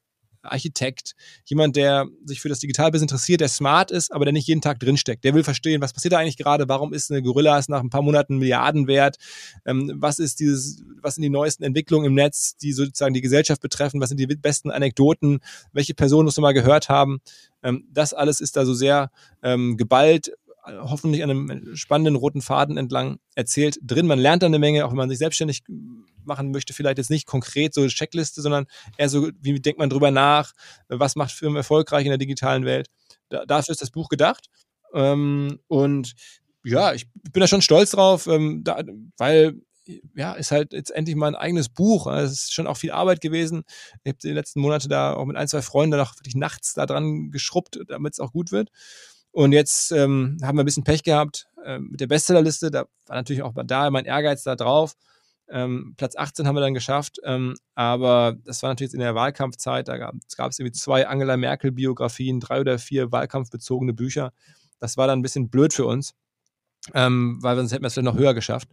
Architekt, 0.53 1.15
jemand, 1.45 1.77
der 1.77 2.07
sich 2.25 2.41
für 2.41 2.49
das 2.49 2.59
Digitalbusiness 2.61 3.11
interessiert, 3.11 3.41
der 3.41 3.49
smart 3.49 3.91
ist, 3.91 4.13
aber 4.13 4.25
der 4.25 4.33
nicht 4.33 4.49
jeden 4.49 4.61
Tag 4.61 4.81
drinsteckt. 4.81 5.25
Der 5.25 5.35
will 5.35 5.45
verstehen, 5.45 5.81
was 5.81 5.93
passiert 5.93 6.13
da 6.13 6.19
eigentlich 6.19 6.37
gerade, 6.37 6.69
warum 6.69 6.93
ist 6.93 7.11
eine 7.11 7.23
Gorillas 7.23 7.69
nach 7.69 7.81
ein 7.81 7.91
paar 7.91 8.03
Monaten 8.03 8.39
Milliarden 8.39 8.87
wert, 8.87 9.17
ähm, 9.65 9.93
was 9.97 10.19
ist 10.19 10.41
dieses, 10.41 10.83
was 11.01 11.17
sind 11.17 11.23
die 11.23 11.31
neuesten 11.31 11.65
Entwicklungen 11.65 12.07
im 12.07 12.15
Netz, 12.15 12.57
die 12.57 12.73
sozusagen 12.73 13.15
die 13.15 13.21
Gesellschaft 13.21 13.61
betreffen, 13.61 14.01
was 14.01 14.09
sind 14.09 14.19
die 14.19 14.27
besten 14.27 14.71
Anekdoten, 14.71 15.41
welche 15.73 15.95
Personen 15.95 16.25
musst 16.25 16.39
du 16.39 16.43
mal 16.43 16.53
gehört 16.53 16.89
haben. 16.89 17.19
Ähm, 17.63 17.87
das 17.93 18.15
alles 18.15 18.41
ist 18.41 18.57
da 18.57 18.65
so 18.65 18.75
sehr 18.75 19.11
ähm, 19.43 19.77
geballt 19.77 20.33
hoffentlich 20.67 21.23
an 21.23 21.31
einem 21.31 21.77
spannenden 21.77 22.17
roten 22.17 22.43
Faden 22.43 22.77
entlang 22.77 23.19
erzählt 23.35 23.79
drin. 23.83 24.07
Man 24.07 24.19
lernt 24.19 24.43
da 24.43 24.47
eine 24.47 24.59
Menge, 24.59 24.85
auch 24.85 24.91
wenn 24.91 24.97
man 24.97 25.09
sich 25.09 25.19
selbstständig 25.19 25.63
machen 26.27 26.51
möchte, 26.51 26.73
vielleicht 26.73 26.99
jetzt 26.99 27.11
nicht 27.11 27.27
konkret 27.27 27.75
so 27.75 27.81
eine 27.81 27.91
Checkliste, 27.91 28.43
sondern 28.43 28.67
eher 28.97 29.09
so, 29.09 29.31
wie 29.41 29.61
denkt 29.61 29.79
man 29.79 29.91
drüber 29.91 30.11
nach, 30.11 30.53
was 30.89 31.17
macht 31.17 31.33
Firmen 31.33 31.57
erfolgreich 31.57 32.05
in 32.05 32.11
der 32.11 32.19
digitalen 32.19 32.65
Welt. 32.65 32.89
Da, 33.29 33.45
dafür 33.47 33.73
ist 33.73 33.83
das 33.83 33.91
Buch 33.91 34.09
gedacht. 34.09 34.49
Ähm, 34.95 35.59
und 35.69 36.15
ja, 36.65 36.93
ich 36.95 37.07
bin 37.13 37.41
da 37.41 37.47
schon 37.47 37.63
stolz 37.63 37.93
drauf, 37.93 38.27
ähm, 38.27 38.63
da, 38.65 38.83
weil 39.17 39.61
ja, 40.15 40.33
ist 40.33 40.51
halt 40.51 40.73
jetzt 40.73 40.91
endlich 40.91 41.17
mal 41.17 41.29
ein 41.29 41.37
eigenes 41.37 41.69
Buch. 41.69 42.07
Es 42.09 42.33
ist 42.33 42.55
schon 42.55 42.67
auch 42.67 42.77
viel 42.77 42.91
Arbeit 42.91 43.21
gewesen. 43.21 43.63
Ich 44.03 44.11
habe 44.11 44.19
die 44.23 44.33
letzten 44.33 44.61
Monate 44.61 44.89
da 44.89 45.15
auch 45.15 45.25
mit 45.27 45.37
ein, 45.37 45.49
zwei 45.49 45.63
Freunden 45.63 45.97
noch 45.97 46.17
wirklich 46.17 46.35
nachts 46.35 46.75
da 46.75 46.87
dran 46.87 47.31
geschrubbt, 47.31 47.79
damit 47.87 48.15
es 48.15 48.21
auch 48.21 48.33
gut 48.33 48.51
wird. 48.51 48.71
Und 49.31 49.53
jetzt 49.53 49.93
ähm, 49.93 50.39
haben 50.43 50.57
wir 50.57 50.63
ein 50.63 50.67
bisschen 50.67 50.85
Pech 50.85 51.03
gehabt 51.03 51.47
äh, 51.65 51.79
mit 51.79 52.01
der 52.01 52.07
Bestsellerliste. 52.07 52.71
Da 52.71 52.87
war 53.07 53.17
natürlich 53.17 53.43
auch 53.43 53.53
da 53.65 53.91
mein 53.91 54.07
Ehrgeiz 54.07 54.43
da 54.43 54.57
drauf. 54.57 54.95
Ähm, 55.49 55.95
Platz 55.97 56.17
18 56.17 56.47
haben 56.47 56.57
wir 56.57 56.61
dann 56.61 56.75
geschafft, 56.75 57.19
ähm, 57.25 57.55
aber 57.75 58.37
das 58.45 58.63
war 58.63 58.71
natürlich 58.71 58.95
in 58.95 59.01
der 59.01 59.15
Wahlkampfzeit. 59.15 59.87
Da 59.89 59.97
gab 59.97 60.15
es 60.51 60.59
irgendwie 60.59 60.73
zwei 60.73 61.07
Angela 61.07 61.37
Merkel-Biografien, 61.37 62.41
drei 62.41 62.61
oder 62.61 62.79
vier 62.79 63.13
wahlkampfbezogene 63.13 63.93
Bücher. 63.93 64.33
Das 64.79 64.97
war 64.97 65.07
dann 65.07 65.21
ein 65.21 65.23
bisschen 65.23 65.49
blöd 65.49 65.73
für 65.73 65.87
uns, 65.87 66.15
ähm, 66.95 67.39
weil 67.43 67.57
sonst 67.57 67.73
hätten 67.73 67.83
wir 67.83 67.89
es 67.89 67.95
vielleicht 67.95 68.07
noch 68.07 68.19
höher 68.19 68.35
geschafft. 68.35 68.69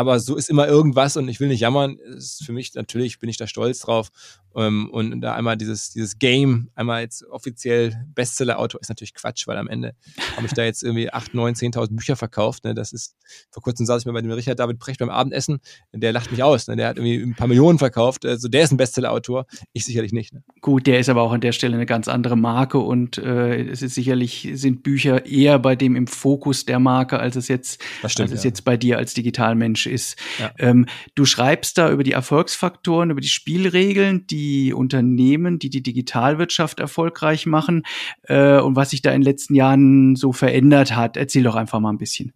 Aber 0.00 0.18
so 0.18 0.36
ist 0.36 0.48
immer 0.48 0.66
irgendwas 0.66 1.16
und 1.16 1.28
ich 1.28 1.40
will 1.40 1.48
nicht 1.48 1.60
jammern. 1.60 1.98
Ist 1.98 2.44
für 2.44 2.52
mich 2.52 2.74
natürlich 2.74 3.18
bin 3.18 3.28
ich 3.28 3.36
da 3.36 3.46
stolz 3.46 3.80
drauf. 3.80 4.10
Ähm, 4.56 4.90
und 4.90 5.20
da 5.20 5.34
einmal 5.34 5.56
dieses, 5.56 5.90
dieses 5.90 6.18
Game, 6.18 6.70
einmal 6.74 7.02
jetzt 7.02 7.24
offiziell 7.26 8.04
Bestseller-Autor 8.14 8.80
ist 8.80 8.88
natürlich 8.88 9.14
Quatsch, 9.14 9.46
weil 9.46 9.56
am 9.56 9.68
Ende 9.68 9.94
habe 10.36 10.46
ich 10.46 10.52
da 10.52 10.64
jetzt 10.64 10.82
irgendwie 10.82 11.12
8, 11.12 11.34
9, 11.34 11.54
10.000 11.54 11.94
Bücher 11.94 12.16
verkauft. 12.16 12.64
Ne? 12.64 12.74
Das 12.74 12.92
ist, 12.92 13.14
vor 13.50 13.62
kurzem 13.62 13.86
saß 13.86 14.02
ich 14.02 14.06
mir 14.06 14.12
bei 14.12 14.22
dem 14.22 14.30
Richard 14.32 14.58
David 14.58 14.78
Precht 14.78 14.98
beim 14.98 15.10
Abendessen, 15.10 15.60
der 15.92 16.12
lacht 16.12 16.32
mich 16.32 16.42
aus. 16.42 16.66
Ne? 16.66 16.76
Der 16.76 16.88
hat 16.88 16.96
irgendwie 16.96 17.22
ein 17.22 17.36
paar 17.36 17.46
Millionen 17.46 17.78
verkauft. 17.78 18.26
Also 18.26 18.48
der 18.48 18.64
ist 18.64 18.72
ein 18.72 18.76
Bestseller-Autor, 18.76 19.46
ich 19.72 19.84
sicherlich 19.84 20.12
nicht. 20.12 20.32
Ne? 20.32 20.42
Gut, 20.60 20.86
der 20.86 20.98
ist 20.98 21.08
aber 21.08 21.22
auch 21.22 21.32
an 21.32 21.40
der 21.40 21.52
Stelle 21.52 21.74
eine 21.74 21.86
ganz 21.86 22.08
andere 22.08 22.36
Marke 22.36 22.78
und 22.78 23.18
äh, 23.18 23.62
es 23.66 23.82
ist 23.82 23.94
sicherlich, 23.94 24.48
sind 24.54 24.82
Bücher 24.82 25.26
eher 25.26 25.60
bei 25.60 25.76
dem 25.76 25.94
im 25.94 26.08
Fokus 26.08 26.64
der 26.64 26.80
Marke, 26.80 27.20
als 27.20 27.36
es 27.36 27.46
jetzt, 27.46 27.80
stimmt, 28.06 28.30
als 28.30 28.32
es 28.32 28.44
ja. 28.44 28.48
jetzt 28.48 28.64
bei 28.64 28.76
dir 28.76 28.98
als 28.98 29.14
Digitalmensch 29.14 29.86
ist. 29.90 30.16
Ja. 30.38 30.50
Ähm, 30.58 30.86
du 31.14 31.24
schreibst 31.24 31.78
da 31.78 31.90
über 31.90 32.04
die 32.04 32.12
Erfolgsfaktoren, 32.12 33.10
über 33.10 33.20
die 33.20 33.28
Spielregeln, 33.28 34.26
die 34.26 34.72
Unternehmen, 34.72 35.58
die 35.58 35.70
die 35.70 35.82
Digitalwirtschaft 35.82 36.80
erfolgreich 36.80 37.46
machen 37.46 37.82
äh, 38.22 38.58
und 38.60 38.76
was 38.76 38.90
sich 38.90 39.02
da 39.02 39.10
in 39.10 39.20
den 39.20 39.26
letzten 39.26 39.54
Jahren 39.54 40.16
so 40.16 40.32
verändert 40.32 40.96
hat. 40.96 41.16
Erzähl 41.16 41.42
doch 41.42 41.56
einfach 41.56 41.80
mal 41.80 41.90
ein 41.90 41.98
bisschen. 41.98 42.32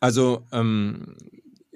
Also 0.00 0.46
ähm, 0.52 1.16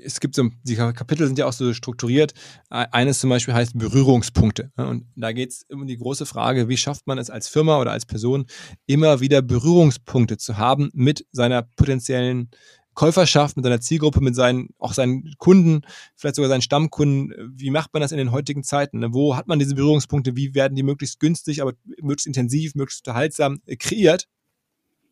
es 0.03 0.21
gibt 0.21 0.35
so, 0.35 0.49
die 0.63 0.77
Kapitel 0.77 1.27
sind 1.27 1.39
ja 1.39 1.47
auch 1.47 1.53
so 1.53 1.73
strukturiert. 1.73 2.35
Eines 2.69 3.19
zum 3.19 3.31
Beispiel 3.31 3.55
heißt 3.55 3.79
Berührungspunkte. 3.79 4.71
Und 4.77 5.07
da 5.17 5.33
geht 5.33 5.51
es 5.51 5.65
um 5.71 5.87
die 5.87 5.97
große 5.97 6.27
Frage, 6.27 6.69
wie 6.69 6.77
schafft 6.77 7.07
man 7.07 7.19
es 7.19 7.31
als 7.31 7.49
Firma 7.49 7.81
oder 7.81 7.93
als 7.93 8.07
Person, 8.07 8.47
immer 8.87 9.21
wieder 9.21 9.43
Berührungspunkte 9.43 10.39
zu 10.39 10.57
haben 10.57 10.91
mit 10.93 11.27
seiner 11.33 11.63
potenziellen 11.63 12.51
Käuferschaft, 12.99 13.57
mit 13.57 13.65
seiner 13.65 13.81
Zielgruppe, 13.81 14.21
mit 14.21 14.35
seinen, 14.35 14.71
auch 14.77 14.93
seinen 14.93 15.33
Kunden, 15.39 15.83
vielleicht 16.17 16.35
sogar 16.35 16.49
seinen 16.49 16.63
Stammkunden. 16.63 17.33
Wie 17.55 17.71
macht 17.71 17.93
man 17.93 18.03
das 18.03 18.11
in 18.11 18.19
den 18.19 18.33
heutigen 18.33 18.65
Zeiten? 18.65 19.15
Wo 19.15 19.37
hat 19.37 19.47
man 19.47 19.61
diese 19.61 19.77
Berührungspunkte? 19.77 20.35
Wie 20.35 20.53
werden 20.57 20.75
die 20.75 20.83
möglichst 20.83 21.21
günstig, 21.21 21.63
aber 21.63 21.75
möglichst 22.03 22.27
intensiv, 22.27 22.75
möglichst 22.75 23.07
unterhaltsam 23.07 23.61
äh, 23.67 23.77
kreiert? 23.77 24.27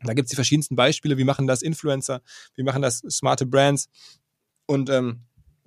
Da 0.02 0.14
gibt 0.14 0.26
es 0.26 0.30
die 0.30 0.34
verschiedensten 0.34 0.74
Beispiele. 0.74 1.16
Wie 1.16 1.22
machen 1.22 1.46
das 1.46 1.62
Influencer? 1.62 2.22
Wie 2.56 2.64
machen 2.64 2.82
das 2.82 3.04
smarte 3.08 3.46
Brands? 3.46 3.88
Und 4.66 4.90
ähm, 4.90 5.20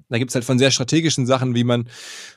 da 0.09 0.17
gibt 0.17 0.31
es 0.31 0.35
halt 0.35 0.43
von 0.43 0.59
sehr 0.59 0.71
strategischen 0.71 1.25
Sachen, 1.25 1.55
wie 1.55 1.63
man 1.63 1.87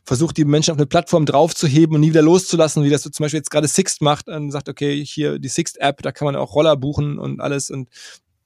versucht, 0.05 0.37
die 0.37 0.45
Menschen 0.45 0.71
auf 0.71 0.79
eine 0.79 0.87
Plattform 0.87 1.27
draufzuheben 1.27 1.97
und 1.97 2.03
nie 2.03 2.11
wieder 2.11 2.23
loszulassen, 2.23 2.85
wie 2.85 2.91
das 2.91 3.03
so 3.03 3.11
zum 3.11 3.25
Beispiel 3.25 3.39
jetzt 3.39 3.51
gerade 3.51 3.67
Sixt 3.67 4.01
macht 4.01 4.29
und 4.29 4.53
sagt, 4.53 4.69
okay, 4.69 5.05
hier 5.05 5.41
die 5.41 5.49
Sixt-App, 5.49 6.03
da 6.03 6.13
kann 6.13 6.27
man 6.27 6.37
auch 6.37 6.55
Roller 6.55 6.77
buchen 6.77 7.19
und 7.19 7.41
alles 7.41 7.69
und 7.69 7.89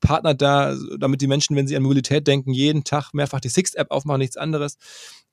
partnert 0.07 0.41
da, 0.41 0.77
damit 1.01 1.21
die 1.21 1.27
Menschen, 1.27 1.57
wenn 1.57 1.67
sie 1.67 1.77
an 1.77 1.83
Mobilität 1.83 2.29
denken, 2.29 2.53
jeden 2.53 2.85
Tag 2.85 3.13
mehrfach 3.13 3.41
die 3.41 3.49
Sixt-App 3.49 3.91
aufmachen, 3.91 4.21
nichts 4.21 4.37
anderes. 4.37 4.79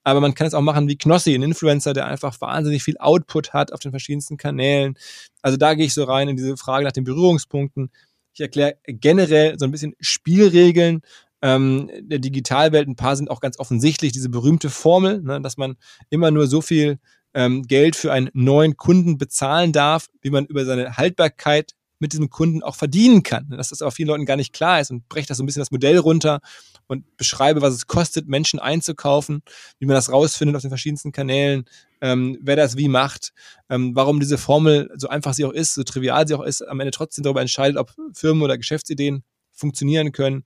Aber 0.04 0.20
man 0.20 0.34
kann 0.34 0.48
es 0.48 0.56
auch 0.56 0.62
machen 0.62 0.88
wie 0.88 0.98
Knossi, 0.98 1.36
ein 1.36 1.44
Influencer, 1.44 1.94
der 1.94 2.08
einfach 2.08 2.42
wahnsinnig 2.42 2.82
viel 2.82 2.98
Output 2.98 3.54
hat 3.54 3.72
auf 3.72 3.82
den 3.82 3.92
verschiedensten 3.92 4.36
Kanälen. 4.36 4.96
Also 5.44 5.58
da 5.58 5.76
gehe 5.76 5.86
ich 5.86 5.94
so 5.94 6.06
rein 6.06 6.28
in 6.28 6.38
diese 6.38 6.58
Frage 6.58 6.86
nach 6.86 6.92
den 6.92 7.04
Berührungspunkten. 7.04 7.92
Ich 8.34 8.42
erkläre 8.42 8.78
generell 8.88 9.60
so 9.60 9.66
ein 9.66 9.72
bisschen 9.72 9.94
Spielregeln 10.00 11.02
ähm, 11.44 11.92
der 12.02 12.18
Digitalwelt. 12.18 12.88
Ein 12.88 12.96
paar 12.96 13.16
sind 13.16 13.30
auch 13.30 13.42
ganz 13.42 13.60
offensichtlich 13.60 14.12
diese 14.12 14.30
berühmte 14.30 14.72
Formel, 14.72 15.22
ne, 15.22 15.40
dass 15.40 15.56
man 15.56 15.76
immer 16.10 16.32
nur 16.32 16.48
so 16.48 16.62
viel 16.62 16.98
ähm, 17.36 17.62
Geld 17.62 17.96
für 17.96 18.12
einen 18.12 18.32
neuen 18.34 18.76
Kunden 18.76 19.20
bezahlen 19.20 19.72
darf, 19.72 20.08
wie 20.22 20.32
man 20.32 20.48
über 20.48 20.66
seine 20.66 20.98
Haltbarkeit 20.98 21.74
mit 22.00 22.14
diesem 22.14 22.30
Kunden 22.30 22.64
auch 22.64 22.76
verdienen 22.76 23.24
kann. 23.24 23.50
Dass 23.50 23.70
das 23.70 23.82
aber 23.82 23.92
vielen 23.92 24.10
Leuten 24.10 24.26
gar 24.26 24.36
nicht 24.36 24.54
klar 24.54 24.80
ist 24.80 24.92
und 24.92 25.08
breche 25.10 25.28
das 25.28 25.38
so 25.38 25.44
ein 25.44 25.46
bisschen 25.46 25.62
das 25.62 25.72
Modell 25.72 25.98
runter 25.98 26.40
und 26.88 27.18
beschreibe, 27.18 27.62
was 27.62 27.74
es 27.74 27.88
kostet, 27.88 28.28
Menschen 28.28 28.60
einzukaufen, 28.60 29.42
wie 29.80 29.86
man 29.86 29.96
das 29.96 30.12
rausfindet 30.12 30.56
auf 30.56 30.62
den 30.62 30.72
verschiedensten 30.72 31.12
Kanälen, 31.12 31.66
ähm, 32.02 32.38
wer 32.42 32.56
das 32.56 32.78
wie 32.78 32.90
macht, 32.90 33.34
ähm, 33.70 33.96
warum 33.96 34.20
diese 34.20 34.38
Formel, 34.38 34.92
so 34.96 35.08
einfach 35.08 35.34
sie 35.34 35.46
auch 35.46 35.54
ist, 35.54 35.76
so 35.76 35.84
trivial 35.84 36.28
sie 36.28 36.36
auch 36.36 36.44
ist, 36.44 36.62
am 36.62 36.80
Ende 36.80 36.92
trotzdem 36.92 37.24
darüber 37.24 37.42
entscheidet, 37.42 37.78
ob 37.78 37.94
Firmen 38.14 38.44
oder 38.44 38.58
Geschäftsideen 38.58 39.24
funktionieren 39.52 40.12
können. 40.12 40.44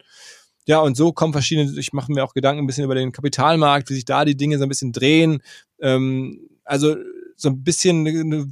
Ja, 0.68 0.80
und 0.80 0.98
so 0.98 1.14
kommen 1.14 1.34
verschiedene, 1.34 1.80
ich 1.80 1.94
mache 1.94 2.12
mir 2.12 2.24
auch 2.24 2.34
Gedanken 2.34 2.64
ein 2.64 2.68
bisschen 2.68 2.84
über 2.84 2.96
den 2.96 3.14
Kapitalmarkt, 3.14 3.90
wie 3.90 3.96
sich 3.96 4.06
da 4.06 4.26
die 4.26 4.36
Dinge 4.36 4.58
so 4.58 4.64
ein 4.64 4.70
bisschen 4.70 4.92
drehen. 4.92 5.42
Ähm, 5.80 6.48
also 6.66 6.96
so 7.38 7.50
ein 7.50 7.64
bisschen 7.64 8.06
eine 8.06 8.48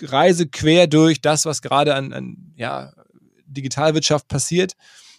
Reise 0.00 0.46
quer 0.48 0.86
durch 0.86 1.20
das, 1.20 1.46
was 1.46 1.62
gerade 1.62 1.94
an, 1.94 2.12
an 2.12 2.52
ja, 2.56 2.92
Digitalwirtschaft 3.46 4.28
passiert, 4.28 4.74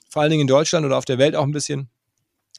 vor 0.09 0.21
allen 0.21 0.31
Dingen 0.31 0.41
in 0.41 0.47
Deutschland 0.47 0.85
oder 0.85 0.97
auf 0.97 1.05
der 1.05 1.17
Welt 1.17 1.35
auch 1.35 1.43
ein 1.43 1.51
bisschen. 1.51 1.89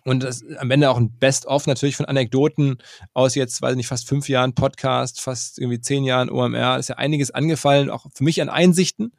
Und 0.04 0.22
das, 0.22 0.44
am 0.58 0.70
Ende 0.70 0.88
auch 0.88 0.98
ein 0.98 1.10
Best-of 1.18 1.66
natürlich 1.66 1.96
von 1.96 2.06
Anekdoten 2.06 2.78
aus 3.12 3.34
jetzt, 3.34 3.60
weiß 3.60 3.72
ich 3.72 3.76
nicht, 3.76 3.88
fast 3.88 4.06
fünf 4.06 4.28
Jahren 4.28 4.54
Podcast, 4.54 5.20
fast 5.20 5.58
irgendwie 5.58 5.80
zehn 5.80 6.04
Jahren 6.04 6.30
OMR. 6.30 6.78
Ist 6.78 6.88
ja 6.88 6.96
einiges 6.96 7.32
angefallen, 7.32 7.90
auch 7.90 8.06
für 8.14 8.22
mich 8.22 8.40
an 8.40 8.48
Einsichten. 8.48 9.12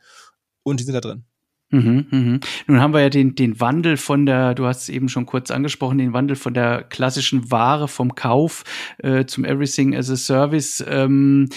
Und 0.64 0.80
die 0.80 0.86
sind 0.86 0.94
da 0.94 1.02
drin. 1.02 1.26
Mhm, 1.70 2.08
mhm. 2.10 2.40
Nun 2.68 2.80
haben 2.80 2.94
wir 2.94 3.02
ja 3.02 3.10
den, 3.10 3.36
den 3.36 3.60
Wandel 3.60 3.98
von 3.98 4.26
der, 4.26 4.56
du 4.56 4.66
hast 4.66 4.84
es 4.84 4.90
eben 4.90 5.10
schon 5.10 5.26
kurz 5.26 5.52
angesprochen, 5.52 5.98
den 5.98 6.14
Wandel 6.14 6.38
von 6.38 6.54
der 6.54 6.84
klassischen 6.84 7.52
Ware 7.52 7.90
vom 7.90 8.16
Kauf 8.16 8.64
äh, 9.00 9.26
zum 9.26 9.44
Everything 9.44 9.94
as 9.94 10.10
a 10.10 10.16
Service. 10.16 10.84
Ähm, 10.88 11.50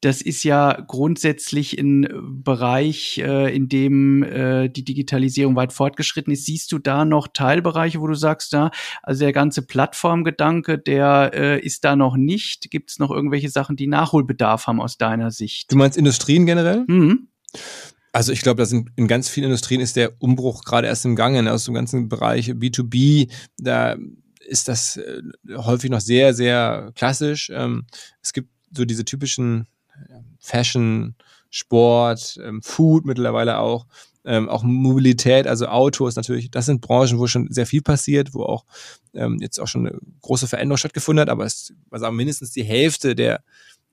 das 0.00 0.22
ist 0.22 0.44
ja 0.44 0.82
grundsätzlich 0.86 1.78
ein 1.78 2.08
Bereich, 2.42 3.18
äh, 3.18 3.54
in 3.54 3.68
dem 3.68 4.22
äh, 4.22 4.68
die 4.68 4.84
Digitalisierung 4.84 5.56
weit 5.56 5.72
fortgeschritten 5.72 6.32
ist. 6.32 6.46
Siehst 6.46 6.72
du 6.72 6.78
da 6.78 7.04
noch 7.04 7.28
Teilbereiche, 7.28 8.00
wo 8.00 8.06
du 8.06 8.14
sagst, 8.14 8.52
da, 8.52 8.70
also 9.02 9.24
der 9.24 9.32
ganze 9.32 9.62
Plattformgedanke, 9.62 10.78
der 10.78 11.32
äh, 11.34 11.60
ist 11.60 11.84
da 11.84 11.96
noch 11.96 12.16
nicht? 12.16 12.70
Gibt 12.70 12.90
es 12.90 12.98
noch 12.98 13.10
irgendwelche 13.10 13.50
Sachen, 13.50 13.76
die 13.76 13.86
Nachholbedarf 13.86 14.66
haben 14.66 14.80
aus 14.80 14.96
deiner 14.96 15.30
Sicht? 15.30 15.70
Du 15.70 15.76
meinst 15.76 15.98
Industrien 15.98 16.46
generell? 16.46 16.84
Mhm. 16.86 17.28
Also 18.12 18.32
ich 18.32 18.40
glaube, 18.40 18.58
da 18.58 18.66
sind 18.66 18.90
in 18.96 19.06
ganz 19.06 19.28
vielen 19.28 19.44
Industrien 19.44 19.80
ist 19.80 19.96
der 19.96 20.20
Umbruch 20.20 20.64
gerade 20.64 20.88
erst 20.88 21.04
im 21.04 21.14
Gange, 21.14 21.42
ne, 21.42 21.52
aus 21.52 21.66
dem 21.66 21.74
ganzen 21.74 22.08
Bereich 22.08 22.50
B2B, 22.50 23.30
da 23.58 23.96
ist 24.40 24.66
das 24.66 24.96
äh, 24.96 25.22
häufig 25.56 25.90
noch 25.90 26.00
sehr, 26.00 26.34
sehr 26.34 26.90
klassisch. 26.94 27.50
Ähm, 27.54 27.84
es 28.22 28.32
gibt 28.32 28.50
so 28.74 28.84
diese 28.84 29.04
typischen 29.04 29.66
Fashion, 30.38 31.14
Sport, 31.50 32.38
ähm, 32.44 32.62
Food 32.62 33.04
mittlerweile 33.06 33.58
auch, 33.58 33.86
ähm, 34.24 34.48
auch 34.48 34.62
Mobilität, 34.62 35.46
also 35.46 35.66
Autos 35.66 36.16
natürlich, 36.16 36.50
das 36.50 36.66
sind 36.66 36.80
Branchen, 36.80 37.18
wo 37.18 37.26
schon 37.26 37.50
sehr 37.50 37.66
viel 37.66 37.82
passiert, 37.82 38.34
wo 38.34 38.44
auch 38.44 38.64
ähm, 39.14 39.38
jetzt 39.40 39.58
auch 39.58 39.66
schon 39.66 39.86
eine 39.86 39.98
große 40.20 40.46
Veränderung 40.46 40.78
stattgefunden 40.78 41.22
hat, 41.22 41.28
aber 41.28 41.44
es 41.44 41.72
also 41.90 42.10
mindestens 42.10 42.52
die 42.52 42.62
Hälfte 42.62 43.14
der, 43.14 43.42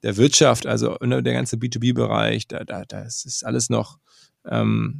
der 0.03 0.17
Wirtschaft, 0.17 0.67
also 0.67 0.97
ne, 1.01 1.23
der 1.23 1.33
ganze 1.33 1.55
B2B-Bereich, 1.55 2.47
da, 2.47 2.63
da, 2.63 2.83
das 2.85 3.25
ist 3.25 3.45
alles 3.45 3.69
noch 3.69 3.97
ähm, 4.45 4.97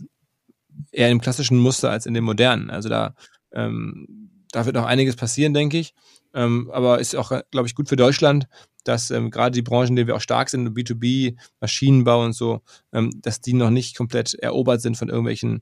eher 0.91 1.09
im 1.09 1.21
klassischen 1.21 1.57
Muster 1.57 1.91
als 1.91 2.05
in 2.05 2.13
dem 2.13 2.23
modernen. 2.23 2.69
Also 2.69 2.89
da, 2.89 3.15
ähm, 3.51 4.29
da 4.51 4.65
wird 4.65 4.75
noch 4.75 4.85
einiges 4.85 5.15
passieren, 5.15 5.53
denke 5.53 5.77
ich. 5.77 5.93
Ähm, 6.37 6.69
aber 6.71 6.99
ist 6.99 7.15
auch, 7.15 7.31
glaube 7.49 7.67
ich, 7.67 7.73
gut 7.73 7.89
für 7.89 7.95
Deutschland, 7.95 8.47
dass 8.83 9.09
ähm, 9.09 9.31
gerade 9.31 9.55
die 9.55 9.63
Branchen, 9.63 9.89
in 9.89 9.95
denen 9.95 10.07
wir 10.07 10.15
auch 10.15 10.21
stark 10.21 10.49
sind, 10.49 10.69
B2B, 10.69 11.35
Maschinenbau 11.59 12.23
und 12.23 12.33
so, 12.33 12.61
ähm, 12.93 13.09
dass 13.23 13.41
die 13.41 13.53
noch 13.53 13.71
nicht 13.71 13.97
komplett 13.97 14.35
erobert 14.35 14.81
sind 14.81 14.97
von 14.97 15.09
irgendwelchen 15.09 15.61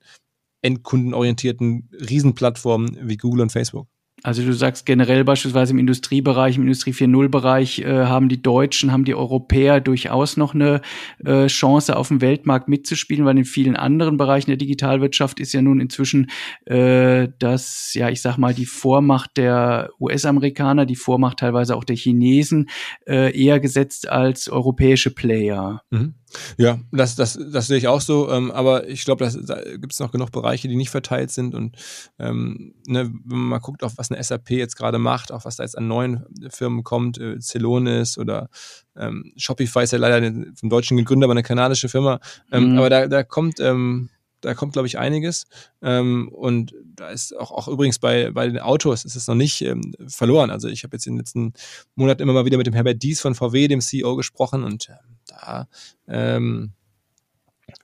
endkundenorientierten 0.62 1.90
Riesenplattformen 1.94 3.08
wie 3.08 3.16
Google 3.16 3.42
und 3.42 3.54
Facebook. 3.54 3.88
Also 4.26 4.44
du 4.44 4.54
sagst 4.54 4.88
generell 4.88 5.24
beispielsweise 5.24 5.74
im 5.74 5.78
Industriebereich, 5.78 6.56
im 6.56 6.64
Industrie 6.64 6.94
4.0-Bereich 6.94 7.82
äh, 7.82 8.06
haben 8.06 8.28
die 8.28 8.42
Deutschen, 8.42 8.92
haben 8.92 9.06
die 9.06 9.14
Europäer 9.14 9.80
durchaus 9.82 10.36
noch 10.36 10.56
eine 10.56 10.82
äh, 11.24 11.46
Chance 11.46 11.96
auf 11.96 12.08
dem 12.08 12.22
Weltmarkt 12.22 12.68
mitzuspielen, 12.68 13.24
weil 13.26 13.38
in 13.38 13.46
vielen 13.46 13.76
anderen 13.76 14.18
Bereichen 14.18 14.50
der 14.50 14.58
Digitalwirtschaft 14.58 15.40
ist 15.40 15.54
ja 15.54 15.62
nun 15.62 15.80
inzwischen 15.80 16.32
äh, 16.66 17.28
das, 17.38 17.94
ja, 17.94 18.10
ich 18.10 18.24
sag 18.24 18.40
mal, 18.40 18.56
die 18.56 18.66
Vormacht 18.66 19.38
der 19.38 19.92
US-Amerikaner, 20.00 20.88
die 20.88 20.96
Vormacht 20.96 21.38
teilweise 21.38 21.76
auch 21.76 21.84
der 21.84 21.96
Chinesen 21.96 22.70
äh, 23.06 23.32
eher 23.40 23.60
gesetzt 23.60 24.10
als 24.10 24.50
europäische 24.50 25.14
Player. 25.14 25.84
Mhm. 25.92 26.16
Ja, 26.58 26.80
das, 26.92 27.16
das, 27.16 27.40
das 27.52 27.68
sehe 27.68 27.78
ich 27.78 27.88
auch 27.88 28.02
so. 28.02 28.32
Ähm, 28.32 28.52
aber 28.52 28.88
ich 28.88 29.06
glaube, 29.06 29.30
da 29.30 29.62
gibt 29.78 29.94
es 29.94 30.00
noch 30.00 30.12
genug 30.12 30.32
Bereiche, 30.32 30.68
die 30.68 30.76
nicht 30.76 30.90
verteilt 30.90 31.32
sind. 31.32 31.56
Und 31.56 31.76
ähm, 32.20 32.74
ne, 32.88 33.12
wenn 33.26 33.38
man 33.38 33.50
mal 33.50 33.60
guckt, 33.60 33.84
auf 33.84 33.98
was 33.98 34.12
eine 34.12 34.22
SAP 34.22 34.52
jetzt 34.52 34.76
gerade 34.76 35.00
macht, 35.00 35.32
auch 35.32 35.46
was 35.46 35.58
da 35.58 35.64
jetzt 35.64 35.78
an 35.78 35.88
neuen 35.88 36.26
Firmen 36.50 36.84
kommt, 36.84 37.18
äh, 37.18 37.40
Celonis 37.40 38.18
oder 38.18 38.50
ähm, 38.96 39.34
Shopify 39.36 39.84
ist 39.84 39.92
ja 39.92 40.00
leider 40.00 40.32
vom 40.56 40.70
Deutschen 40.70 40.98
gegründet, 40.98 41.26
aber 41.26 41.34
eine 41.34 41.44
kanadische 41.44 41.90
Firma. 41.90 42.20
Ähm, 42.52 42.72
mhm. 42.72 42.78
Aber 42.78 42.90
da, 42.90 43.08
da 43.08 43.24
kommt 43.24 43.60
ähm, 43.60 44.10
da 44.46 44.54
kommt, 44.54 44.74
glaube 44.74 44.88
ich, 44.88 44.98
einiges. 44.98 45.48
Ähm, 45.82 46.30
und 46.30 46.74
da 46.96 47.10
ist 47.10 47.36
auch, 47.36 47.52
auch 47.52 47.68
übrigens 47.68 48.00
bei, 48.00 48.32
bei 48.32 48.48
den 48.48 48.60
Autos 48.60 49.04
ist 49.04 49.16
es 49.16 49.28
noch 49.28 49.36
nicht 49.36 49.62
ähm, 49.62 49.94
verloren. 50.08 50.52
Also 50.52 50.68
ich 50.68 50.84
habe 50.84 50.96
jetzt 50.96 51.08
in 51.08 51.14
den 51.14 51.20
letzten 51.20 51.54
Monaten 51.96 52.22
immer 52.22 52.34
mal 52.34 52.46
wieder 52.46 52.58
mit 52.58 52.68
dem 52.68 52.74
Herbert 52.74 53.02
Dies 53.02 53.22
von 53.22 53.36
VW, 53.36 53.68
dem 53.68 53.82
CEO, 53.82 54.16
gesprochen 54.16 54.64
und 54.64 54.90
äh, 54.90 54.94
da 55.28 55.68
ähm, 56.08 56.74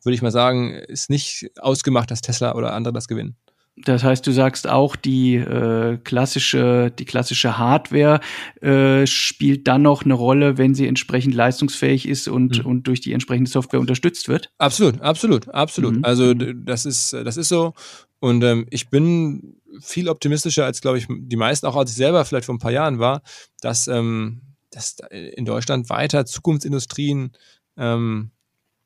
würde 0.04 0.16
ich 0.16 0.22
mal 0.22 0.32
sagen, 0.32 0.74
ist 0.74 1.10
nicht 1.10 1.50
ausgemacht, 1.60 2.12
dass 2.12 2.22
Tesla 2.22 2.54
oder 2.56 2.74
andere 2.74 2.94
das 2.94 3.08
gewinnen. 3.08 3.36
Das 3.78 4.04
heißt, 4.04 4.28
du 4.28 4.32
sagst 4.32 4.68
auch, 4.68 4.96
die 4.96 5.36
äh, 5.36 5.98
klassische, 6.04 6.92
die 6.92 7.06
klassische 7.06 7.58
Hardware 7.58 8.20
äh, 8.62 9.08
spielt 9.08 9.68
dann 9.68 9.82
noch 9.82 10.04
eine 10.04 10.14
Rolle, 10.14 10.58
wenn 10.58 10.76
sie 10.76 10.88
entsprechend 10.88 11.34
leistungsfähig 11.34 12.08
ist 12.08 12.28
und, 12.28 12.60
mhm. 12.60 12.66
und 12.66 12.88
durch 12.88 13.02
die 13.02 13.14
entsprechende 13.14 13.50
Software 13.50 13.80
unterstützt 13.80 14.28
wird. 14.28 14.52
Absolut, 14.58 15.02
absolut, 15.02 15.48
absolut. 15.50 15.98
Mhm. 15.98 16.06
Also 16.06 16.34
das 16.34 16.86
ist, 16.86 17.14
das 17.14 17.38
ist 17.38 17.50
so. 17.50 17.74
Und 18.20 18.44
ähm, 18.44 18.68
ich 18.70 18.90
bin 18.90 19.58
viel 19.80 20.10
optimistischer 20.10 20.66
als, 20.66 20.82
glaube 20.82 20.98
ich, 20.98 21.08
die 21.10 21.38
meisten, 21.38 21.66
auch 21.66 21.76
als 21.76 21.92
ich 21.92 21.98
selber 21.98 22.24
vielleicht 22.26 22.46
vor 22.46 22.56
ein 22.56 22.60
paar 22.60 22.72
Jahren 22.72 23.00
war, 23.00 23.22
dass, 23.62 23.88
ähm, 23.88 24.42
dass 24.70 24.98
in 25.10 25.46
Deutschland 25.46 25.90
weiter 25.90 26.26
Zukunftsindustrien 26.26 27.32
ähm, 27.78 28.32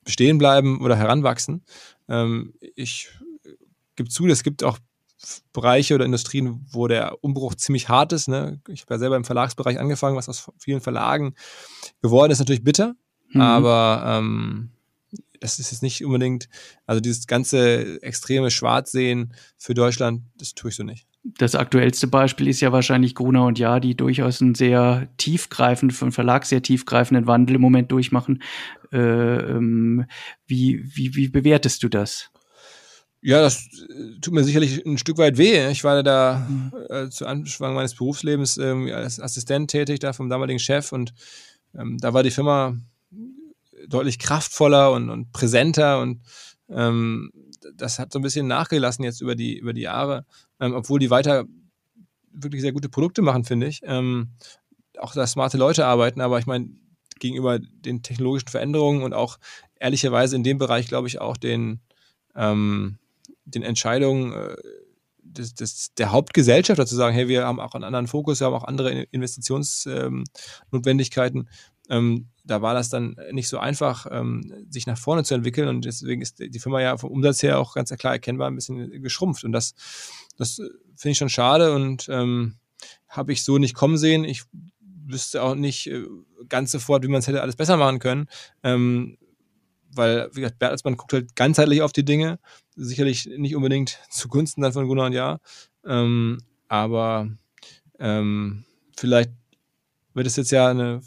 bestehen 0.06 0.38
bleiben 0.38 0.80
oder 0.82 0.95
heranwachsen. 0.95 1.65
Ähm, 2.08 2.54
ich 2.76 3.10
gebe 3.96 4.10
zu, 4.10 4.26
es 4.28 4.44
gibt 4.44 4.64
auch 4.64 4.78
Bereiche 5.54 5.96
oder 5.96 6.06
Industrien, 6.06 6.66
wo 6.72 6.88
der 6.88 7.24
Umbruch 7.24 7.56
ziemlich 7.56 7.90
hart 7.90 8.14
ist. 8.14 8.28
Ne? 8.28 8.60
Ich 8.68 8.82
habe 8.82 8.96
ja 8.96 9.00
selber 9.00 9.16
im 9.16 9.24
Verlagsbereich 9.24 9.80
angefangen, 9.80 10.18
was 10.18 10.30
aus 10.30 10.52
vielen 10.58 10.82
Verlagen 10.82 11.36
geworden 12.02 12.32
ist, 12.32 12.40
natürlich 12.40 12.64
bitter, 12.64 12.96
mhm. 13.30 13.42
aber 13.42 14.04
ähm, 14.06 14.72
das 15.40 15.60
ist 15.60 15.72
jetzt 15.72 15.84
nicht 15.84 16.04
unbedingt, 16.04 16.50
also 16.86 17.00
dieses 17.00 17.28
ganze 17.28 18.02
extreme 18.02 18.52
Schwarzsehen 18.52 19.34
für 19.58 19.74
Deutschland, 19.74 20.24
das 20.38 20.54
tue 20.54 20.70
ich 20.70 20.76
so 20.76 20.84
nicht. 20.84 21.08
Das 21.38 21.56
aktuellste 21.56 22.08
Beispiel 22.08 22.48
ist 22.48 22.62
ja 22.62 22.72
wahrscheinlich 22.72 23.16
Gruner 23.16 23.46
und 23.46 23.58
Ja, 23.58 23.80
die 23.80 23.96
durchaus 23.96 24.42
einen 24.42 24.54
sehr 24.54 25.08
tiefgreifenden, 25.18 25.96
für 25.96 26.06
einen 26.06 26.12
Verlag 26.12 26.46
sehr 26.46 26.62
tiefgreifenden 26.62 27.26
Wandel 27.26 27.56
im 27.56 27.62
Moment 27.62 27.92
durchmachen. 27.92 28.44
Äh, 28.92 28.98
ähm, 29.00 30.06
wie, 30.46 30.84
wie, 30.84 31.16
wie 31.16 31.28
bewertest 31.28 31.82
du 31.82 31.90
das? 31.90 32.32
Ja, 33.26 33.42
das 33.42 33.66
äh, 33.90 34.20
tut 34.22 34.36
mir 34.36 34.44
sicherlich 34.44 34.86
ein 34.86 35.00
Stück 35.00 35.18
weit 35.18 35.40
weh. 35.40 35.68
Ich 35.72 35.84
war 35.84 36.04
da 36.04 36.48
mhm. 36.48 36.72
äh, 36.90 37.10
zu 37.10 37.26
Anfang 37.26 37.74
meines 37.74 37.96
Berufslebens 37.96 38.58
ähm, 38.58 38.88
als 38.94 39.20
Assistent 39.20 39.72
tätig, 39.72 40.00
da 40.00 40.14
vom 40.14 40.30
damaligen 40.30 40.60
Chef 40.60 40.92
und 40.92 41.12
ähm, 41.74 41.98
da 41.98 42.14
war 42.14 42.22
die 42.22 42.30
Firma 42.30 42.78
deutlich 43.88 44.20
kraftvoller 44.20 44.92
und, 44.92 45.10
und 45.10 45.32
präsenter 45.32 46.02
und 46.02 46.22
ähm, 46.70 47.32
das 47.74 47.98
hat 47.98 48.14
so 48.14 48.20
ein 48.20 48.22
bisschen 48.22 48.46
nachgelassen 48.46 49.04
jetzt 49.04 49.22
über 49.22 49.34
die, 49.34 49.58
über 49.58 49.74
die 49.74 49.82
Jahre, 49.82 50.28
ähm, 50.60 50.76
obwohl 50.76 51.00
die 51.00 51.10
weiter 51.10 51.46
wirklich 52.32 52.62
sehr 52.62 52.74
gute 52.74 52.90
Produkte 52.90 53.24
machen, 53.24 53.44
finde 53.44 53.66
ich. 53.66 53.82
Ähm, 53.86 54.34
auch 55.00 55.16
da 55.16 55.26
smarte 55.26 55.58
Leute 55.58 55.88
arbeiten, 55.88 56.22
aber 56.22 56.38
ich 56.38 56.46
meine, 56.46 56.70
gegenüber 57.18 57.58
den 57.58 58.04
technologischen 58.04 58.50
Veränderungen 58.50 59.02
und 59.02 59.14
auch 59.16 59.40
ehrlicherweise 59.80 60.36
in 60.36 60.44
dem 60.44 60.60
Bereich, 60.60 60.88
glaube 60.88 61.08
ich, 61.08 61.20
auch 61.20 61.38
den, 61.38 61.80
ähm, 62.36 63.00
den 63.46 63.64
Entscheidungen 63.64 64.34
äh, 64.34 64.56
des, 65.24 65.56
des, 65.56 65.94
der 65.96 66.12
Hauptgesellschaft 66.12 66.88
zu 66.88 66.96
sagen, 66.96 67.16
hey, 67.16 67.28
wir 67.28 67.46
haben 67.46 67.60
auch 67.60 67.76
einen 67.76 67.84
anderen 67.84 68.08
Fokus, 68.08 68.40
wir 68.40 68.48
haben 68.48 68.54
auch 68.54 68.64
andere 68.64 69.04
Investitionsnotwendigkeiten. 69.12 71.50
Ähm, 71.90 72.30
da 72.44 72.62
war 72.62 72.74
das 72.74 72.90
dann 72.90 73.16
nicht 73.32 73.48
so 73.48 73.60
einfach, 73.60 74.08
ähm, 74.10 74.66
sich 74.70 74.88
nach 74.88 74.98
vorne 74.98 75.24
zu 75.24 75.36
entwickeln 75.36 75.68
und 75.68 75.86
deswegen 75.86 76.22
ist 76.22 76.40
die 76.40 76.60
Firma 76.60 76.82
ja 76.82 76.98
vom 76.98 77.12
Umsatz 77.12 77.44
her 77.44 77.60
auch 77.60 77.76
ganz 77.76 77.92
klar 77.92 78.14
erkennbar 78.14 78.48
ein 78.48 78.56
bisschen 78.56 79.02
geschrumpft 79.02 79.44
und 79.44 79.52
das, 79.52 79.76
das 80.38 80.62
finde 80.96 81.12
ich 81.12 81.18
schon 81.18 81.30
schade 81.30 81.74
und 81.74 82.08
ähm, 82.10 82.56
habe 83.08 83.34
ich 83.34 83.44
so 83.44 83.58
nicht 83.58 83.76
kommen 83.76 83.98
sehen. 83.98 84.24
Ich 84.24 84.44
wüsste 84.82 85.44
auch 85.44 85.56
nicht 85.56 85.88
äh, 85.88 86.06
ganz 86.50 86.72
sofort, 86.72 87.04
wie 87.04 87.08
man 87.08 87.20
es 87.20 87.28
hätte 87.28 87.42
alles 87.42 87.56
besser 87.56 87.78
machen 87.78 88.00
können, 88.00 88.28
ähm, 88.64 89.18
weil, 89.98 90.30
wie 90.34 90.42
gesagt, 90.42 90.60
Bertelsmann 90.60 90.98
guckt 90.98 91.14
halt 91.14 91.36
ganzheitlich 91.36 91.82
auf 91.82 91.92
die 91.92 92.06
Dinge, 92.06 92.40
sicherlich 92.76 93.26
nicht 93.38 93.56
unbedingt 93.56 94.00
zugunsten 94.10 94.62
dann 94.62 94.74
von 94.74 94.88
Gunnar 94.88 95.08
und 95.08 95.14
Ja, 95.14 95.40
ähm, 95.86 96.40
aber 96.68 97.30
ähm, 98.00 98.66
vielleicht 98.98 99.32
wird 100.14 100.28
es 100.28 100.36
jetzt 100.36 100.52
ja 100.52 100.70
eine 100.70 101.02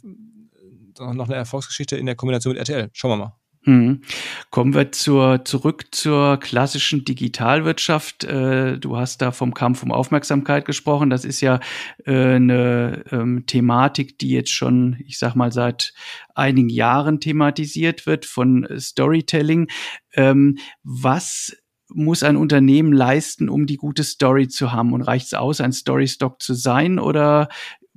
noch 0.99 1.29
eine 1.29 1.37
Erfolgsgeschichte 1.37 1.97
in 1.97 2.07
der 2.07 2.17
Kombination 2.17 2.55
mit 2.55 2.61
RTL. 2.61 2.91
Schauen 2.93 3.13
wir 3.13 3.17
mal. 3.17 3.38
Hm. 3.69 4.01
Kommen 4.49 4.73
wir 4.73 4.93
zur, 4.93 5.45
zurück 5.45 5.89
zur 5.91 6.39
klassischen 6.39 7.05
Digitalwirtschaft. 7.05 8.25
Äh, 8.25 8.79
du 8.79 8.97
hast 8.97 9.21
da 9.21 9.31
vom 9.31 9.53
Kampf 9.53 9.83
um 9.83 9.93
Aufmerksamkeit 9.93 10.65
gesprochen. 10.65 11.11
Das 11.11 11.27
ist 11.27 11.43
ja 11.43 11.61
äh, 12.07 12.37
eine 12.37 13.05
ähm, 13.13 13.45
Thematik, 13.45 14.19
die 14.21 14.31
jetzt 14.31 14.53
schon, 14.53 14.97
ich 15.07 15.19
sag 15.19 15.35
mal, 15.35 15.53
seit 15.53 15.93
einigen 16.35 16.71
Jahren 16.71 17.21
thematisiert 17.21 18.07
wird 18.07 18.25
von 18.25 18.67
Storytelling. 18.79 19.69
Ähm, 20.15 20.57
was 20.83 21.55
muss 21.91 22.23
ein 22.23 22.37
Unternehmen 22.37 22.95
leisten, 22.95 23.51
um 23.51 23.67
die 23.67 23.77
gute 23.77 24.03
Story 24.03 24.49
zu 24.49 24.73
haben? 24.73 24.95
Und 24.95 25.03
reicht 25.03 25.27
es 25.27 25.35
aus, 25.35 25.61
ein 25.61 25.73
Storystock 25.73 26.41
zu 26.41 26.55
sein 26.55 26.99
oder 26.99 27.51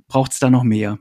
braucht 0.06 0.32
es 0.32 0.38
da 0.38 0.50
noch 0.50 0.64
mehr? 0.64 0.98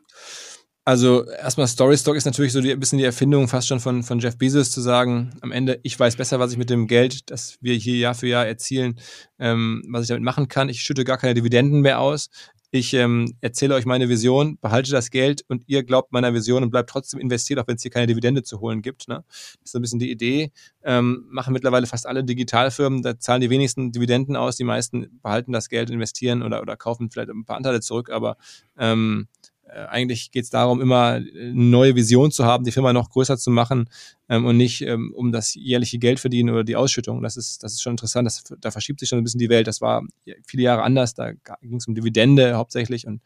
Also 0.83 1.25
erstmal 1.25 1.67
Storystock 1.67 2.15
ist 2.15 2.25
natürlich 2.25 2.53
so 2.53 2.61
die, 2.61 2.71
ein 2.71 2.79
bisschen 2.79 2.97
die 2.97 3.05
Erfindung 3.05 3.47
fast 3.47 3.67
schon 3.67 3.79
von, 3.79 4.01
von 4.01 4.17
Jeff 4.17 4.37
Bezos 4.37 4.71
zu 4.71 4.81
sagen, 4.81 5.31
am 5.41 5.51
Ende, 5.51 5.79
ich 5.83 5.99
weiß 5.99 6.15
besser, 6.15 6.39
was 6.39 6.51
ich 6.51 6.57
mit 6.57 6.71
dem 6.71 6.87
Geld, 6.87 7.29
das 7.29 7.57
wir 7.61 7.75
hier 7.75 7.97
Jahr 7.97 8.15
für 8.15 8.27
Jahr 8.27 8.47
erzielen, 8.47 8.99
ähm, 9.37 9.83
was 9.89 10.03
ich 10.03 10.07
damit 10.07 10.23
machen 10.23 10.47
kann. 10.47 10.69
Ich 10.69 10.81
schütte 10.81 11.03
gar 11.03 11.19
keine 11.19 11.35
Dividenden 11.35 11.81
mehr 11.81 11.99
aus. 11.99 12.29
Ich 12.73 12.93
ähm, 12.93 13.35
erzähle 13.41 13.75
euch 13.75 13.85
meine 13.85 14.07
Vision, 14.07 14.57
behalte 14.61 14.91
das 14.91 15.11
Geld 15.11 15.43
und 15.49 15.63
ihr 15.67 15.83
glaubt 15.83 16.13
meiner 16.13 16.33
Vision 16.33 16.63
und 16.63 16.71
bleibt 16.71 16.89
trotzdem 16.89 17.19
investiert, 17.19 17.59
auch 17.59 17.67
wenn 17.67 17.75
es 17.75 17.81
hier 17.81 17.91
keine 17.91 18.07
Dividende 18.07 18.43
zu 18.43 18.61
holen 18.61 18.81
gibt. 18.81 19.09
Ne? 19.09 19.25
Das 19.27 19.65
ist 19.65 19.71
so 19.73 19.77
ein 19.77 19.81
bisschen 19.81 19.99
die 19.99 20.09
Idee. 20.09 20.51
Ähm, 20.81 21.25
machen 21.29 21.51
mittlerweile 21.53 21.85
fast 21.85 22.07
alle 22.07 22.23
Digitalfirmen, 22.23 23.01
da 23.03 23.19
zahlen 23.19 23.41
die 23.41 23.49
wenigsten 23.49 23.91
Dividenden 23.91 24.37
aus, 24.37 24.55
die 24.55 24.63
meisten 24.63 25.19
behalten 25.21 25.51
das 25.51 25.67
Geld, 25.67 25.89
investieren 25.89 26.41
oder, 26.41 26.61
oder 26.61 26.77
kaufen 26.77 27.11
vielleicht 27.11 27.29
ein 27.29 27.43
paar 27.43 27.57
Anteile 27.57 27.81
zurück, 27.81 28.09
aber 28.09 28.37
ähm, 28.77 29.27
äh, 29.43 29.50
eigentlich 29.71 30.31
geht 30.31 30.43
es 30.43 30.49
darum, 30.49 30.81
immer 30.81 31.13
eine 31.13 31.53
neue 31.53 31.95
Vision 31.95 32.31
zu 32.31 32.45
haben, 32.45 32.63
die 32.63 32.71
Firma 32.71 32.93
noch 32.93 33.09
größer 33.09 33.37
zu 33.37 33.51
machen 33.51 33.89
ähm, 34.29 34.45
und 34.45 34.57
nicht 34.57 34.81
ähm, 34.81 35.13
um 35.15 35.31
das 35.31 35.55
jährliche 35.55 35.99
Geld 35.99 36.19
verdienen 36.19 36.49
oder 36.49 36.63
die 36.63 36.75
Ausschüttung. 36.75 37.21
Das 37.21 37.37
ist, 37.37 37.63
das 37.63 37.73
ist 37.73 37.81
schon 37.81 37.93
interessant. 37.93 38.25
Das, 38.25 38.43
da 38.59 38.71
verschiebt 38.71 38.99
sich 38.99 39.09
schon 39.09 39.19
ein 39.19 39.23
bisschen 39.23 39.39
die 39.39 39.49
Welt. 39.49 39.67
Das 39.67 39.81
war 39.81 40.03
viele 40.45 40.63
Jahre 40.63 40.83
anders. 40.83 41.13
Da 41.13 41.31
ging 41.61 41.77
es 41.77 41.87
um 41.87 41.95
Dividende 41.95 42.55
hauptsächlich 42.55 43.07
und 43.07 43.21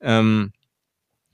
ähm, 0.00 0.52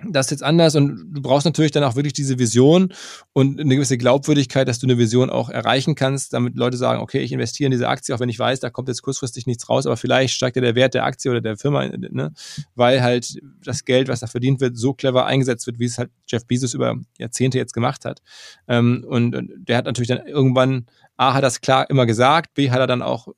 das 0.09 0.27
ist 0.27 0.31
jetzt 0.31 0.43
anders 0.43 0.75
und 0.75 1.13
du 1.13 1.23
brauchst 1.23 1.45
natürlich 1.45 1.71
dann 1.71 1.85
auch 1.85 1.97
wirklich 1.97 2.13
diese 2.13 2.39
Vision 2.39 2.93
und 3.33 3.61
eine 3.61 3.75
gewisse 3.75 3.99
Glaubwürdigkeit, 3.99 4.69
dass 4.69 4.79
du 4.79 4.87
eine 4.87 4.99
Vision 4.99 5.31
auch 5.31 5.49
erreichen 5.49 5.95
kannst, 5.95 6.33
damit 6.33 6.57
Leute 6.57 6.77
sagen, 6.77 7.01
okay, 7.01 7.21
ich 7.21 7.33
investiere 7.33 7.67
in 7.67 7.73
diese 7.73 7.89
Aktie, 7.89 8.15
auch 8.15 8.21
wenn 8.21 8.29
ich 8.29 8.39
weiß, 8.39 8.61
da 8.61 8.71
kommt 8.71 8.89
jetzt 8.89 9.03
kurzfristig 9.03 9.47
nichts 9.47 9.69
raus, 9.69 9.87
aber 9.87 9.97
vielleicht 9.97 10.35
steigt 10.35 10.57
ja 10.57 10.63
der 10.63 10.75
Wert 10.75 10.95
der 10.95 11.05
Aktie 11.05 11.31
oder 11.31 11.41
der 11.41 11.57
Firma, 11.57 11.87
ne? 11.87 12.33
weil 12.75 13.03
halt 13.03 13.39
das 13.65 13.85
Geld, 13.85 14.09
was 14.09 14.21
da 14.21 14.27
verdient 14.27 14.61
wird, 14.61 14.77
so 14.77 14.95
clever 14.95 15.27
eingesetzt 15.27 15.67
wird, 15.67 15.79
wie 15.79 15.87
es 15.87 15.99
halt 15.99 16.11
Jeff 16.27 16.47
Bezos 16.47 16.75
über 16.75 16.97
Jahrzehnte 17.19 17.59
jetzt 17.59 17.73
gemacht 17.73 18.05
hat. 18.05 18.21
Ähm, 18.69 19.05
und, 19.09 19.35
und 19.35 19.51
der 19.57 19.77
hat 19.77 19.85
natürlich 19.85 20.09
dann 20.09 20.27
irgendwann 20.27 20.87
A, 21.17 21.35
hat 21.35 21.45
das 21.45 21.61
klar 21.61 21.89
immer 21.91 22.07
gesagt, 22.07 22.55
B, 22.55 22.71
hat 22.71 22.81
er 22.81 22.87
dann 22.87 23.03
auch 23.03 23.29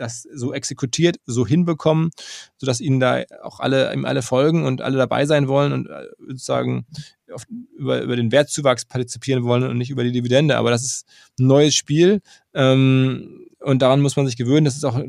das 0.00 0.22
so 0.34 0.52
exekutiert, 0.52 1.16
so 1.26 1.46
hinbekommen, 1.46 2.10
sodass 2.56 2.80
ihnen 2.80 3.00
da 3.00 3.22
auch 3.42 3.60
alle, 3.60 3.92
ihm 3.92 4.04
alle 4.04 4.22
folgen 4.22 4.64
und 4.64 4.80
alle 4.80 4.96
dabei 4.96 5.26
sein 5.26 5.48
wollen 5.48 5.72
und 5.72 5.86
äh, 5.88 6.06
sozusagen 6.26 6.86
auf, 7.32 7.44
über, 7.76 8.02
über 8.02 8.16
den 8.16 8.32
Wertzuwachs 8.32 8.84
partizipieren 8.84 9.44
wollen 9.44 9.64
und 9.64 9.78
nicht 9.78 9.90
über 9.90 10.04
die 10.04 10.12
Dividende. 10.12 10.56
Aber 10.56 10.70
das 10.70 10.84
ist 10.84 11.06
ein 11.38 11.46
neues 11.46 11.74
Spiel 11.74 12.20
ähm, 12.54 13.46
und 13.60 13.82
daran 13.82 14.00
muss 14.00 14.16
man 14.16 14.26
sich 14.26 14.36
gewöhnen. 14.36 14.64
Das 14.64 14.76
ist 14.76 14.84
auch 14.84 15.00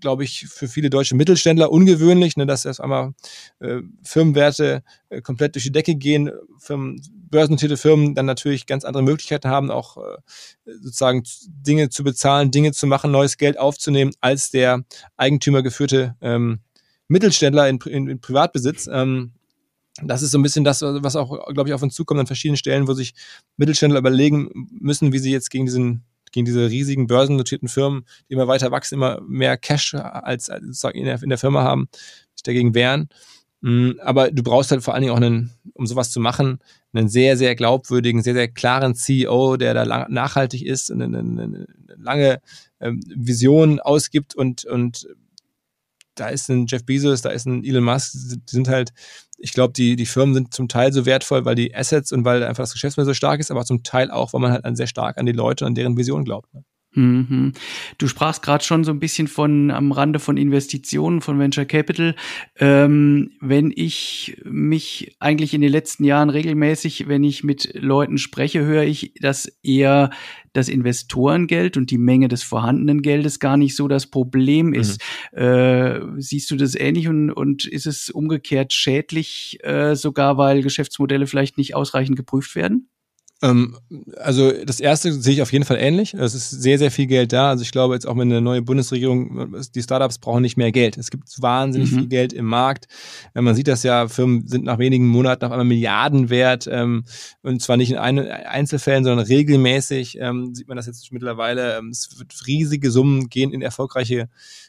glaube 0.00 0.24
ich, 0.24 0.46
für 0.48 0.68
viele 0.68 0.90
deutsche 0.90 1.16
Mittelständler 1.16 1.70
ungewöhnlich, 1.70 2.36
ne, 2.36 2.46
dass 2.46 2.64
erst 2.64 2.80
einmal 2.80 3.14
äh, 3.60 3.80
Firmenwerte 4.02 4.82
äh, 5.08 5.20
komplett 5.20 5.54
durch 5.54 5.64
die 5.64 5.72
Decke 5.72 5.94
gehen, 5.94 6.30
Firmen, 6.58 7.00
börsennotierte 7.30 7.76
Firmen 7.76 8.14
dann 8.14 8.26
natürlich 8.26 8.66
ganz 8.66 8.84
andere 8.84 9.02
Möglichkeiten 9.02 9.48
haben, 9.48 9.70
auch 9.70 9.96
äh, 9.96 10.72
sozusagen 10.80 11.22
Dinge 11.46 11.88
zu 11.90 12.04
bezahlen, 12.04 12.50
Dinge 12.50 12.72
zu 12.72 12.86
machen, 12.86 13.10
neues 13.10 13.36
Geld 13.36 13.58
aufzunehmen, 13.58 14.12
als 14.20 14.50
der 14.50 14.84
eigentümergeführte 15.16 16.16
ähm, 16.20 16.60
Mittelständler 17.08 17.68
in, 17.68 17.78
in, 17.86 18.08
in 18.08 18.20
Privatbesitz. 18.20 18.88
Ähm, 18.90 19.32
das 20.02 20.22
ist 20.22 20.30
so 20.30 20.38
ein 20.38 20.42
bisschen 20.42 20.64
das, 20.64 20.82
was 20.82 21.16
auch, 21.16 21.52
glaube 21.52 21.68
ich, 21.68 21.74
auf 21.74 21.82
uns 21.82 21.94
zukommt 21.94 22.20
an 22.20 22.26
verschiedenen 22.26 22.56
Stellen, 22.56 22.86
wo 22.86 22.92
sich 22.92 23.14
Mittelständler 23.56 23.98
überlegen 23.98 24.68
müssen, 24.70 25.12
wie 25.12 25.18
sie 25.18 25.32
jetzt 25.32 25.50
gegen 25.50 25.66
diesen 25.66 26.04
gegen 26.32 26.46
diese 26.46 26.68
riesigen 26.68 27.06
börsennotierten 27.06 27.68
Firmen, 27.68 28.04
die 28.28 28.34
immer 28.34 28.48
weiter 28.48 28.70
wachsen, 28.70 28.94
immer 28.94 29.20
mehr 29.22 29.56
Cash 29.56 29.94
als, 29.94 30.50
als 30.50 30.84
in 30.92 31.04
der, 31.04 31.22
in 31.22 31.28
der 31.28 31.38
Firma 31.38 31.62
haben, 31.62 31.88
sich 32.34 32.42
dagegen 32.42 32.74
wehren. 32.74 33.08
Mm, 33.60 33.92
aber 34.00 34.30
du 34.30 34.42
brauchst 34.42 34.70
halt 34.70 34.82
vor 34.82 34.94
allen 34.94 35.02
Dingen 35.02 35.12
auch 35.12 35.20
einen, 35.20 35.50
um 35.74 35.86
sowas 35.86 36.10
zu 36.10 36.20
machen, 36.20 36.60
einen 36.92 37.08
sehr, 37.08 37.36
sehr 37.36 37.54
glaubwürdigen, 37.54 38.22
sehr, 38.22 38.34
sehr 38.34 38.48
klaren 38.48 38.94
CEO, 38.94 39.56
der 39.56 39.74
da 39.74 39.82
lang, 39.82 40.12
nachhaltig 40.12 40.64
ist 40.64 40.90
und 40.90 41.02
eine, 41.02 41.18
eine, 41.18 41.42
eine 41.42 41.66
lange 41.96 42.40
ähm, 42.80 43.00
Vision 43.08 43.80
ausgibt 43.80 44.34
und, 44.34 44.64
und 44.64 45.08
da 46.14 46.28
ist 46.28 46.48
ein 46.48 46.66
Jeff 46.66 46.84
Bezos, 46.84 47.22
da 47.22 47.30
ist 47.30 47.46
ein 47.46 47.64
Elon 47.64 47.84
Musk, 47.84 48.12
die 48.14 48.40
sind 48.46 48.68
halt, 48.68 48.92
ich 49.38 49.52
glaube, 49.52 49.72
die, 49.72 49.96
die 49.96 50.06
Firmen 50.06 50.34
sind 50.34 50.52
zum 50.52 50.68
Teil 50.68 50.92
so 50.92 51.06
wertvoll, 51.06 51.44
weil 51.44 51.54
die 51.54 51.74
Assets 51.74 52.12
und 52.12 52.24
weil 52.24 52.42
einfach 52.42 52.64
das 52.64 52.72
Geschäftsmodell 52.72 53.06
so 53.06 53.14
stark 53.14 53.40
ist, 53.40 53.50
aber 53.50 53.64
zum 53.64 53.82
Teil 53.84 54.10
auch, 54.10 54.32
weil 54.32 54.40
man 54.40 54.52
halt 54.52 54.76
sehr 54.76 54.88
stark 54.88 55.16
an 55.16 55.26
die 55.26 55.32
Leute, 55.32 55.64
an 55.64 55.74
deren 55.74 55.96
Vision 55.96 56.24
glaubt. 56.24 56.52
Ne? 56.52 56.64
Mhm. 56.92 57.52
Du 57.98 58.08
sprachst 58.08 58.42
gerade 58.42 58.64
schon 58.64 58.82
so 58.82 58.90
ein 58.90 58.98
bisschen 58.98 59.28
von 59.28 59.70
am 59.70 59.92
Rande 59.92 60.18
von 60.18 60.36
Investitionen, 60.36 61.20
von 61.20 61.38
Venture 61.38 61.66
Capital. 61.66 62.14
Ähm, 62.58 63.32
wenn 63.40 63.72
ich 63.74 64.40
mich 64.44 65.14
eigentlich 65.20 65.52
in 65.52 65.60
den 65.60 65.70
letzten 65.70 66.04
Jahren 66.04 66.30
regelmäßig, 66.30 67.06
wenn 67.06 67.24
ich 67.24 67.44
mit 67.44 67.74
Leuten 67.74 68.16
spreche, 68.16 68.64
höre 68.64 68.84
ich, 68.84 69.12
dass 69.20 69.46
eher 69.62 70.10
das 70.54 70.68
Investorengeld 70.68 71.76
und 71.76 71.90
die 71.90 71.98
Menge 71.98 72.28
des 72.28 72.42
vorhandenen 72.42 73.02
Geldes 73.02 73.38
gar 73.38 73.58
nicht 73.58 73.76
so 73.76 73.86
das 73.86 74.06
Problem 74.06 74.72
ist. 74.72 75.00
Mhm. 75.32 75.38
Äh, 75.38 76.00
siehst 76.16 76.50
du 76.50 76.56
das 76.56 76.74
ähnlich 76.74 77.06
und, 77.08 77.30
und 77.30 77.66
ist 77.66 77.86
es 77.86 78.08
umgekehrt 78.08 78.72
schädlich, 78.72 79.58
äh, 79.62 79.94
sogar 79.94 80.38
weil 80.38 80.62
Geschäftsmodelle 80.62 81.26
vielleicht 81.26 81.58
nicht 81.58 81.74
ausreichend 81.74 82.16
geprüft 82.16 82.56
werden? 82.56 82.88
Ähm, 83.40 83.76
also 84.16 84.52
das 84.64 84.80
erste 84.80 85.12
sehe 85.12 85.34
ich 85.34 85.42
auf 85.42 85.52
jeden 85.52 85.64
Fall 85.64 85.76
ähnlich. 85.78 86.14
Es 86.14 86.34
ist 86.34 86.50
sehr, 86.50 86.78
sehr 86.78 86.90
viel 86.90 87.06
Geld 87.06 87.32
da. 87.32 87.50
Also 87.50 87.62
ich 87.62 87.70
glaube 87.70 87.94
jetzt 87.94 88.06
auch 88.06 88.14
mit 88.14 88.24
einer 88.24 88.40
neuen 88.40 88.64
Bundesregierung, 88.64 89.54
die 89.74 89.82
Startups 89.82 90.18
brauchen 90.18 90.42
nicht 90.42 90.56
mehr 90.56 90.72
Geld. 90.72 90.98
Es 90.98 91.10
gibt 91.10 91.40
wahnsinnig 91.40 91.92
mhm. 91.92 91.96
viel 91.96 92.08
Geld 92.08 92.32
im 92.32 92.46
Markt. 92.46 92.86
Äh, 93.34 93.42
man 93.42 93.54
sieht 93.54 93.68
das 93.68 93.82
ja, 93.82 94.08
Firmen 94.08 94.46
sind 94.46 94.64
nach 94.64 94.78
wenigen 94.78 95.06
Monaten 95.06 95.44
auf 95.44 95.52
einmal 95.52 95.66
Milliarden 95.66 96.30
wert. 96.30 96.68
Ähm, 96.70 97.04
und 97.42 97.62
zwar 97.62 97.76
nicht 97.76 97.92
in 97.92 97.98
Einzelfällen, 97.98 99.04
sondern 99.04 99.26
regelmäßig 99.26 100.18
ähm, 100.20 100.54
sieht 100.54 100.68
man 100.68 100.76
das 100.76 100.86
jetzt 100.86 101.12
mittlerweile. 101.12 101.80
es 101.90 102.18
wird 102.18 102.34
riesige 102.46 102.90
Summen 102.90 103.28
gehen 103.28 103.52
in 103.52 103.62
erfolgreiche 103.62 104.28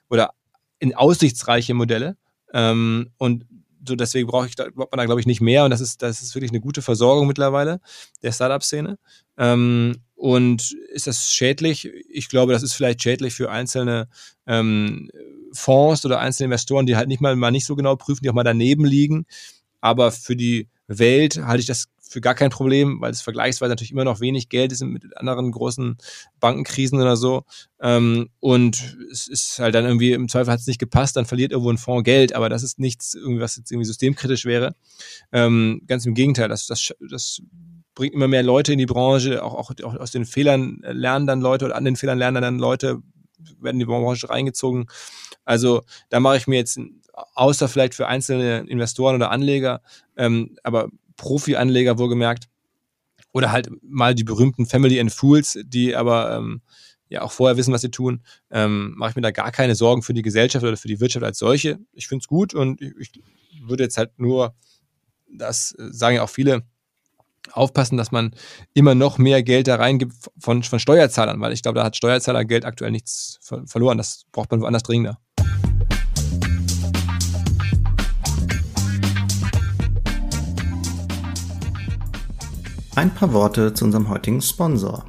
oder 0.09 0.31
in 0.79 0.95
aussichtsreiche 0.95 1.73
Modelle. 1.73 2.17
und 2.51 3.45
so 3.87 3.95
deswegen 3.95 4.27
brauche 4.27 4.47
ich 4.47 4.55
da, 4.55 4.65
braucht 4.73 4.91
man 4.91 4.97
da 4.97 5.05
glaube 5.05 5.21
ich 5.21 5.27
nicht 5.27 5.41
mehr 5.41 5.63
und 5.65 5.71
das 5.71 5.81
ist 5.81 6.01
das 6.01 6.21
ist 6.21 6.35
wirklich 6.35 6.51
eine 6.51 6.61
gute 6.61 6.81
Versorgung 6.81 7.27
mittlerweile 7.27 7.79
der 8.23 8.31
Startup-Szene. 8.31 8.97
Ähm, 9.37 9.95
und 10.15 10.75
ist 10.93 11.07
das 11.07 11.31
schädlich? 11.31 11.89
Ich 12.09 12.27
glaube, 12.27 12.51
das 12.51 12.61
ist 12.61 12.73
vielleicht 12.73 13.01
schädlich 13.01 13.33
für 13.33 13.49
einzelne 13.49 14.09
ähm, 14.47 15.09
Fonds 15.53 16.05
oder 16.05 16.19
einzelne 16.19 16.45
Investoren, 16.45 16.85
die 16.85 16.97
halt 16.97 17.07
nicht 17.07 17.21
mal, 17.21 17.35
mal 17.37 17.51
nicht 17.51 17.65
so 17.65 17.75
genau 17.75 17.95
prüfen, 17.95 18.21
die 18.23 18.29
auch 18.29 18.33
mal 18.33 18.43
daneben 18.43 18.83
liegen. 18.83 19.25
Aber 19.79 20.11
für 20.11 20.35
die 20.35 20.67
Welt 20.87 21.37
halte 21.37 21.61
ich 21.61 21.67
das 21.67 21.85
für 22.09 22.21
gar 22.21 22.33
kein 22.33 22.49
Problem, 22.49 22.99
weil 23.01 23.11
es 23.11 23.21
vergleichsweise 23.21 23.69
natürlich 23.69 23.91
immer 23.91 24.03
noch 24.03 24.19
wenig 24.19 24.49
Geld 24.49 24.71
ist 24.71 24.83
mit 24.83 25.15
anderen 25.15 25.51
großen 25.51 25.97
Bankenkrisen 26.39 26.99
oder 26.99 27.15
so. 27.15 27.43
Ähm, 27.79 28.29
und 28.39 28.97
es 29.11 29.27
ist 29.27 29.59
halt 29.59 29.75
dann 29.75 29.85
irgendwie, 29.85 30.13
im 30.13 30.27
Zweifel 30.27 30.51
hat 30.51 30.59
es 30.59 30.65
nicht 30.65 30.79
gepasst, 30.79 31.15
dann 31.15 31.25
verliert 31.25 31.51
irgendwo 31.51 31.69
ein 31.69 31.77
Fonds 31.77 32.03
Geld, 32.03 32.33
aber 32.33 32.49
das 32.49 32.63
ist 32.63 32.79
nichts, 32.79 33.13
irgendwie, 33.13 33.41
was 33.41 33.57
jetzt 33.57 33.71
irgendwie 33.71 33.85
systemkritisch 33.85 34.45
wäre. 34.45 34.73
Ähm, 35.31 35.83
ganz 35.85 36.03
im 36.07 36.15
Gegenteil, 36.15 36.49
das, 36.49 36.65
das, 36.65 36.95
das 37.11 37.43
bringt 37.93 38.15
immer 38.15 38.27
mehr 38.27 38.41
Leute 38.41 38.73
in 38.73 38.79
die 38.79 38.87
Branche, 38.87 39.43
auch, 39.43 39.53
auch, 39.53 39.71
auch 39.83 39.95
aus 39.95 40.09
den 40.09 40.25
Fehlern 40.25 40.81
lernen 40.81 41.27
dann 41.27 41.41
Leute 41.41 41.65
oder 41.65 41.75
an 41.75 41.85
den 41.85 41.95
Fehlern 41.95 42.17
lernen 42.17 42.41
dann 42.41 42.57
Leute, 42.57 43.03
werden 43.61 43.77
die 43.77 43.85
Branche 43.85 44.27
reingezogen. 44.27 44.87
Also 45.45 45.83
da 46.09 46.19
mache 46.19 46.37
ich 46.37 46.47
mir 46.47 46.55
jetzt, 46.55 46.79
außer 47.35 47.67
vielleicht 47.67 47.93
für 47.93 48.07
einzelne 48.07 48.65
Investoren 48.67 49.15
oder 49.15 49.29
Anleger, 49.29 49.81
ähm, 50.17 50.55
aber 50.63 50.89
Profi-Anleger 51.19 51.99
wohlgemerkt. 51.99 52.45
Oder 53.31 53.51
halt 53.51 53.69
mal 53.83 54.15
die 54.15 54.23
berühmten 54.23 54.65
Family 54.65 54.99
and 54.99 55.11
Fools, 55.11 55.59
die 55.63 55.95
aber 55.95 56.35
ähm, 56.35 56.61
ja 57.09 57.21
auch 57.21 57.31
vorher 57.31 57.57
wissen, 57.57 57.73
was 57.73 57.81
sie 57.81 57.91
tun, 57.91 58.23
ähm, 58.49 58.93
mache 58.97 59.11
ich 59.11 59.15
mir 59.15 59.21
da 59.21 59.31
gar 59.31 59.51
keine 59.51 59.75
Sorgen 59.75 60.01
für 60.01 60.13
die 60.13 60.23
Gesellschaft 60.23 60.65
oder 60.65 60.77
für 60.77 60.87
die 60.87 60.99
Wirtschaft 60.99 61.23
als 61.23 61.37
solche. 61.37 61.79
Ich 61.93 62.07
finde 62.07 62.23
es 62.23 62.27
gut 62.27 62.55
und 62.55 62.81
ich, 62.81 62.93
ich, 62.97 63.11
würde 63.61 63.83
jetzt 63.83 63.97
halt 63.97 64.17
nur, 64.17 64.55
das 65.31 65.75
äh, 65.77 65.89
sagen 65.91 66.15
ja 66.15 66.23
auch 66.23 66.29
viele, 66.29 66.63
aufpassen, 67.51 67.97
dass 67.97 68.11
man 68.11 68.31
immer 68.73 68.95
noch 68.95 69.17
mehr 69.17 69.43
Geld 69.43 69.67
da 69.67 69.75
reingibt 69.75 70.13
von, 70.37 70.63
von 70.63 70.79
Steuerzahlern, 70.79 71.39
weil 71.39 71.53
ich 71.53 71.61
glaube, 71.61 71.79
da 71.79 71.85
hat 71.85 71.95
Steuerzahlergeld 71.95 72.65
aktuell 72.65 72.91
nichts 72.91 73.39
verloren. 73.65 73.97
Das 73.97 74.25
braucht 74.31 74.51
man 74.51 74.61
woanders 74.61 74.83
dringender. 74.83 75.19
Ein 82.99 83.15
paar 83.15 83.31
Worte 83.31 83.73
zu 83.73 83.85
unserem 83.85 84.09
heutigen 84.09 84.41
Sponsor. 84.41 85.05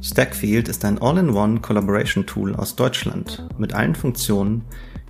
Stackfield 0.00 0.68
ist 0.68 0.84
ein 0.84 1.02
All-in-One 1.02 1.58
Collaboration 1.58 2.24
Tool 2.24 2.54
aus 2.54 2.76
Deutschland 2.76 3.48
mit 3.58 3.72
allen 3.74 3.96
Funktionen, 3.96 4.64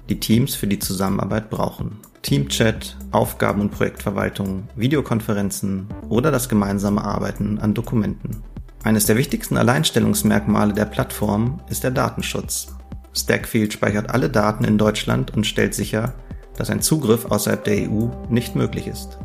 die 0.08 0.18
Teams 0.18 0.54
für 0.54 0.66
die 0.66 0.78
Zusammenarbeit 0.78 1.50
brauchen. 1.50 1.98
Teamchat, 2.22 2.96
Aufgaben- 3.10 3.60
und 3.60 3.70
Projektverwaltung, 3.72 4.66
Videokonferenzen 4.76 5.88
oder 6.08 6.30
das 6.30 6.48
gemeinsame 6.48 7.04
Arbeiten 7.04 7.58
an 7.58 7.74
Dokumenten. 7.74 8.42
Eines 8.82 9.04
der 9.04 9.18
wichtigsten 9.18 9.58
Alleinstellungsmerkmale 9.58 10.72
der 10.72 10.86
Plattform 10.86 11.60
ist 11.68 11.84
der 11.84 11.90
Datenschutz. 11.90 12.68
Stackfield 13.12 13.74
speichert 13.74 14.08
alle 14.08 14.30
Daten 14.30 14.64
in 14.64 14.78
Deutschland 14.78 15.36
und 15.36 15.46
stellt 15.46 15.74
sicher, 15.74 16.14
dass 16.56 16.70
ein 16.70 16.80
Zugriff 16.80 17.26
außerhalb 17.26 17.62
der 17.62 17.90
EU 17.90 18.08
nicht 18.30 18.56
möglich 18.56 18.86
ist. 18.86 19.18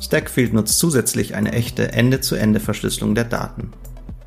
Stackfield 0.00 0.52
nutzt 0.52 0.78
zusätzlich 0.78 1.34
eine 1.34 1.52
echte 1.52 1.92
Ende-zu-Ende-Verschlüsselung 1.92 3.14
der 3.14 3.24
Daten. 3.24 3.72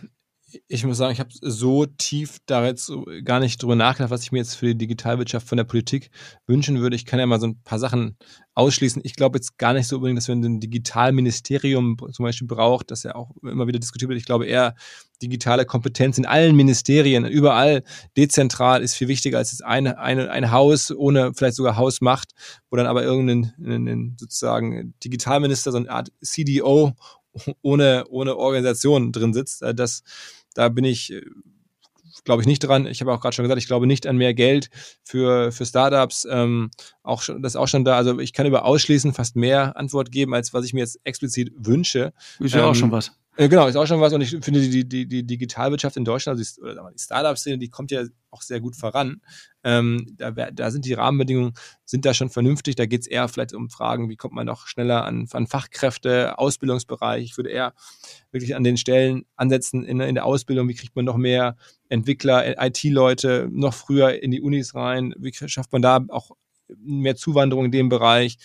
ich 0.68 0.86
muss 0.86 0.98
sagen, 0.98 1.14
ich 1.14 1.20
habe 1.20 1.30
so 1.32 1.86
tief 1.86 2.38
da 2.46 2.66
jetzt 2.66 2.92
gar 3.24 3.40
nicht 3.40 3.62
drüber 3.62 3.76
nachgedacht, 3.76 4.12
was 4.12 4.24
ich 4.24 4.32
mir 4.32 4.40
jetzt 4.40 4.56
für 4.56 4.68
die 4.68 4.78
Digitalwirtschaft 4.78 5.48
von 5.48 5.58
der 5.58 5.64
Politik 5.64 6.10
wünschen 6.48 6.80
würde. 6.80 6.96
Ich 6.96 7.06
kann 7.06 7.20
ja 7.20 7.26
mal 7.26 7.40
so 7.40 7.48
ein 7.48 7.62
paar 7.64 7.80
Sachen 7.80 8.18
ausschließen. 8.54 9.02
Ich 9.06 9.16
glaube 9.16 9.38
jetzt 9.38 9.58
gar 9.58 9.74
nicht 9.74 9.88
so 9.88 9.98
unbedingt, 9.98 10.18
dass 10.18 10.28
wir 10.28 10.36
ein 10.36 10.60
Digitalministerium 10.60 11.98
zum 12.12 12.24
Beispiel 12.24 12.48
braucht, 12.48 12.92
das 12.92 13.04
ja 13.04 13.16
auch 13.16 13.32
immer 13.42 13.68
wieder 13.68 13.80
diskutiert 13.80 14.10
wird. 14.10 14.20
Ich 14.20 14.26
glaube 14.26 14.46
eher, 14.46 14.76
digitale 15.22 15.66
Kompetenz 15.66 16.18
in 16.18 16.26
allen 16.26 16.56
Ministerien, 16.56 17.26
überall 17.26 17.84
dezentral 18.18 18.82
ist 18.82 18.96
viel 18.96 19.08
wichtiger 19.08 19.38
als 19.38 19.52
jetzt 19.52 19.64
ein, 19.64 19.88
ein, 19.88 20.20
ein 20.20 20.52
Haus 20.52 20.92
ohne 20.92 21.34
vielleicht 21.36 21.56
sogar 21.56 21.78
Hausmacht, 21.78 22.32
wo 22.70 22.78
dann 22.78 22.88
aber 22.88 23.04
irgendein 23.04 24.16
sozusagen 24.20 24.96
Digitalminister, 25.04 25.72
so 25.72 25.78
eine 25.78 25.92
Art 25.92 26.12
CDO 26.22 26.94
ohne, 27.62 28.06
ohne 28.10 28.36
Organisation 28.36 29.12
drin 29.12 29.34
sitzt. 29.34 29.62
Äh, 29.62 29.74
das 29.74 30.04
da 30.54 30.70
bin 30.70 30.84
ich, 30.84 31.12
äh, 31.14 31.22
glaube 32.24 32.42
ich, 32.42 32.48
nicht 32.48 32.60
dran. 32.60 32.86
Ich 32.86 33.02
habe 33.02 33.14
auch 33.14 33.22
gerade 33.22 33.36
schon 33.36 33.44
gesagt, 33.44 33.62
ich 33.62 33.68
glaube 33.68 33.88
nicht 33.88 34.06
an 34.08 34.18
mehr 34.18 34.34
Geld 34.34 34.70
für, 35.04 35.52
für 35.52 35.66
Startups. 35.66 36.28
Ähm, 36.30 36.72
auch 37.04 37.22
schon, 37.22 37.42
das 37.42 37.54
ist 37.54 37.58
auch 37.58 37.68
schon 37.68 37.86
da. 37.86 37.98
Also 37.98 38.20
ich 38.20 38.34
kann 38.34 38.46
über 38.46 38.66
Ausschließen 38.66 39.14
fast 39.14 39.36
mehr 39.36 39.78
Antwort 39.78 40.12
geben, 40.12 40.34
als 40.34 40.54
was 40.54 40.66
ich 40.66 40.74
mir 40.74 40.82
jetzt 40.82 41.00
explizit 41.04 41.52
wünsche. 41.56 42.14
Ist 42.40 42.54
ja 42.54 42.62
ähm, 42.62 42.66
auch 42.66 42.76
schon 42.76 42.92
was. 42.92 43.12
Äh, 43.38 43.48
genau, 43.48 43.68
ist 43.68 43.78
auch 43.78 43.88
schon 43.88 44.02
was. 44.02 44.12
Und 44.12 44.22
ich 44.22 44.30
finde, 44.30 44.60
die, 44.60 44.88
die, 44.88 45.08
die 45.08 45.26
Digitalwirtschaft 45.26 45.96
in 45.96 46.04
Deutschland, 46.04 46.38
also 46.38 46.62
die, 46.62 46.62
oder 46.62 46.92
die 46.94 47.00
Startup-Szene, 47.00 47.58
die 47.58 47.70
kommt 47.70 47.92
ja 47.92 48.04
auch 48.30 48.42
sehr 48.42 48.60
gut 48.60 48.76
voran. 48.76 49.22
Ähm, 49.64 50.16
da, 50.18 50.32
da 50.32 50.72
sind 50.72 50.86
die 50.86 50.94
Rahmenbedingungen, 50.94 51.54
sind 51.86 52.06
da 52.06 52.14
schon 52.14 52.30
vernünftig. 52.30 52.76
Da 52.76 52.86
geht 52.86 53.02
es 53.02 53.08
eher 53.08 53.28
vielleicht 53.30 53.54
um 53.54 53.70
Fragen, 53.70 54.10
wie 54.10 54.18
kommt 54.18 54.34
man 54.34 54.48
noch 54.48 54.68
schneller 54.68 55.06
an, 55.06 55.28
an 55.32 55.48
Fachkräfte, 55.48 56.38
Ausbildungsbereich. 56.40 57.24
Ich 57.24 57.38
würde 57.38 57.52
eher 57.52 57.74
wirklich 58.32 58.56
an 58.56 58.66
den 58.66 58.78
Stellen 58.78 59.26
ansetzen 59.38 59.86
in, 59.86 60.02
in 60.02 60.16
der 60.16 60.26
Ausbildung, 60.26 60.68
wie 60.68 60.76
kriegt 60.76 60.96
man 60.96 61.06
noch 61.06 61.18
mehr 61.18 61.56
Entwickler, 61.88 62.62
IT-Leute 62.62 63.48
noch 63.52 63.74
früher 63.74 64.22
in 64.22 64.32
die 64.32 64.42
Unis 64.42 64.76
rein, 64.76 65.14
wie 65.18 65.34
schafft 65.34 65.72
man 65.72 65.82
da 65.82 66.04
auch 66.10 66.32
mehr 66.78 67.16
Zuwanderung 67.16 67.66
in 67.66 67.72
dem 67.72 67.90
Bereich. 67.90 68.38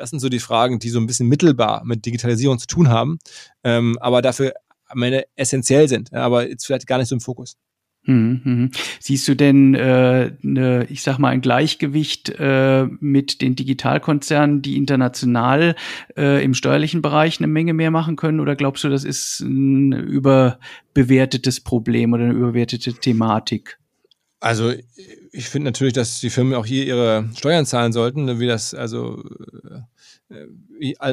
Das 0.00 0.10
sind 0.10 0.20
so 0.20 0.28
die 0.28 0.40
Fragen, 0.40 0.78
die 0.78 0.88
so 0.88 0.98
ein 0.98 1.06
bisschen 1.06 1.28
mittelbar 1.28 1.82
mit 1.84 2.06
Digitalisierung 2.06 2.58
zu 2.58 2.66
tun 2.66 2.88
haben, 2.88 3.18
ähm, 3.64 3.98
aber 4.00 4.22
dafür 4.22 4.54
am 4.86 5.02
Ende 5.02 5.26
essentiell 5.36 5.88
sind, 5.88 6.12
aber 6.12 6.48
jetzt 6.48 6.66
vielleicht 6.66 6.86
gar 6.86 6.98
nicht 6.98 7.08
so 7.08 7.14
im 7.14 7.20
Fokus. 7.20 7.56
Mhm, 8.04 8.40
mhm. 8.44 8.70
Siehst 8.98 9.28
du 9.28 9.36
denn, 9.36 9.74
äh, 9.74 10.32
ne, 10.40 10.86
ich 10.88 11.02
sag 11.02 11.18
mal, 11.18 11.28
ein 11.28 11.42
Gleichgewicht 11.42 12.30
äh, 12.38 12.86
mit 12.98 13.42
den 13.42 13.56
Digitalkonzernen, 13.56 14.62
die 14.62 14.76
international 14.76 15.76
äh, 16.16 16.42
im 16.42 16.54
steuerlichen 16.54 17.02
Bereich 17.02 17.38
eine 17.38 17.46
Menge 17.46 17.74
mehr 17.74 17.90
machen 17.90 18.16
können? 18.16 18.40
Oder 18.40 18.56
glaubst 18.56 18.84
du, 18.84 18.88
das 18.88 19.04
ist 19.04 19.40
ein 19.40 19.92
überbewertetes 19.92 21.60
Problem 21.60 22.14
oder 22.14 22.24
eine 22.24 22.32
überbewertete 22.32 22.94
Thematik? 22.94 23.78
Also 24.40 24.72
ich 25.32 25.50
finde 25.50 25.66
natürlich, 25.66 25.92
dass 25.92 26.20
die 26.20 26.30
Firmen 26.30 26.54
auch 26.54 26.64
hier 26.64 26.86
ihre 26.86 27.28
Steuern 27.36 27.66
zahlen 27.66 27.92
sollten, 27.92 28.24
ne, 28.24 28.40
wie 28.40 28.46
das 28.46 28.72
also 28.72 29.22
äh, 29.70 29.80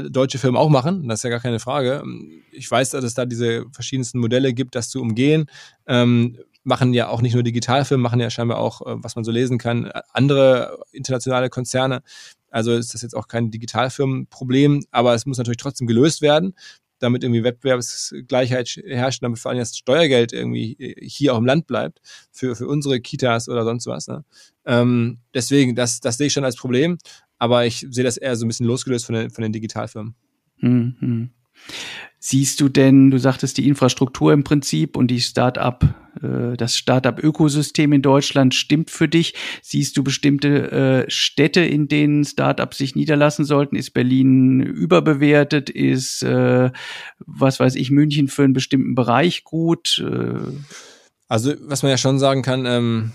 deutsche 0.09 0.37
Firmen 0.37 0.57
auch 0.57 0.69
machen. 0.69 1.07
Das 1.07 1.19
ist 1.19 1.23
ja 1.23 1.29
gar 1.29 1.39
keine 1.39 1.59
Frage. 1.59 2.03
Ich 2.51 2.69
weiß, 2.69 2.91
dass 2.91 3.03
es 3.03 3.13
da 3.13 3.25
diese 3.25 3.65
verschiedensten 3.71 4.19
Modelle 4.19 4.53
gibt, 4.53 4.75
das 4.75 4.89
zu 4.89 5.01
umgehen. 5.01 5.47
Ähm, 5.87 6.37
machen 6.63 6.93
ja 6.93 7.07
auch 7.07 7.21
nicht 7.21 7.33
nur 7.33 7.43
Digitalfirmen, 7.43 8.03
machen 8.03 8.19
ja 8.19 8.29
scheinbar 8.29 8.59
auch, 8.59 8.81
äh, 8.81 8.95
was 9.03 9.15
man 9.15 9.23
so 9.23 9.31
lesen 9.31 9.57
kann, 9.57 9.89
andere 10.11 10.79
internationale 10.91 11.49
Konzerne. 11.49 12.03
Also 12.51 12.73
ist 12.73 12.93
das 12.93 13.01
jetzt 13.01 13.15
auch 13.15 13.27
kein 13.27 13.51
Digitalfirmenproblem, 13.51 14.85
aber 14.91 15.13
es 15.13 15.25
muss 15.25 15.37
natürlich 15.37 15.57
trotzdem 15.57 15.87
gelöst 15.87 16.21
werden, 16.21 16.53
damit 16.99 17.23
irgendwie 17.23 17.43
Wettbewerbsgleichheit 17.43 18.81
herrscht, 18.85 19.23
damit 19.23 19.39
vor 19.39 19.51
allem 19.51 19.59
das 19.59 19.77
Steuergeld 19.77 20.33
irgendwie 20.33 20.73
äh, 20.73 21.07
hier 21.07 21.33
auch 21.33 21.37
im 21.37 21.45
Land 21.45 21.67
bleibt 21.67 22.01
für, 22.31 22.55
für 22.55 22.67
unsere 22.67 22.99
Kitas 22.99 23.47
oder 23.47 23.63
sonst 23.63 23.87
was. 23.87 24.07
Ne? 24.07 24.25
Ähm, 24.65 25.19
deswegen, 25.33 25.75
das, 25.75 26.01
das 26.01 26.17
sehe 26.17 26.27
ich 26.27 26.33
schon 26.33 26.45
als 26.45 26.57
Problem, 26.57 26.97
aber 27.37 27.65
ich 27.65 27.85
sehe 27.89 28.03
das 28.03 28.17
eher 28.17 28.35
so 28.35 28.45
ein 28.45 28.47
bisschen 28.47 28.65
losgelöst 28.65 29.05
von 29.05 29.15
den, 29.15 29.29
von 29.29 29.41
den 29.41 29.53
Digitalfirmen. 29.53 30.15
Mhm. 30.59 31.31
Siehst 32.19 32.59
du 32.61 32.67
denn, 32.67 33.11
du 33.11 33.19
sagtest 33.19 33.57
die 33.57 33.67
Infrastruktur 33.67 34.33
im 34.33 34.43
Prinzip 34.43 34.97
und 34.97 35.09
die 35.09 35.21
Start-up, 35.21 35.83
äh, 36.21 36.57
das 36.57 36.75
Start-up-Ökosystem 36.77 37.93
in 37.93 38.01
Deutschland 38.01 38.55
stimmt 38.55 38.89
für 38.89 39.07
dich. 39.07 39.33
Siehst 39.61 39.95
du 39.97 40.03
bestimmte 40.03 40.71
äh, 40.71 41.11
Städte, 41.11 41.61
in 41.61 41.87
denen 41.87 42.25
Start-ups 42.25 42.79
sich 42.79 42.95
niederlassen 42.95 43.45
sollten? 43.45 43.75
Ist 43.75 43.91
Berlin 43.91 44.61
überbewertet? 44.61 45.69
Ist, 45.69 46.23
äh, 46.23 46.71
was 47.19 47.59
weiß 47.59 47.75
ich, 47.75 47.91
München 47.91 48.27
für 48.27 48.43
einen 48.43 48.53
bestimmten 48.53 48.95
Bereich 48.95 49.43
gut? 49.43 50.03
Also, 51.27 51.53
was 51.61 51.83
man 51.83 51.91
ja 51.91 51.97
schon 51.97 52.19
sagen 52.19 52.41
kann, 52.41 52.65
ähm, 52.65 53.11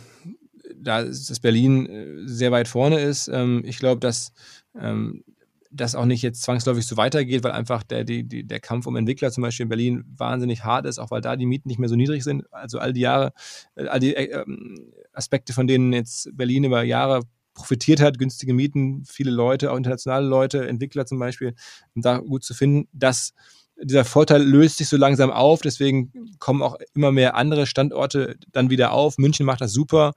da 0.82 1.04
dass 1.04 1.40
Berlin 1.40 1.86
äh, 1.86 2.28
sehr 2.28 2.52
weit 2.52 2.68
vorne 2.68 3.00
ist. 3.00 3.28
Ähm, 3.28 3.62
ich 3.64 3.78
glaube, 3.78 4.00
dass 4.00 4.32
ähm, 4.78 5.24
das 5.72 5.94
auch 5.94 6.04
nicht 6.04 6.22
jetzt 6.22 6.42
zwangsläufig 6.42 6.86
so 6.86 6.96
weitergeht, 6.96 7.42
weil 7.44 7.52
einfach 7.52 7.82
der, 7.82 8.04
die, 8.04 8.24
die, 8.24 8.44
der 8.44 8.60
Kampf 8.60 8.86
um 8.86 8.96
Entwickler 8.96 9.32
zum 9.32 9.42
Beispiel 9.42 9.64
in 9.64 9.70
Berlin 9.70 10.04
wahnsinnig 10.16 10.64
hart 10.64 10.86
ist, 10.86 10.98
auch 10.98 11.10
weil 11.10 11.22
da 11.22 11.36
die 11.36 11.46
Mieten 11.46 11.68
nicht 11.68 11.78
mehr 11.78 11.88
so 11.88 11.96
niedrig 11.96 12.22
sind. 12.24 12.44
Also 12.52 12.78
all 12.78 12.92
die 12.92 13.00
Jahre, 13.00 13.32
äh, 13.74 13.86
all 13.86 14.00
die 14.00 14.14
äh, 14.14 14.42
ähm, 14.42 14.92
Aspekte, 15.12 15.52
von 15.52 15.66
denen 15.66 15.92
jetzt 15.92 16.28
Berlin 16.36 16.64
über 16.64 16.82
Jahre 16.82 17.22
profitiert 17.54 18.00
hat, 18.00 18.18
günstige 18.18 18.54
Mieten, 18.54 19.04
viele 19.04 19.30
Leute, 19.30 19.72
auch 19.72 19.76
internationale 19.76 20.26
Leute, 20.26 20.66
Entwickler 20.66 21.06
zum 21.06 21.18
Beispiel, 21.18 21.54
um 21.94 22.02
da 22.02 22.18
gut 22.18 22.44
zu 22.44 22.54
finden, 22.54 22.88
dass 22.92 23.34
dieser 23.82 24.04
Vorteil 24.04 24.42
löst 24.42 24.78
sich 24.78 24.88
so 24.88 24.96
langsam 24.96 25.30
auf, 25.30 25.60
deswegen 25.60 26.12
kommen 26.38 26.62
auch 26.62 26.76
immer 26.94 27.12
mehr 27.12 27.36
andere 27.36 27.66
Standorte 27.66 28.36
dann 28.52 28.70
wieder 28.70 28.92
auf. 28.92 29.18
München 29.18 29.44
macht 29.46 29.60
das 29.60 29.72
super, 29.72 30.12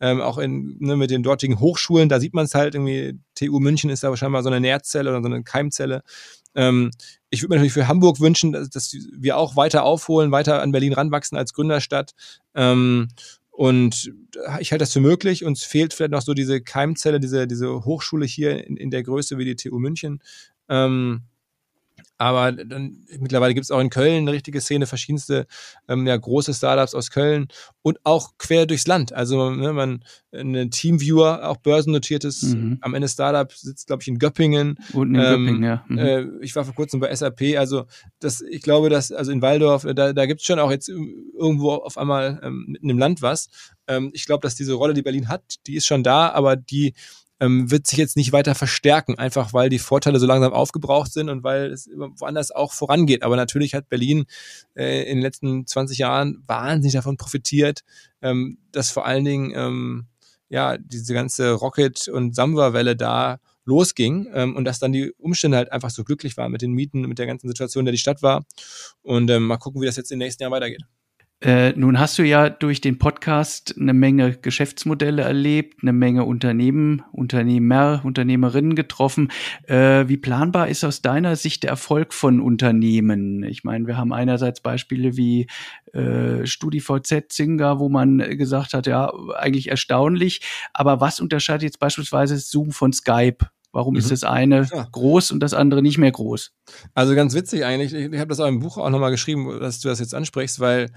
ähm, 0.00 0.20
auch 0.20 0.38
in, 0.38 0.76
ne, 0.80 0.96
mit 0.96 1.10
den 1.10 1.22
dortigen 1.22 1.60
Hochschulen, 1.60 2.08
da 2.08 2.20
sieht 2.20 2.34
man 2.34 2.46
es 2.46 2.54
halt 2.54 2.74
irgendwie, 2.74 3.18
TU 3.34 3.60
München 3.60 3.90
ist 3.90 4.02
da 4.02 4.10
wahrscheinlich 4.10 4.42
so 4.42 4.48
eine 4.48 4.60
Nährzelle 4.60 5.10
oder 5.10 5.22
so 5.22 5.28
eine 5.28 5.42
Keimzelle. 5.42 6.02
Ähm, 6.54 6.90
ich 7.30 7.42
würde 7.42 7.50
mir 7.50 7.56
natürlich 7.56 7.72
für 7.72 7.88
Hamburg 7.88 8.20
wünschen, 8.20 8.52
dass, 8.52 8.70
dass, 8.70 8.96
wir 9.12 9.36
auch 9.36 9.56
weiter 9.56 9.84
aufholen, 9.84 10.32
weiter 10.32 10.62
an 10.62 10.72
Berlin 10.72 10.92
ranwachsen 10.92 11.38
als 11.38 11.52
Gründerstadt. 11.52 12.12
Ähm, 12.54 13.08
und 13.50 14.12
ich 14.60 14.72
halte 14.72 14.82
das 14.82 14.92
für 14.92 15.00
möglich. 15.00 15.44
Uns 15.44 15.62
fehlt 15.62 15.92
vielleicht 15.92 16.12
noch 16.12 16.22
so 16.22 16.34
diese 16.34 16.60
Keimzelle, 16.62 17.20
diese, 17.20 17.46
diese 17.46 17.84
Hochschule 17.84 18.24
hier 18.24 18.66
in, 18.66 18.76
in 18.76 18.90
der 18.90 19.02
Größe 19.02 19.38
wie 19.38 19.44
die 19.44 19.56
TU 19.56 19.78
München. 19.78 20.22
Ähm, 20.68 21.22
aber 22.20 22.52
dann, 22.52 22.98
mittlerweile 23.18 23.54
gibt 23.54 23.64
es 23.64 23.70
auch 23.70 23.80
in 23.80 23.88
Köln 23.88 24.18
eine 24.18 24.32
richtige 24.32 24.60
Szene, 24.60 24.84
verschiedenste 24.84 25.46
ähm, 25.88 26.06
ja, 26.06 26.14
große 26.14 26.52
Startups 26.52 26.94
aus 26.94 27.10
Köln 27.10 27.48
und 27.80 27.98
auch 28.04 28.32
quer 28.36 28.66
durchs 28.66 28.86
Land. 28.86 29.14
Also 29.14 29.48
ne, 29.48 29.72
man 29.72 30.04
eine 30.30 30.68
Teamviewer, 30.68 31.48
auch 31.48 31.56
börsennotiertes, 31.56 32.42
mhm. 32.42 32.76
am 32.82 32.92
Ende 32.92 33.08
Startup 33.08 33.50
sitzt, 33.50 33.86
glaube 33.86 34.02
ich, 34.02 34.08
in 34.08 34.18
Göppingen. 34.18 34.78
Und 34.92 35.14
in 35.14 35.20
ähm, 35.20 35.46
Göppingen, 35.46 35.62
ja. 35.62 35.84
Mhm. 35.88 35.98
Äh, 35.98 36.26
ich 36.42 36.54
war 36.54 36.66
vor 36.66 36.74
kurzem 36.74 37.00
bei 37.00 37.14
SAP, 37.14 37.56
also 37.56 37.86
das, 38.18 38.42
ich 38.42 38.60
glaube, 38.60 38.90
dass, 38.90 39.10
also 39.12 39.32
in 39.32 39.40
Waldorf, 39.40 39.86
da, 39.94 40.12
da 40.12 40.26
gibt 40.26 40.40
es 40.40 40.46
schon 40.46 40.58
auch 40.58 40.70
jetzt 40.70 40.90
irgendwo 40.90 41.70
auf 41.72 41.96
einmal 41.96 42.38
ähm, 42.42 42.66
mitten 42.68 42.90
im 42.90 42.98
Land 42.98 43.22
was. 43.22 43.48
Ähm, 43.86 44.10
ich 44.12 44.26
glaube, 44.26 44.42
dass 44.42 44.56
diese 44.56 44.74
Rolle, 44.74 44.92
die 44.92 45.00
Berlin 45.00 45.28
hat, 45.28 45.42
die 45.66 45.76
ist 45.76 45.86
schon 45.86 46.02
da, 46.02 46.28
aber 46.28 46.54
die 46.56 46.92
ähm, 47.40 47.70
wird 47.70 47.86
sich 47.86 47.98
jetzt 47.98 48.16
nicht 48.16 48.32
weiter 48.32 48.54
verstärken, 48.54 49.18
einfach 49.18 49.52
weil 49.52 49.70
die 49.70 49.78
Vorteile 49.78 50.18
so 50.20 50.26
langsam 50.26 50.52
aufgebraucht 50.52 51.12
sind 51.12 51.28
und 51.28 51.42
weil 51.42 51.72
es 51.72 51.88
woanders 51.96 52.50
auch 52.50 52.72
vorangeht. 52.72 53.22
Aber 53.22 53.36
natürlich 53.36 53.74
hat 53.74 53.88
Berlin 53.88 54.26
äh, 54.74 55.02
in 55.02 55.16
den 55.16 55.22
letzten 55.22 55.66
20 55.66 55.98
Jahren 55.98 56.42
wahnsinnig 56.46 56.92
davon 56.92 57.16
profitiert, 57.16 57.80
ähm, 58.22 58.58
dass 58.72 58.90
vor 58.90 59.06
allen 59.06 59.24
Dingen 59.24 59.52
ähm, 59.54 60.06
ja 60.50 60.76
diese 60.78 61.14
ganze 61.14 61.52
Rocket- 61.52 62.08
und 62.08 62.34
Samba-Welle 62.34 62.96
da 62.96 63.40
losging 63.64 64.28
ähm, 64.34 64.56
und 64.56 64.64
dass 64.64 64.78
dann 64.78 64.92
die 64.92 65.12
Umstände 65.12 65.56
halt 65.56 65.72
einfach 65.72 65.90
so 65.90 66.04
glücklich 66.04 66.36
waren 66.36 66.52
mit 66.52 66.62
den 66.62 66.72
Mieten, 66.72 67.02
mit 67.02 67.18
der 67.18 67.26
ganzen 67.26 67.48
Situation, 67.48 67.82
in 67.82 67.86
der 67.86 67.92
die 67.92 67.98
Stadt 67.98 68.22
war. 68.22 68.44
Und 69.02 69.30
ähm, 69.30 69.44
mal 69.44 69.58
gucken, 69.58 69.80
wie 69.80 69.86
das 69.86 69.96
jetzt 69.96 70.12
im 70.12 70.18
nächsten 70.18 70.42
Jahr 70.42 70.52
weitergeht. 70.52 70.82
Äh, 71.42 71.72
nun 71.72 71.98
hast 71.98 72.18
du 72.18 72.22
ja 72.22 72.50
durch 72.50 72.82
den 72.82 72.98
Podcast 72.98 73.74
eine 73.80 73.94
Menge 73.94 74.36
Geschäftsmodelle 74.36 75.22
erlebt, 75.22 75.78
eine 75.80 75.94
Menge 75.94 76.24
Unternehmen, 76.24 77.02
Unternehmer, 77.12 78.02
Unternehmerinnen 78.04 78.74
getroffen. 78.74 79.32
Äh, 79.64 80.06
wie 80.08 80.18
planbar 80.18 80.68
ist 80.68 80.84
aus 80.84 81.00
deiner 81.00 81.36
Sicht 81.36 81.62
der 81.62 81.70
Erfolg 81.70 82.12
von 82.12 82.40
Unternehmen? 82.40 83.42
Ich 83.42 83.64
meine, 83.64 83.86
wir 83.86 83.96
haben 83.96 84.12
einerseits 84.12 84.60
Beispiele 84.60 85.16
wie 85.16 85.46
äh, 85.94 86.44
StudiVZ 86.44 87.32
Zinga, 87.32 87.78
wo 87.78 87.88
man 87.88 88.18
gesagt 88.36 88.74
hat, 88.74 88.86
ja, 88.86 89.10
eigentlich 89.34 89.70
erstaunlich. 89.70 90.42
Aber 90.74 91.00
was 91.00 91.20
unterscheidet 91.20 91.62
jetzt 91.62 91.80
beispielsweise 91.80 92.36
Zoom 92.36 92.70
von 92.72 92.92
Skype? 92.92 93.46
Warum 93.72 93.94
mhm. 93.94 94.00
ist 94.00 94.10
das 94.10 94.24
eine 94.24 94.68
ja. 94.70 94.88
groß 94.90 95.30
und 95.30 95.40
das 95.40 95.54
andere 95.54 95.80
nicht 95.80 95.96
mehr 95.96 96.10
groß? 96.10 96.52
Also 96.92 97.14
ganz 97.14 97.34
witzig 97.34 97.64
eigentlich. 97.64 97.94
Ich, 97.94 98.12
ich 98.12 98.18
habe 98.18 98.28
das 98.28 98.40
auch 98.40 98.48
im 98.48 98.60
Buch 98.60 98.76
auch 98.76 98.90
nochmal 98.90 99.10
geschrieben, 99.12 99.58
dass 99.60 99.80
du 99.80 99.88
das 99.88 100.00
jetzt 100.00 100.14
ansprichst, 100.14 100.60
weil 100.60 100.90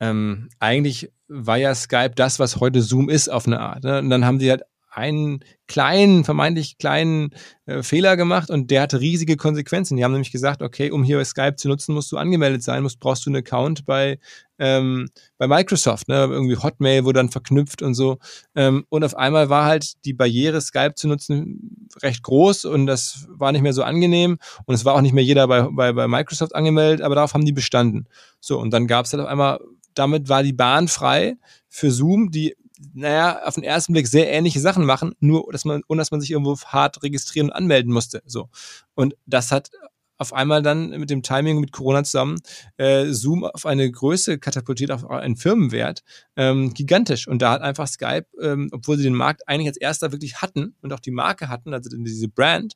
ähm, 0.00 0.48
eigentlich 0.58 1.10
war 1.28 1.58
ja 1.58 1.74
Skype 1.74 2.12
das, 2.14 2.38
was 2.38 2.56
heute 2.56 2.82
Zoom 2.82 3.08
ist, 3.08 3.28
auf 3.28 3.46
eine 3.46 3.60
Art. 3.60 3.84
Ne? 3.84 3.98
Und 3.98 4.10
dann 4.10 4.24
haben 4.24 4.40
sie 4.40 4.50
halt 4.50 4.62
einen 4.90 5.44
kleinen, 5.68 6.24
vermeintlich 6.24 6.78
kleinen 6.78 7.30
äh, 7.66 7.82
Fehler 7.82 8.16
gemacht 8.16 8.50
und 8.50 8.70
der 8.70 8.82
hatte 8.82 9.00
riesige 9.00 9.36
Konsequenzen. 9.36 9.96
Die 9.96 10.02
haben 10.02 10.12
nämlich 10.12 10.32
gesagt, 10.32 10.60
okay, 10.62 10.90
um 10.90 11.04
hier 11.04 11.24
Skype 11.24 11.56
zu 11.56 11.68
nutzen, 11.68 11.94
musst 11.94 12.10
du 12.10 12.16
angemeldet 12.16 12.62
sein, 12.62 12.82
musst, 12.82 12.98
brauchst 12.98 13.24
du 13.24 13.30
einen 13.30 13.36
Account 13.36 13.84
bei, 13.84 14.18
ähm, 14.58 15.08
bei 15.36 15.46
Microsoft. 15.46 16.08
Ne? 16.08 16.16
Irgendwie 16.16 16.56
Hotmail 16.56 17.04
wurde 17.04 17.18
dann 17.18 17.28
verknüpft 17.28 17.82
und 17.82 17.94
so. 17.94 18.18
Ähm, 18.56 18.86
und 18.88 19.04
auf 19.04 19.14
einmal 19.14 19.50
war 19.50 19.66
halt 19.66 20.04
die 20.04 20.14
Barriere, 20.14 20.60
Skype 20.60 20.94
zu 20.94 21.06
nutzen, 21.06 21.88
recht 22.02 22.22
groß 22.22 22.64
und 22.64 22.86
das 22.86 23.28
war 23.28 23.52
nicht 23.52 23.62
mehr 23.62 23.74
so 23.74 23.84
angenehm. 23.84 24.38
Und 24.64 24.74
es 24.74 24.84
war 24.84 24.94
auch 24.94 25.02
nicht 25.02 25.14
mehr 25.14 25.24
jeder 25.24 25.46
bei, 25.46 25.62
bei, 25.70 25.92
bei 25.92 26.08
Microsoft 26.08 26.54
angemeldet, 26.54 27.02
aber 27.02 27.14
darauf 27.14 27.34
haben 27.34 27.44
die 27.44 27.52
bestanden. 27.52 28.08
So, 28.40 28.58
und 28.58 28.72
dann 28.72 28.86
gab 28.86 29.04
es 29.04 29.12
halt 29.12 29.22
auf 29.22 29.28
einmal 29.28 29.60
damit 29.98 30.28
war 30.28 30.42
die 30.42 30.52
Bahn 30.52 30.88
frei 30.88 31.36
für 31.68 31.90
Zoom, 31.90 32.30
die, 32.30 32.56
naja, 32.94 33.42
auf 33.44 33.54
den 33.54 33.64
ersten 33.64 33.92
Blick 33.92 34.06
sehr 34.06 34.30
ähnliche 34.30 34.60
Sachen 34.60 34.84
machen, 34.84 35.14
nur 35.20 35.50
dass 35.52 35.64
man, 35.64 35.82
ohne 35.88 36.00
dass 36.00 36.10
man 36.10 36.20
sich 36.20 36.30
irgendwo 36.30 36.58
hart 36.60 37.02
registrieren 37.02 37.48
und 37.48 37.54
anmelden 37.54 37.92
musste. 37.92 38.22
So. 38.26 38.48
Und 38.94 39.16
das 39.26 39.52
hat 39.52 39.70
auf 40.18 40.32
einmal 40.32 40.62
dann 40.62 40.90
mit 40.90 41.10
dem 41.10 41.22
Timing 41.22 41.60
mit 41.60 41.72
Corona 41.72 42.02
zusammen 42.02 42.40
äh, 42.76 43.06
Zoom 43.06 43.44
auf 43.44 43.66
eine 43.66 43.88
Größe 43.88 44.38
katapultiert, 44.38 44.90
auf 44.90 45.08
einen 45.08 45.36
Firmenwert, 45.36 46.02
ähm, 46.36 46.74
gigantisch. 46.74 47.28
Und 47.28 47.40
da 47.40 47.52
hat 47.52 47.62
einfach 47.62 47.86
Skype, 47.86 48.26
ähm, 48.42 48.68
obwohl 48.72 48.96
sie 48.96 49.04
den 49.04 49.14
Markt 49.14 49.48
eigentlich 49.48 49.68
als 49.68 49.76
erster 49.76 50.10
wirklich 50.10 50.42
hatten 50.42 50.74
und 50.82 50.92
auch 50.92 51.00
die 51.00 51.12
Marke 51.12 51.48
hatten, 51.48 51.72
also 51.72 51.88
diese 51.96 52.28
Brand, 52.28 52.74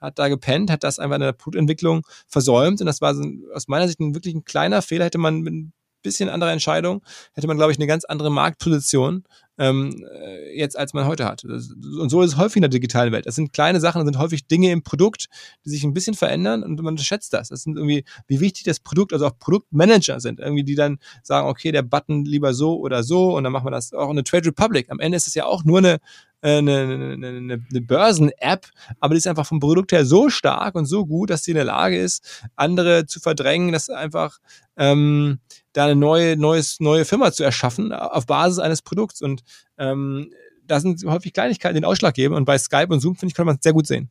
hat 0.00 0.18
da 0.18 0.28
gepennt, 0.28 0.70
hat 0.70 0.84
das 0.84 0.98
einfach 0.98 1.16
in 1.16 1.22
der 1.22 1.32
Produktentwicklung 1.32 2.06
versäumt 2.28 2.80
und 2.80 2.86
das 2.86 3.00
war 3.00 3.14
so, 3.14 3.24
aus 3.54 3.68
meiner 3.68 3.88
Sicht 3.88 4.00
ein 4.00 4.14
wirklich 4.14 4.34
ein 4.34 4.44
kleiner 4.44 4.82
Fehler, 4.82 5.06
hätte 5.06 5.18
man 5.18 5.40
mit 5.40 5.54
ein 5.54 5.72
bisschen 6.04 6.28
anderer 6.28 6.52
Entscheidung, 6.52 7.02
hätte 7.32 7.48
man, 7.48 7.56
glaube 7.56 7.72
ich, 7.72 7.78
eine 7.78 7.88
ganz 7.88 8.04
andere 8.04 8.30
Marktposition 8.30 9.24
ähm, 9.58 10.04
äh, 10.12 10.56
jetzt, 10.58 10.76
als 10.76 10.94
man 10.94 11.06
heute 11.06 11.24
hat. 11.24 11.44
Und 11.44 12.08
so 12.10 12.22
ist 12.22 12.32
es 12.32 12.38
häufig 12.38 12.56
in 12.56 12.62
der 12.62 12.70
digitalen 12.70 13.12
Welt. 13.12 13.26
Das 13.26 13.34
sind 13.34 13.52
kleine 13.52 13.80
Sachen, 13.80 14.00
das 14.00 14.06
sind 14.06 14.18
häufig 14.18 14.46
Dinge 14.46 14.70
im 14.72 14.82
Produkt, 14.82 15.26
die 15.64 15.70
sich 15.70 15.84
ein 15.84 15.94
bisschen 15.94 16.14
verändern 16.14 16.62
und 16.62 16.80
man 16.82 16.98
schätzt 16.98 17.32
das. 17.32 17.48
Das 17.48 17.62
sind 17.62 17.76
irgendwie, 17.76 18.04
wie 18.26 18.40
wichtig 18.40 18.64
das 18.64 18.80
Produkt, 18.80 19.12
also 19.12 19.26
auch 19.26 19.38
Produktmanager 19.38 20.20
sind, 20.20 20.40
irgendwie, 20.40 20.64
die 20.64 20.74
dann 20.74 20.98
sagen, 21.22 21.48
okay, 21.48 21.72
der 21.72 21.82
Button 21.82 22.24
lieber 22.24 22.52
so 22.54 22.78
oder 22.78 23.02
so 23.02 23.36
und 23.36 23.44
dann 23.44 23.52
machen 23.52 23.66
wir 23.66 23.70
das 23.70 23.92
auch 23.92 24.10
in 24.10 24.16
der 24.16 24.24
Trade 24.24 24.46
Republic. 24.48 24.90
Am 24.90 25.00
Ende 25.00 25.16
ist 25.16 25.28
es 25.28 25.34
ja 25.34 25.46
auch 25.46 25.64
nur 25.64 25.78
eine, 25.78 25.98
äh, 26.40 26.58
eine, 26.58 26.80
eine, 26.80 27.28
eine, 27.28 27.66
eine 27.70 27.80
Börsen-App, 27.80 28.66
aber 28.98 29.14
die 29.14 29.18
ist 29.18 29.26
einfach 29.26 29.46
vom 29.46 29.60
Produkt 29.60 29.92
her 29.92 30.04
so 30.04 30.28
stark 30.30 30.74
und 30.74 30.86
so 30.86 31.06
gut, 31.06 31.30
dass 31.30 31.44
sie 31.44 31.52
in 31.52 31.56
der 31.56 31.64
Lage 31.64 31.98
ist, 31.98 32.42
andere 32.56 33.06
zu 33.06 33.20
verdrängen, 33.20 33.72
dass 33.72 33.88
einfach 33.88 34.38
ähm, 34.76 35.38
da 35.74 35.84
eine 35.84 35.96
neue, 35.96 36.36
neues, 36.36 36.80
neue 36.80 37.04
Firma 37.04 37.32
zu 37.32 37.44
erschaffen 37.44 37.92
auf 37.92 38.26
Basis 38.26 38.60
eines 38.60 38.80
Produkts. 38.80 39.20
Und 39.20 39.42
ähm, 39.76 40.30
da 40.66 40.80
sind 40.80 41.04
häufig 41.04 41.32
Kleinigkeiten, 41.34 41.74
den 41.74 41.84
Ausschlag 41.84 42.14
geben. 42.14 42.34
Und 42.34 42.46
bei 42.46 42.56
Skype 42.56 42.88
und 42.88 43.00
Zoom, 43.00 43.16
finde 43.16 43.32
ich, 43.32 43.34
kann 43.34 43.44
man 43.44 43.56
es 43.56 43.62
sehr 43.62 43.74
gut 43.74 43.86
sehen. 43.86 44.08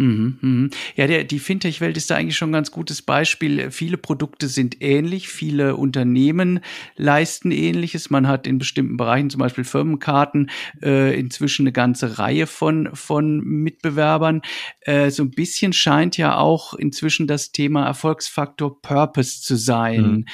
Mhm, 0.00 0.38
mhm. 0.40 0.70
Ja, 0.96 1.06
der, 1.06 1.24
die 1.24 1.38
Fintech-Welt 1.38 1.98
ist 1.98 2.10
da 2.10 2.16
eigentlich 2.16 2.38
schon 2.38 2.48
ein 2.48 2.54
ganz 2.54 2.70
gutes 2.70 3.02
Beispiel. 3.02 3.70
Viele 3.70 3.98
Produkte 3.98 4.48
sind 4.48 4.80
ähnlich, 4.80 5.28
viele 5.28 5.76
Unternehmen 5.76 6.60
leisten 6.96 7.50
ähnliches. 7.50 8.08
Man 8.08 8.26
hat 8.26 8.46
in 8.46 8.56
bestimmten 8.56 8.96
Bereichen, 8.96 9.28
zum 9.28 9.40
Beispiel 9.40 9.64
Firmenkarten, 9.64 10.50
äh, 10.82 11.18
inzwischen 11.20 11.64
eine 11.64 11.72
ganze 11.72 12.18
Reihe 12.18 12.46
von, 12.46 12.88
von 12.94 13.40
Mitbewerbern. 13.40 14.40
Äh, 14.80 15.10
so 15.10 15.22
ein 15.22 15.32
bisschen 15.32 15.74
scheint 15.74 16.16
ja 16.16 16.38
auch 16.38 16.72
inzwischen 16.72 17.26
das 17.26 17.52
Thema 17.52 17.84
Erfolgsfaktor 17.84 18.80
Purpose 18.80 19.42
zu 19.42 19.56
sein. 19.56 20.24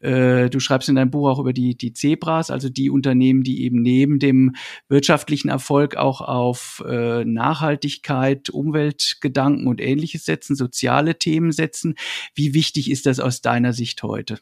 Mhm. 0.00 0.08
Äh, 0.08 0.50
du 0.50 0.60
schreibst 0.60 0.88
in 0.88 0.94
deinem 0.94 1.10
Buch 1.10 1.28
auch 1.28 1.40
über 1.40 1.52
die, 1.52 1.76
die 1.76 1.92
Zebras, 1.92 2.52
also 2.52 2.68
die 2.68 2.90
Unternehmen, 2.90 3.42
die 3.42 3.64
eben 3.64 3.82
neben 3.82 4.20
dem 4.20 4.54
wirtschaftlichen 4.88 5.48
Erfolg 5.48 5.96
auch 5.96 6.20
auf 6.20 6.84
äh, 6.88 7.24
Nachhaltigkeit, 7.24 8.50
Umwelt, 8.50 9.15
Gedanken 9.20 9.66
und 9.66 9.80
ähnliches 9.80 10.24
setzen, 10.24 10.56
soziale 10.56 11.18
Themen 11.18 11.52
setzen. 11.52 11.94
Wie 12.34 12.54
wichtig 12.54 12.90
ist 12.90 13.06
das 13.06 13.20
aus 13.20 13.40
deiner 13.40 13.72
Sicht 13.72 14.02
heute? 14.02 14.38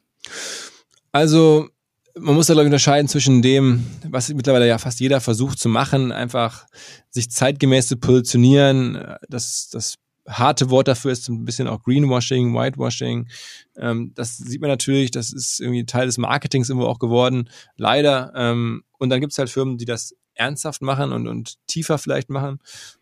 Also 1.13 1.69
man 2.17 2.35
muss 2.35 2.47
da, 2.47 2.55
glaube 2.55 2.67
ich, 2.67 2.69
unterscheiden 2.69 3.09
zwischen 3.09 3.43
dem, 3.43 3.85
was 4.09 4.33
mittlerweile 4.33 4.69
ja 4.69 4.79
fast 4.79 5.01
jeder 5.01 5.21
versucht 5.21 5.59
zu 5.59 5.69
machen, 5.69 6.13
einfach 6.13 6.67
sich 7.11 7.31
zeitgemäß 7.31 7.89
zu 7.89 7.97
positionieren. 7.97 9.17
Das, 9.29 9.69
das 9.71 9.97
harte 10.29 10.71
Wort 10.71 10.89
dafür 10.89 11.13
ist 11.13 11.29
ein 11.29 11.45
bisschen 11.45 11.69
auch 11.69 11.83
Greenwashing, 11.83 12.55
Whitewashing. 12.55 13.29
Ähm, 13.77 14.13
das 14.15 14.37
sieht 14.37 14.61
man 14.61 14.71
natürlich, 14.71 15.11
das 15.11 15.33
ist 15.33 15.61
irgendwie 15.61 15.85
Teil 15.87 16.07
des 16.07 16.19
Marketings 16.19 16.71
immer 16.71 16.87
auch 16.87 16.99
geworden, 16.99 17.51
leider. 17.77 18.33
Ähm, 18.35 18.85
und 18.99 19.11
dann 19.11 19.21
gibt 19.21 19.33
es 19.33 19.39
halt 19.39 19.51
Firmen, 19.51 19.77
die 19.77 19.85
das 19.85 20.15
ernsthaft 20.35 20.83
machen 20.83 21.13
und, 21.13 21.29
und 21.29 21.55
tiefer 21.67 21.99
vielleicht 21.99 22.31
machen. 22.31 22.59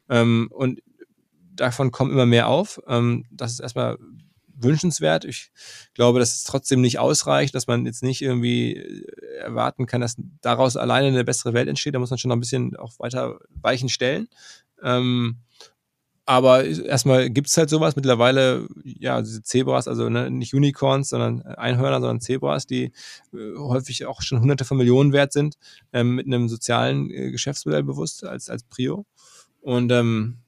Ähm, 0.09 0.49
und 0.51 0.81
davon 1.55 1.91
kommen 1.91 2.13
immer 2.13 2.27
mehr 2.27 2.49
auf. 2.49 2.81
Ähm, 2.87 3.25
das 3.31 3.53
ist 3.53 3.61
erstmal 3.61 3.99
wünschenswert. 4.63 5.25
Ich 5.25 5.51
glaube, 5.95 6.19
dass 6.19 6.35
es 6.35 6.45
trotzdem 6.45 6.81
nicht 6.81 6.99
ausreicht, 6.99 7.55
dass 7.55 7.67
man 7.67 7.87
jetzt 7.87 8.03
nicht 8.03 8.23
irgendwie 8.23 8.77
äh, 8.77 9.37
erwarten 9.39 9.87
kann, 9.87 10.01
dass 10.01 10.17
daraus 10.41 10.77
alleine 10.77 11.09
eine 11.09 11.25
bessere 11.25 11.53
Welt 11.53 11.69
entsteht. 11.69 11.95
Da 11.95 11.99
muss 11.99 12.11
man 12.11 12.19
schon 12.19 12.29
noch 12.29 12.37
ein 12.37 12.41
bisschen 12.41 12.77
auch 12.77 12.99
weiter 12.99 13.39
Weichen 13.61 13.89
stellen. 13.89 14.29
Ähm, 14.83 15.39
aber 16.25 16.65
erstmal 16.65 17.31
gibt 17.31 17.49
es 17.49 17.57
halt 17.57 17.69
sowas. 17.69 17.97
Mittlerweile, 17.97 18.69
ja, 18.85 19.21
diese 19.23 19.43
Zebras, 19.43 19.89
also 19.89 20.09
ne, 20.09 20.31
nicht 20.31 20.55
Unicorns, 20.55 21.09
sondern 21.09 21.43
Einhörner, 21.43 22.01
sondern 22.01 22.21
Zebras, 22.21 22.67
die 22.67 22.93
äh, 23.33 23.57
häufig 23.59 24.07
auch 24.07 24.23
schon 24.23 24.41
hunderte 24.41 24.65
von 24.65 24.77
Millionen 24.77 25.13
wert 25.13 25.33
sind, 25.33 25.57
ähm, 25.93 26.15
mit 26.15 26.27
einem 26.27 26.49
sozialen 26.49 27.11
äh, 27.11 27.31
Geschäftsmodell 27.33 27.83
bewusst 27.83 28.25
als, 28.25 28.49
als 28.49 28.63
Prio. 28.63 29.05
Und 29.61 29.91
ähm, 29.91 30.39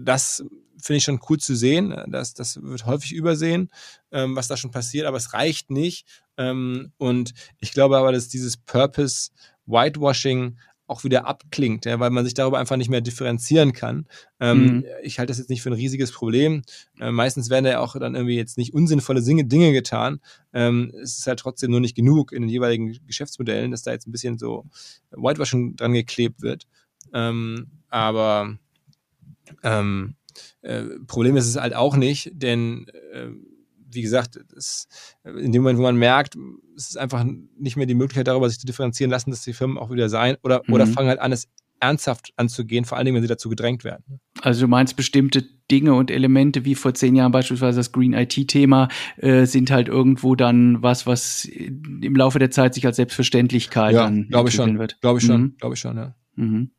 das 0.00 0.44
finde 0.82 0.98
ich 0.98 1.04
schon 1.04 1.20
cool 1.28 1.38
zu 1.38 1.54
sehen. 1.54 1.94
Das, 2.08 2.34
das 2.34 2.62
wird 2.62 2.86
häufig 2.86 3.12
übersehen, 3.12 3.70
ähm, 4.12 4.36
was 4.36 4.48
da 4.48 4.56
schon 4.56 4.70
passiert, 4.70 5.06
aber 5.06 5.16
es 5.16 5.32
reicht 5.32 5.70
nicht. 5.70 6.06
Ähm, 6.36 6.92
und 6.98 7.32
ich 7.60 7.72
glaube 7.72 7.96
aber, 7.96 8.12
dass 8.12 8.28
dieses 8.28 8.56
Purpose 8.56 9.30
Whitewashing 9.66 10.58
auch 10.86 11.02
wieder 11.02 11.26
abklingt, 11.26 11.86
ja, 11.86 11.98
weil 11.98 12.10
man 12.10 12.24
sich 12.24 12.34
darüber 12.34 12.58
einfach 12.58 12.76
nicht 12.76 12.90
mehr 12.90 13.00
differenzieren 13.00 13.72
kann. 13.72 14.06
Ähm, 14.38 14.64
mhm. 14.64 14.84
Ich 15.02 15.18
halte 15.18 15.30
das 15.30 15.38
jetzt 15.38 15.48
nicht 15.48 15.62
für 15.62 15.70
ein 15.70 15.74
riesiges 15.74 16.12
Problem. 16.12 16.62
Äh, 17.00 17.10
meistens 17.10 17.48
werden 17.48 17.64
ja 17.64 17.80
auch 17.80 17.98
dann 17.98 18.14
irgendwie 18.14 18.36
jetzt 18.36 18.58
nicht 18.58 18.74
unsinnvolle 18.74 19.22
Dinge 19.22 19.72
getan. 19.72 20.20
Ähm, 20.52 20.92
es 21.02 21.18
ist 21.18 21.26
halt 21.26 21.38
trotzdem 21.38 21.70
nur 21.70 21.80
nicht 21.80 21.96
genug 21.96 22.32
in 22.32 22.42
den 22.42 22.50
jeweiligen 22.50 22.98
Geschäftsmodellen, 23.06 23.70
dass 23.70 23.82
da 23.82 23.92
jetzt 23.92 24.06
ein 24.06 24.12
bisschen 24.12 24.38
so 24.38 24.66
Whitewashing 25.10 25.76
dran 25.76 25.94
geklebt 25.94 26.42
wird. 26.42 26.66
Ähm, 27.14 27.68
aber 27.88 28.58
ähm, 29.62 30.16
äh, 30.62 30.82
Problem 31.06 31.36
ist 31.36 31.46
es 31.46 31.56
halt 31.56 31.74
auch 31.74 31.96
nicht, 31.96 32.30
denn 32.34 32.86
äh, 33.12 33.28
wie 33.94 34.02
gesagt, 34.02 34.38
es, 34.56 34.88
in 35.24 35.52
dem 35.52 35.62
Moment, 35.62 35.78
wo 35.78 35.82
man 35.82 35.96
merkt, 35.96 36.36
es 36.76 36.90
ist 36.90 36.98
einfach 36.98 37.24
nicht 37.58 37.76
mehr 37.76 37.86
die 37.86 37.94
Möglichkeit 37.94 38.26
darüber, 38.26 38.48
sich 38.48 38.58
zu 38.58 38.66
differenzieren 38.66 39.10
lassen, 39.10 39.30
dass 39.30 39.42
die 39.42 39.52
Firmen 39.52 39.78
auch 39.78 39.90
wieder 39.90 40.08
sein 40.08 40.36
oder, 40.42 40.62
mhm. 40.66 40.74
oder 40.74 40.86
fangen 40.86 41.08
halt 41.08 41.20
an, 41.20 41.32
es 41.32 41.48
ernsthaft 41.80 42.32
anzugehen, 42.36 42.84
vor 42.84 42.96
allen 42.96 43.04
Dingen, 43.04 43.16
wenn 43.16 43.22
sie 43.22 43.28
dazu 43.28 43.48
gedrängt 43.48 43.84
werden. 43.84 44.20
Also 44.40 44.62
du 44.62 44.68
meinst 44.68 44.96
bestimmte 44.96 45.44
Dinge 45.70 45.94
und 45.94 46.10
Elemente, 46.10 46.64
wie 46.64 46.74
vor 46.74 46.94
zehn 46.94 47.14
Jahren 47.14 47.32
beispielsweise 47.32 47.78
das 47.78 47.92
Green 47.92 48.12
IT-Thema, 48.14 48.88
äh, 49.16 49.44
sind 49.44 49.70
halt 49.70 49.88
irgendwo 49.88 50.34
dann 50.34 50.82
was, 50.82 51.06
was 51.06 51.44
im 51.44 52.16
Laufe 52.16 52.38
der 52.38 52.50
Zeit 52.50 52.74
sich 52.74 52.86
als 52.86 52.96
Selbstverständlichkeit 52.96 53.94
ja, 53.94 54.04
dann 54.04 54.28
glaube 54.28 54.48
ich 54.48 54.54
schon, 54.54 54.78
wird. 54.78 55.00
Glaube 55.00 55.18
ich 55.18 55.26
schon, 55.26 55.40
mhm. 55.40 55.56
glaube 55.58 55.74
ich 55.74 55.80
schon, 55.80 55.96
ja. 55.96 56.14
Mhm. 56.36 56.70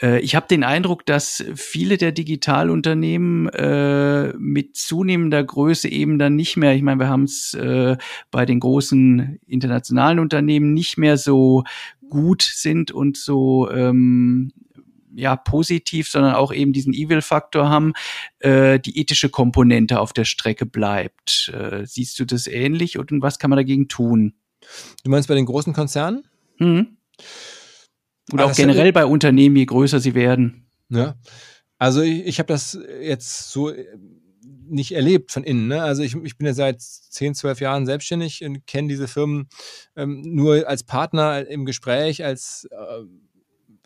Äh, 0.00 0.20
ich 0.20 0.34
habe 0.34 0.46
den 0.48 0.62
Eindruck, 0.62 1.06
dass 1.06 1.44
viele 1.54 1.96
der 1.96 2.12
Digitalunternehmen 2.12 3.48
äh, 3.48 4.32
mit 4.38 4.76
zunehmender 4.76 5.42
Größe 5.42 5.88
eben 5.88 6.18
dann 6.18 6.36
nicht 6.36 6.56
mehr, 6.56 6.74
ich 6.74 6.82
meine, 6.82 7.00
wir 7.00 7.08
haben 7.08 7.24
es 7.24 7.54
äh, 7.54 7.96
bei 8.30 8.46
den 8.46 8.60
großen 8.60 9.40
internationalen 9.46 10.18
Unternehmen 10.18 10.74
nicht 10.74 10.98
mehr 10.98 11.16
so 11.16 11.64
gut 12.08 12.42
sind 12.42 12.92
und 12.92 13.16
so 13.16 13.70
ähm, 13.70 14.52
ja 15.16 15.36
positiv, 15.36 16.08
sondern 16.08 16.34
auch 16.34 16.52
eben 16.52 16.72
diesen 16.72 16.92
Evil-Faktor 16.92 17.68
haben, 17.68 17.92
äh, 18.40 18.78
die 18.80 18.98
ethische 18.98 19.28
Komponente 19.28 20.00
auf 20.00 20.12
der 20.12 20.24
Strecke 20.24 20.66
bleibt. 20.66 21.52
Äh, 21.54 21.86
siehst 21.86 22.18
du 22.18 22.24
das 22.24 22.46
ähnlich 22.46 22.98
und 22.98 23.10
was 23.22 23.38
kann 23.38 23.50
man 23.50 23.56
dagegen 23.56 23.88
tun? 23.88 24.34
Du 25.04 25.10
meinst 25.10 25.28
bei 25.28 25.34
den 25.34 25.46
großen 25.46 25.72
Konzernen? 25.72 26.24
Mhm. 26.58 26.96
Oder 28.32 28.46
auch 28.46 28.54
generell 28.54 28.92
bei 28.92 29.04
Unternehmen, 29.06 29.56
je 29.56 29.66
größer 29.66 30.00
sie 30.00 30.14
werden. 30.14 30.66
Ja. 30.88 31.16
Also 31.78 32.00
ich, 32.02 32.24
ich 32.26 32.38
habe 32.38 32.46
das 32.46 32.78
jetzt 33.02 33.50
so 33.50 33.70
äh, 33.70 33.84
nicht 34.66 34.92
erlebt 34.92 35.32
von 35.32 35.44
innen. 35.44 35.68
Ne? 35.68 35.82
Also 35.82 36.02
ich, 36.02 36.14
ich 36.14 36.38
bin 36.38 36.46
ja 36.46 36.54
seit 36.54 36.80
10, 36.80 37.34
12 37.34 37.60
Jahren 37.60 37.86
selbstständig 37.86 38.44
und 38.44 38.66
kenne 38.66 38.88
diese 38.88 39.08
Firmen 39.08 39.48
ähm, 39.96 40.22
nur 40.22 40.66
als 40.66 40.84
Partner 40.84 41.46
im 41.46 41.64
Gespräch, 41.64 42.24
als 42.24 42.68
äh, 42.70 43.04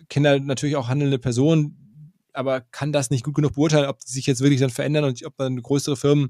kenne 0.09 0.41
natürlich 0.41 0.77
auch 0.77 0.89
handelnde 0.89 1.19
Personen, 1.19 1.89
aber 2.33 2.61
kann 2.61 2.93
das 2.93 3.11
nicht 3.11 3.25
gut 3.25 3.35
genug 3.35 3.55
beurteilen, 3.55 3.89
ob 3.89 3.99
die 4.01 4.13
sich 4.13 4.27
jetzt 4.27 4.41
wirklich 4.41 4.61
dann 4.61 4.71
verändern 4.71 5.05
und 5.05 5.25
ob 5.25 5.37
dann 5.37 5.61
größere 5.61 5.97
Firmen 5.97 6.29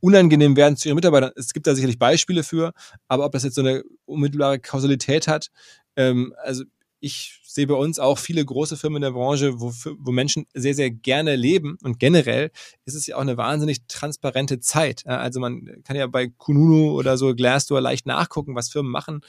unangenehm 0.00 0.56
werden 0.56 0.76
zu 0.76 0.88
ihren 0.88 0.96
Mitarbeitern. 0.96 1.32
Es 1.34 1.54
gibt 1.54 1.66
da 1.66 1.74
sicherlich 1.74 1.98
Beispiele 1.98 2.42
für, 2.42 2.72
aber 3.08 3.24
ob 3.24 3.32
das 3.32 3.44
jetzt 3.44 3.54
so 3.54 3.62
eine 3.62 3.82
unmittelbare 4.04 4.58
Kausalität 4.58 5.28
hat, 5.28 5.50
ähm, 5.96 6.34
also 6.44 6.64
ich 7.00 7.40
sehe 7.44 7.66
bei 7.66 7.74
uns 7.74 7.98
auch 7.98 8.18
viele 8.18 8.44
große 8.44 8.76
Firmen 8.76 8.96
in 8.96 9.02
der 9.02 9.10
Branche, 9.12 9.60
wo, 9.60 9.72
wo 9.98 10.12
Menschen 10.12 10.46
sehr, 10.54 10.74
sehr 10.74 10.90
gerne 10.90 11.36
leben. 11.36 11.78
Und 11.82 11.98
generell 11.98 12.50
ist 12.84 12.94
es 12.94 13.06
ja 13.06 13.16
auch 13.16 13.20
eine 13.20 13.36
wahnsinnig 13.36 13.86
transparente 13.86 14.60
Zeit. 14.60 15.06
Also 15.06 15.40
man 15.40 15.82
kann 15.84 15.96
ja 15.96 16.06
bei 16.06 16.28
Kununu 16.28 16.92
oder 16.92 17.16
so 17.16 17.34
Glassdoor 17.34 17.80
leicht 17.80 18.06
nachgucken, 18.06 18.54
was 18.54 18.68
Firmen 18.68 18.90
machen. 18.90 19.20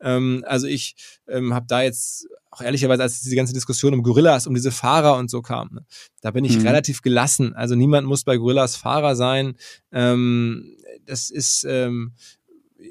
Ähm, 0.00 0.44
also 0.46 0.66
ich 0.66 0.96
ähm, 1.28 1.54
habe 1.54 1.66
da 1.68 1.82
jetzt 1.82 2.26
auch 2.50 2.62
ehrlicherweise, 2.62 3.02
als 3.02 3.20
diese 3.20 3.36
ganze 3.36 3.52
Diskussion 3.52 3.94
um 3.94 4.02
Gorillas, 4.02 4.46
um 4.46 4.54
diese 4.54 4.70
Fahrer 4.70 5.16
und 5.16 5.30
so 5.30 5.42
kam, 5.42 5.68
ne, 5.72 5.86
da 6.22 6.30
bin 6.30 6.44
ich 6.44 6.58
mhm. 6.58 6.66
relativ 6.66 7.02
gelassen. 7.02 7.54
Also 7.54 7.74
niemand 7.74 8.06
muss 8.06 8.24
bei 8.24 8.36
Gorillas 8.36 8.76
Fahrer 8.76 9.16
sein. 9.16 9.54
Ähm, 9.92 10.76
das 11.04 11.30
ist 11.30 11.64
ähm, 11.68 12.12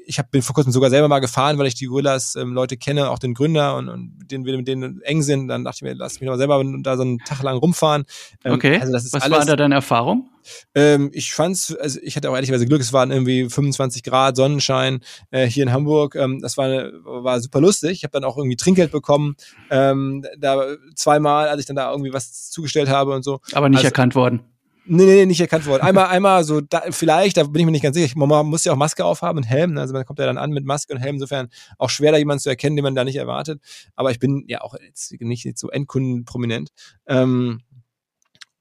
ich 0.06 0.18
hab, 0.18 0.30
bin 0.30 0.42
vor 0.42 0.54
kurzem 0.54 0.72
sogar 0.72 0.90
selber 0.90 1.08
mal 1.08 1.20
gefahren, 1.20 1.58
weil 1.58 1.66
ich 1.66 1.74
die 1.74 1.86
Gorillas 1.86 2.36
ähm, 2.36 2.52
Leute 2.52 2.76
kenne, 2.76 3.10
auch 3.10 3.18
den 3.18 3.34
Gründer 3.34 3.76
und, 3.76 3.88
und 3.88 4.18
denen 4.30 4.44
wir 4.44 4.56
mit 4.56 4.68
denen 4.68 5.00
eng 5.02 5.22
sind. 5.22 5.48
Dann 5.48 5.64
dachte 5.64 5.76
ich 5.76 5.82
mir, 5.82 5.94
lass 5.94 6.20
mich 6.20 6.28
mal 6.28 6.36
selber 6.36 6.62
da 6.82 6.96
so 6.96 7.02
einen 7.02 7.18
Tag 7.18 7.42
lang 7.42 7.56
rumfahren. 7.56 8.04
Ähm, 8.44 8.52
okay. 8.52 8.78
Also 8.78 8.92
Was 8.92 9.14
alles, 9.14 9.38
war 9.38 9.46
da 9.46 9.56
deine 9.56 9.76
Erfahrung? 9.76 10.30
Ähm, 10.74 11.10
ich 11.12 11.32
fand's, 11.32 11.74
also 11.74 12.00
ich 12.02 12.16
hatte 12.16 12.30
auch 12.30 12.34
ehrlicherweise 12.34 12.66
Glück, 12.66 12.80
es 12.80 12.92
waren 12.92 13.10
irgendwie 13.10 13.48
25 13.48 14.02
Grad 14.02 14.36
Sonnenschein 14.36 15.00
äh, 15.30 15.46
hier 15.46 15.62
in 15.62 15.72
Hamburg. 15.72 16.14
Ähm, 16.14 16.40
das 16.40 16.56
war, 16.56 16.68
war 17.04 17.40
super 17.40 17.60
lustig. 17.60 17.92
Ich 17.92 18.04
habe 18.04 18.12
dann 18.12 18.24
auch 18.24 18.36
irgendwie 18.36 18.56
Trinkgeld 18.56 18.92
bekommen, 18.92 19.36
ähm, 19.70 20.24
da 20.38 20.76
zweimal, 20.94 21.48
als 21.48 21.60
ich 21.60 21.66
dann 21.66 21.76
da 21.76 21.90
irgendwie 21.90 22.12
was 22.12 22.50
zugestellt 22.50 22.88
habe 22.88 23.14
und 23.14 23.22
so. 23.22 23.40
Aber 23.52 23.68
nicht 23.68 23.78
also, 23.78 23.88
erkannt 23.88 24.14
worden. 24.14 24.42
Nee, 24.90 25.04
nee, 25.04 25.26
nicht 25.26 25.40
erkannt 25.40 25.66
worden. 25.66 25.82
Einmal, 25.82 26.06
einmal 26.06 26.44
so, 26.44 26.62
da, 26.62 26.82
vielleicht, 26.90 27.36
da 27.36 27.42
bin 27.42 27.60
ich 27.60 27.66
mir 27.66 27.72
nicht 27.72 27.82
ganz 27.82 27.94
sicher. 27.94 28.18
Man 28.18 28.46
muss 28.46 28.64
ja 28.64 28.72
auch 28.72 28.76
Maske 28.76 29.04
aufhaben 29.04 29.36
und 29.36 29.44
Helm. 29.44 29.74
Ne? 29.74 29.80
Also 29.82 29.92
man 29.92 30.06
kommt 30.06 30.18
ja 30.18 30.24
dann 30.24 30.38
an 30.38 30.50
mit 30.50 30.64
Maske 30.64 30.94
und 30.94 31.00
Helm. 31.00 31.16
Insofern 31.16 31.48
auch 31.76 31.90
schwer, 31.90 32.10
da 32.10 32.18
jemanden 32.18 32.40
zu 32.40 32.48
erkennen, 32.48 32.74
den 32.74 32.84
man 32.84 32.94
da 32.94 33.04
nicht 33.04 33.16
erwartet. 33.16 33.60
Aber 33.96 34.10
ich 34.10 34.18
bin 34.18 34.44
ja 34.48 34.62
auch 34.62 34.74
jetzt 34.80 35.12
nicht 35.20 35.58
so 35.58 35.68
endkundenprominent. 35.68 36.70
Ähm, 37.06 37.60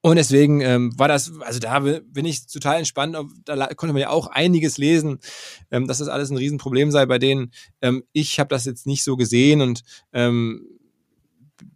und 0.01 0.17
deswegen 0.17 0.61
ähm, 0.61 0.97
war 0.97 1.07
das, 1.07 1.31
also 1.39 1.59
da 1.59 1.79
bin 1.79 2.25
ich 2.25 2.45
total 2.47 2.77
entspannt. 2.77 3.17
Da 3.45 3.67
konnte 3.73 3.93
man 3.93 4.01
ja 4.01 4.09
auch 4.09 4.27
einiges 4.27 4.77
lesen, 4.77 5.19
ähm, 5.71 5.87
dass 5.87 5.99
das 5.99 6.09
alles 6.09 6.29
ein 6.29 6.37
Riesenproblem 6.37 6.91
sei 6.91 7.05
bei 7.05 7.19
denen. 7.19 7.51
Ähm, 7.81 8.03
ich 8.11 8.39
habe 8.39 8.49
das 8.49 8.65
jetzt 8.65 8.85
nicht 8.85 9.03
so 9.03 9.15
gesehen 9.15 9.61
und 9.61 9.83
ähm, 10.11 10.65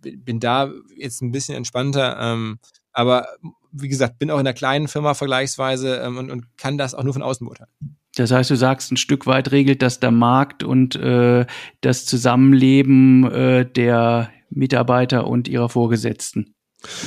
bin 0.02 0.40
da 0.40 0.72
jetzt 0.98 1.22
ein 1.22 1.32
bisschen 1.32 1.56
entspannter. 1.56 2.18
Ähm, 2.20 2.60
aber 2.92 3.28
wie 3.72 3.88
gesagt, 3.88 4.20
bin 4.20 4.30
auch 4.30 4.36
in 4.36 4.42
einer 4.42 4.54
kleinen 4.54 4.88
Firma 4.88 5.14
vergleichsweise 5.14 5.98
ähm, 5.98 6.18
und, 6.18 6.32
und 6.32 6.58
kann 6.58 6.78
das 6.78 6.94
auch 6.94 7.04
nur 7.04 7.14
von 7.14 7.22
außen 7.22 7.46
beurteilen. 7.46 7.72
Das 8.16 8.32
heißt, 8.32 8.50
du 8.50 8.56
sagst, 8.56 8.92
ein 8.92 8.98
Stück 8.98 9.26
weit 9.26 9.52
regelt 9.52 9.82
das 9.82 10.00
der 10.00 10.12
Markt 10.12 10.64
und 10.64 10.96
äh, 10.96 11.46
das 11.80 12.06
Zusammenleben 12.06 13.32
äh, 13.32 13.66
der 13.66 14.30
Mitarbeiter 14.50 15.28
und 15.28 15.48
ihrer 15.48 15.70
Vorgesetzten. 15.70 16.54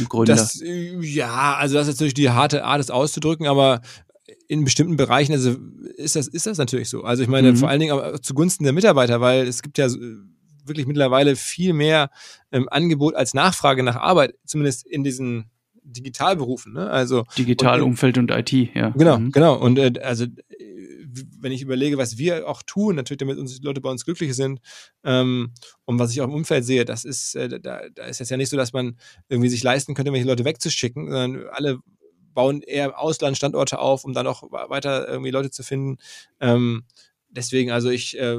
Gründer. 0.08 0.34
Das, 0.34 0.60
äh, 0.62 0.98
ja, 1.00 1.56
also 1.56 1.74
das 1.74 1.88
ist 1.88 1.96
natürlich 1.96 2.14
die 2.14 2.30
harte 2.30 2.64
Art, 2.64 2.80
es 2.80 2.90
auszudrücken, 2.90 3.46
aber 3.46 3.82
in 4.48 4.64
bestimmten 4.64 4.96
Bereichen 4.96 5.32
also 5.32 5.56
ist 5.96 6.16
das, 6.16 6.28
ist 6.28 6.46
das 6.46 6.58
natürlich 6.58 6.88
so. 6.88 7.02
Also 7.02 7.22
ich 7.22 7.28
meine, 7.28 7.52
mhm. 7.52 7.56
vor 7.56 7.68
allen 7.68 7.80
Dingen 7.80 8.22
zugunsten 8.22 8.64
der 8.64 8.72
Mitarbeiter, 8.72 9.20
weil 9.20 9.46
es 9.46 9.62
gibt 9.62 9.78
ja 9.78 9.88
wirklich 10.64 10.86
mittlerweile 10.86 11.36
viel 11.36 11.72
mehr 11.72 12.10
ähm, 12.52 12.68
Angebot 12.70 13.14
als 13.14 13.34
Nachfrage 13.34 13.82
nach 13.82 13.96
Arbeit, 13.96 14.34
zumindest 14.46 14.86
in 14.86 15.04
diesen 15.04 15.50
Digitalberufen. 15.84 16.72
Ne? 16.72 16.90
Also 16.90 17.24
Digitalumfeld 17.38 18.18
und, 18.18 18.30
und, 18.30 18.38
IT, 18.38 18.74
ja. 18.74 18.90
Genau, 18.90 19.18
mhm. 19.18 19.30
genau. 19.30 19.56
Und 19.56 19.78
äh, 19.78 19.92
also 20.02 20.26
wenn 21.40 21.52
ich 21.52 21.62
überlege, 21.62 21.98
was 21.98 22.18
wir 22.18 22.48
auch 22.48 22.62
tun, 22.62 22.96
natürlich, 22.96 23.18
damit 23.18 23.38
uns 23.38 23.58
die 23.58 23.64
Leute 23.64 23.80
bei 23.80 23.90
uns 23.90 24.04
glücklich 24.04 24.34
sind 24.34 24.60
ähm, 25.04 25.52
und 25.84 25.98
was 25.98 26.10
ich 26.10 26.20
auch 26.20 26.26
im 26.26 26.34
Umfeld 26.34 26.64
sehe, 26.64 26.84
das 26.84 27.04
ist, 27.04 27.36
äh, 27.36 27.60
da, 27.60 27.82
da 27.94 28.04
ist 28.06 28.20
es 28.20 28.30
ja 28.30 28.36
nicht 28.36 28.48
so, 28.48 28.56
dass 28.56 28.72
man 28.72 28.96
irgendwie 29.28 29.48
sich 29.48 29.62
leisten 29.62 29.94
könnte, 29.94 30.12
welche 30.12 30.26
Leute 30.26 30.44
wegzuschicken, 30.44 31.10
sondern 31.10 31.46
alle 31.50 31.78
bauen 32.32 32.62
eher 32.62 32.98
Auslandsstandorte 32.98 33.78
auf, 33.78 34.04
um 34.04 34.12
dann 34.12 34.26
auch 34.26 34.42
weiter 34.50 35.08
irgendwie 35.08 35.30
Leute 35.30 35.50
zu 35.50 35.62
finden. 35.62 35.98
Ähm, 36.40 36.84
deswegen, 37.28 37.70
also 37.70 37.90
ich 37.90 38.18
äh, 38.18 38.38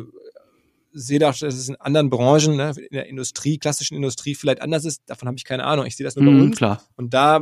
sehe 0.98 1.20
da, 1.20 1.28
dass 1.28 1.42
es 1.42 1.70
in 1.70 1.76
anderen 1.76 2.10
Branchen, 2.10 2.56
ne, 2.56 2.74
in 2.78 2.94
der 2.94 3.08
Industrie, 3.08 3.58
klassischen 3.58 3.96
Industrie 3.96 4.34
vielleicht 4.36 4.62
anders 4.62 4.86
ist. 4.86 5.02
Davon 5.06 5.28
habe 5.28 5.38
ich 5.38 5.44
keine 5.44 5.66
Ahnung. 5.66 5.86
Ich 5.86 5.96
sehe 5.96 6.06
das 6.06 6.16
nur 6.16 6.26
mm, 6.26 6.38
bei 6.38 6.44
uns. 6.44 6.58
Klar. 6.58 6.82
Und 6.96 7.14
da 7.14 7.42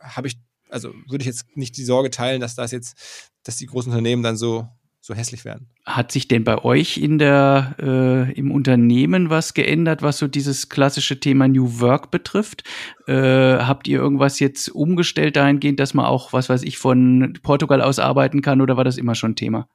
habe 0.00 0.28
ich 0.28 0.38
also 0.72 0.94
würde 1.06 1.22
ich 1.22 1.26
jetzt 1.26 1.56
nicht 1.56 1.76
die 1.76 1.84
Sorge 1.84 2.10
teilen, 2.10 2.40
dass 2.40 2.54
das 2.54 2.72
jetzt, 2.72 3.30
dass 3.44 3.56
die 3.56 3.66
großen 3.66 3.92
Unternehmen 3.92 4.22
dann 4.22 4.36
so 4.36 4.66
so 5.04 5.14
hässlich 5.14 5.44
werden. 5.44 5.68
Hat 5.84 6.12
sich 6.12 6.28
denn 6.28 6.44
bei 6.44 6.62
euch 6.62 6.96
in 6.96 7.18
der 7.18 7.74
äh, 7.80 8.32
im 8.34 8.52
Unternehmen 8.52 9.30
was 9.30 9.52
geändert, 9.52 10.00
was 10.00 10.18
so 10.18 10.28
dieses 10.28 10.68
klassische 10.68 11.18
Thema 11.18 11.48
New 11.48 11.80
Work 11.80 12.12
betrifft? 12.12 12.62
Äh, 13.08 13.12
habt 13.58 13.88
ihr 13.88 13.98
irgendwas 13.98 14.38
jetzt 14.38 14.68
umgestellt 14.68 15.34
dahingehend, 15.34 15.80
dass 15.80 15.92
man 15.92 16.06
auch, 16.06 16.32
was 16.32 16.48
weiß 16.48 16.62
ich, 16.62 16.78
von 16.78 17.36
Portugal 17.42 17.82
aus 17.82 17.98
arbeiten 17.98 18.42
kann 18.42 18.60
oder 18.60 18.76
war 18.76 18.84
das 18.84 18.96
immer 18.96 19.16
schon 19.16 19.34
Thema? 19.34 19.68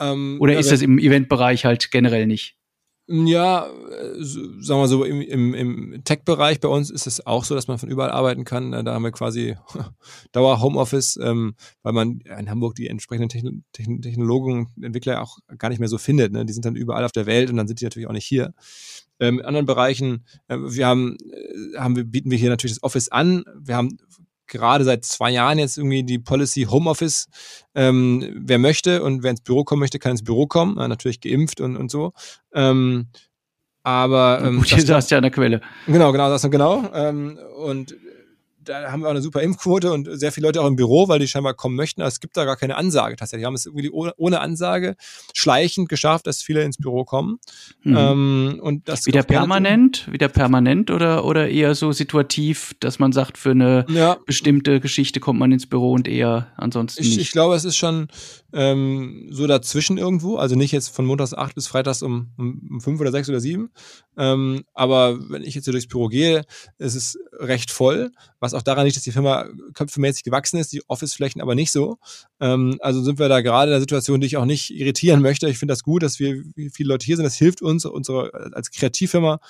Ähm, 0.00 0.36
oder 0.40 0.54
ja, 0.54 0.58
ist 0.58 0.70
das 0.70 0.82
im 0.82 0.98
Eventbereich 0.98 1.64
halt 1.64 1.90
generell 1.90 2.26
nicht? 2.26 2.58
Ja, 3.10 3.66
äh, 3.66 4.22
sagen 4.22 4.82
wir 4.82 4.86
so, 4.86 5.02
im, 5.02 5.22
im, 5.22 5.54
im 5.54 6.04
Tech-Bereich 6.04 6.60
bei 6.60 6.68
uns 6.68 6.90
ist 6.90 7.06
es 7.06 7.26
auch 7.26 7.42
so, 7.42 7.54
dass 7.54 7.66
man 7.66 7.78
von 7.78 7.88
überall 7.88 8.10
arbeiten 8.10 8.44
kann. 8.44 8.72
Da 8.72 8.92
haben 8.92 9.02
wir 9.02 9.12
quasi 9.12 9.56
Dauer 10.32 10.60
Homeoffice, 10.60 11.18
ähm, 11.22 11.54
weil 11.82 11.94
man 11.94 12.20
in 12.20 12.50
Hamburg 12.50 12.74
die 12.74 12.86
entsprechenden 12.86 13.30
Techn 13.30 13.64
Techn 13.72 14.02
Technologen, 14.02 14.68
Entwickler 14.82 15.22
auch 15.22 15.38
gar 15.56 15.70
nicht 15.70 15.78
mehr 15.78 15.88
so 15.88 15.96
findet. 15.96 16.32
Ne? 16.32 16.44
Die 16.44 16.52
sind 16.52 16.66
dann 16.66 16.76
überall 16.76 17.04
auf 17.06 17.12
der 17.12 17.24
Welt 17.24 17.48
und 17.48 17.56
dann 17.56 17.66
sind 17.66 17.80
die 17.80 17.84
natürlich 17.84 18.08
auch 18.08 18.12
nicht 18.12 18.26
hier. 18.26 18.52
Ähm, 19.20 19.38
in 19.38 19.44
anderen 19.46 19.66
Bereichen, 19.66 20.26
äh, 20.48 20.58
wir 20.58 20.86
haben, 20.86 21.16
äh, 21.32 21.78
haben 21.78 21.96
wir, 21.96 22.04
bieten 22.04 22.30
wir 22.30 22.36
hier 22.36 22.50
natürlich 22.50 22.76
das 22.76 22.82
Office 22.82 23.08
an. 23.08 23.42
Wir 23.58 23.74
haben 23.74 23.96
gerade 24.48 24.84
seit 24.84 25.04
zwei 25.04 25.30
Jahren 25.30 25.58
jetzt 25.58 25.78
irgendwie 25.78 26.02
die 26.02 26.18
Policy 26.18 26.66
Homeoffice. 26.70 27.28
Ähm, 27.74 28.28
wer 28.34 28.58
möchte 28.58 29.02
und 29.02 29.22
wer 29.22 29.30
ins 29.30 29.42
Büro 29.42 29.64
kommen 29.64 29.80
möchte, 29.80 29.98
kann 29.98 30.12
ins 30.12 30.24
Büro 30.24 30.46
kommen. 30.46 30.76
Ja, 30.78 30.88
natürlich 30.88 31.20
geimpft 31.20 31.60
und, 31.60 31.76
und 31.76 31.90
so. 31.90 32.12
Ähm, 32.52 33.08
aber 33.82 34.42
ähm, 34.44 34.58
Gut, 34.58 34.66
hier 34.66 34.94
hast 34.94 35.10
ja 35.10 35.18
an 35.18 35.22
der 35.22 35.30
Quelle. 35.30 35.60
Genau, 35.86 36.12
genau, 36.12 36.28
das 36.28 36.42
genau. 36.50 36.90
Ähm, 36.92 37.38
und 37.56 37.96
da 38.68 38.92
haben 38.92 39.00
wir 39.00 39.06
auch 39.06 39.12
eine 39.12 39.22
super 39.22 39.40
Impfquote 39.42 39.92
und 39.92 40.08
sehr 40.18 40.32
viele 40.32 40.46
Leute 40.46 40.60
auch 40.60 40.66
im 40.66 40.76
Büro, 40.76 41.08
weil 41.08 41.18
die 41.18 41.26
scheinbar 41.26 41.54
kommen 41.54 41.74
möchten. 41.74 42.02
Aber 42.02 42.08
es 42.08 42.20
gibt 42.20 42.36
da 42.36 42.44
gar 42.44 42.56
keine 42.56 42.76
Ansage 42.76 43.16
tatsächlich. 43.16 43.42
Die 43.42 43.46
haben 43.46 43.54
es 43.54 43.66
irgendwie 43.66 43.90
ohne, 43.90 44.38
Ansage 44.38 44.96
schleichend 45.34 45.88
geschafft, 45.88 46.26
dass 46.26 46.42
viele 46.42 46.62
ins 46.62 46.76
Büro 46.76 47.04
kommen. 47.04 47.38
Mhm. 47.82 47.96
Ähm, 47.96 48.60
und 48.62 48.88
das 48.88 49.06
wieder 49.06 49.22
permanent, 49.22 50.06
wieder 50.12 50.28
permanent 50.28 50.90
oder, 50.90 51.24
oder 51.24 51.48
eher 51.48 51.74
so 51.74 51.92
situativ, 51.92 52.74
dass 52.80 52.98
man 52.98 53.12
sagt, 53.12 53.38
für 53.38 53.50
eine 53.50 53.86
ja. 53.88 54.16
bestimmte 54.26 54.80
Geschichte 54.80 55.18
kommt 55.18 55.40
man 55.40 55.50
ins 55.50 55.66
Büro 55.66 55.92
und 55.92 56.06
eher 56.06 56.48
ansonsten 56.56 57.02
ich, 57.02 57.08
nicht. 57.10 57.20
Ich 57.20 57.32
glaube, 57.32 57.56
es 57.56 57.64
ist 57.64 57.76
schon 57.76 58.08
ähm, 58.52 59.28
so 59.30 59.46
dazwischen 59.46 59.98
irgendwo. 59.98 60.36
Also 60.36 60.56
nicht 60.56 60.72
jetzt 60.72 60.88
von 60.88 61.04
montags 61.04 61.34
acht 61.34 61.54
bis 61.54 61.66
freitags 61.66 62.02
um, 62.02 62.32
um 62.38 62.80
fünf 62.80 63.00
oder 63.00 63.12
sechs 63.12 63.28
oder 63.28 63.40
sieben. 63.40 63.70
Ähm, 64.16 64.64
aber 64.74 65.18
wenn 65.30 65.42
ich 65.42 65.54
jetzt 65.54 65.64
hier 65.64 65.72
durchs 65.72 65.86
Büro 65.86 66.08
gehe, 66.08 66.44
ist 66.78 66.94
es 66.94 67.18
recht 67.38 67.70
voll, 67.70 68.10
was 68.40 68.54
auch 68.54 68.62
daran 68.62 68.84
liegt, 68.84 68.96
dass 68.96 69.04
die 69.04 69.12
Firma 69.12 69.46
köpfemäßig 69.74 70.24
gewachsen 70.24 70.58
ist, 70.58 70.72
die 70.72 70.82
Office-Flächen 70.88 71.40
aber 71.40 71.54
nicht 71.54 71.70
so. 71.70 71.98
Ähm, 72.40 72.78
also 72.80 73.02
sind 73.02 73.18
wir 73.18 73.28
da 73.28 73.40
gerade 73.40 73.70
in 73.70 73.74
einer 73.74 73.80
Situation, 73.80 74.20
die 74.20 74.26
ich 74.26 74.36
auch 74.36 74.44
nicht 74.44 74.70
irritieren 74.70 75.20
möchte. 75.20 75.48
Ich 75.48 75.58
finde 75.58 75.72
das 75.72 75.82
gut, 75.82 76.02
dass 76.02 76.18
wir 76.18 76.42
viele 76.72 76.88
Leute 76.88 77.04
hier 77.04 77.16
sind. 77.16 77.24
Das 77.24 77.36
hilft 77.36 77.62
uns, 77.62 77.84
unsere 77.84 78.52
als 78.54 78.70
Kreativfirma 78.70 79.40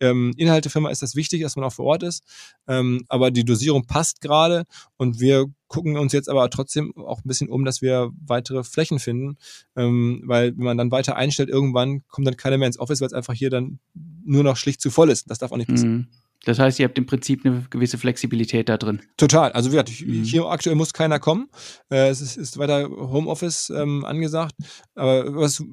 ähm, 0.00 0.32
Inhaltefirma 0.36 0.90
ist 0.90 1.02
das 1.02 1.14
wichtig, 1.14 1.42
dass 1.42 1.56
man 1.56 1.64
auch 1.64 1.72
vor 1.72 1.86
Ort 1.86 2.02
ist. 2.02 2.22
Ähm, 2.66 3.04
aber 3.08 3.30
die 3.30 3.44
Dosierung 3.44 3.86
passt 3.86 4.20
gerade 4.20 4.64
und 4.96 5.20
wir 5.20 5.46
gucken 5.68 5.96
uns 5.96 6.12
jetzt 6.12 6.28
aber 6.28 6.48
trotzdem 6.50 6.96
auch 6.96 7.18
ein 7.18 7.28
bisschen 7.28 7.48
um, 7.48 7.64
dass 7.64 7.82
wir 7.82 8.10
weitere 8.26 8.64
Flächen 8.64 8.98
finden. 8.98 9.36
Ähm, 9.76 10.22
weil 10.26 10.56
wenn 10.56 10.64
man 10.64 10.78
dann 10.78 10.90
weiter 10.90 11.16
einstellt, 11.16 11.48
irgendwann 11.48 12.06
kommt 12.08 12.26
dann 12.26 12.36
keiner 12.36 12.58
mehr 12.58 12.68
ins 12.68 12.78
Office, 12.78 13.00
weil 13.00 13.08
es 13.08 13.12
einfach 13.12 13.34
hier 13.34 13.50
dann 13.50 13.78
nur 14.24 14.44
noch 14.44 14.56
schlicht 14.56 14.80
zu 14.80 14.90
voll 14.90 15.10
ist. 15.10 15.30
Das 15.30 15.38
darf 15.38 15.52
auch 15.52 15.56
nicht 15.56 15.68
passieren. 15.68 15.96
Mhm. 15.96 16.08
Das 16.44 16.58
heißt, 16.58 16.78
ihr 16.78 16.84
habt 16.84 16.98
im 16.98 17.06
Prinzip 17.06 17.44
eine 17.44 17.66
gewisse 17.70 17.96
Flexibilität 17.96 18.68
da 18.68 18.76
drin. 18.76 19.00
Total. 19.16 19.52
Also 19.52 19.70
wie 19.70 19.76
gesagt, 19.76 20.00
mhm. 20.00 20.24
hier 20.24 20.44
aktuell 20.44 20.76
muss 20.76 20.92
keiner 20.92 21.18
kommen. 21.18 21.48
Äh, 21.90 22.08
es 22.08 22.20
ist, 22.20 22.36
ist, 22.36 22.58
weiter 22.58 22.88
Homeoffice 22.88 23.70
ähm, 23.70 24.04
angesagt. 24.04 24.54
Aber 24.94 25.42
es 25.42 25.64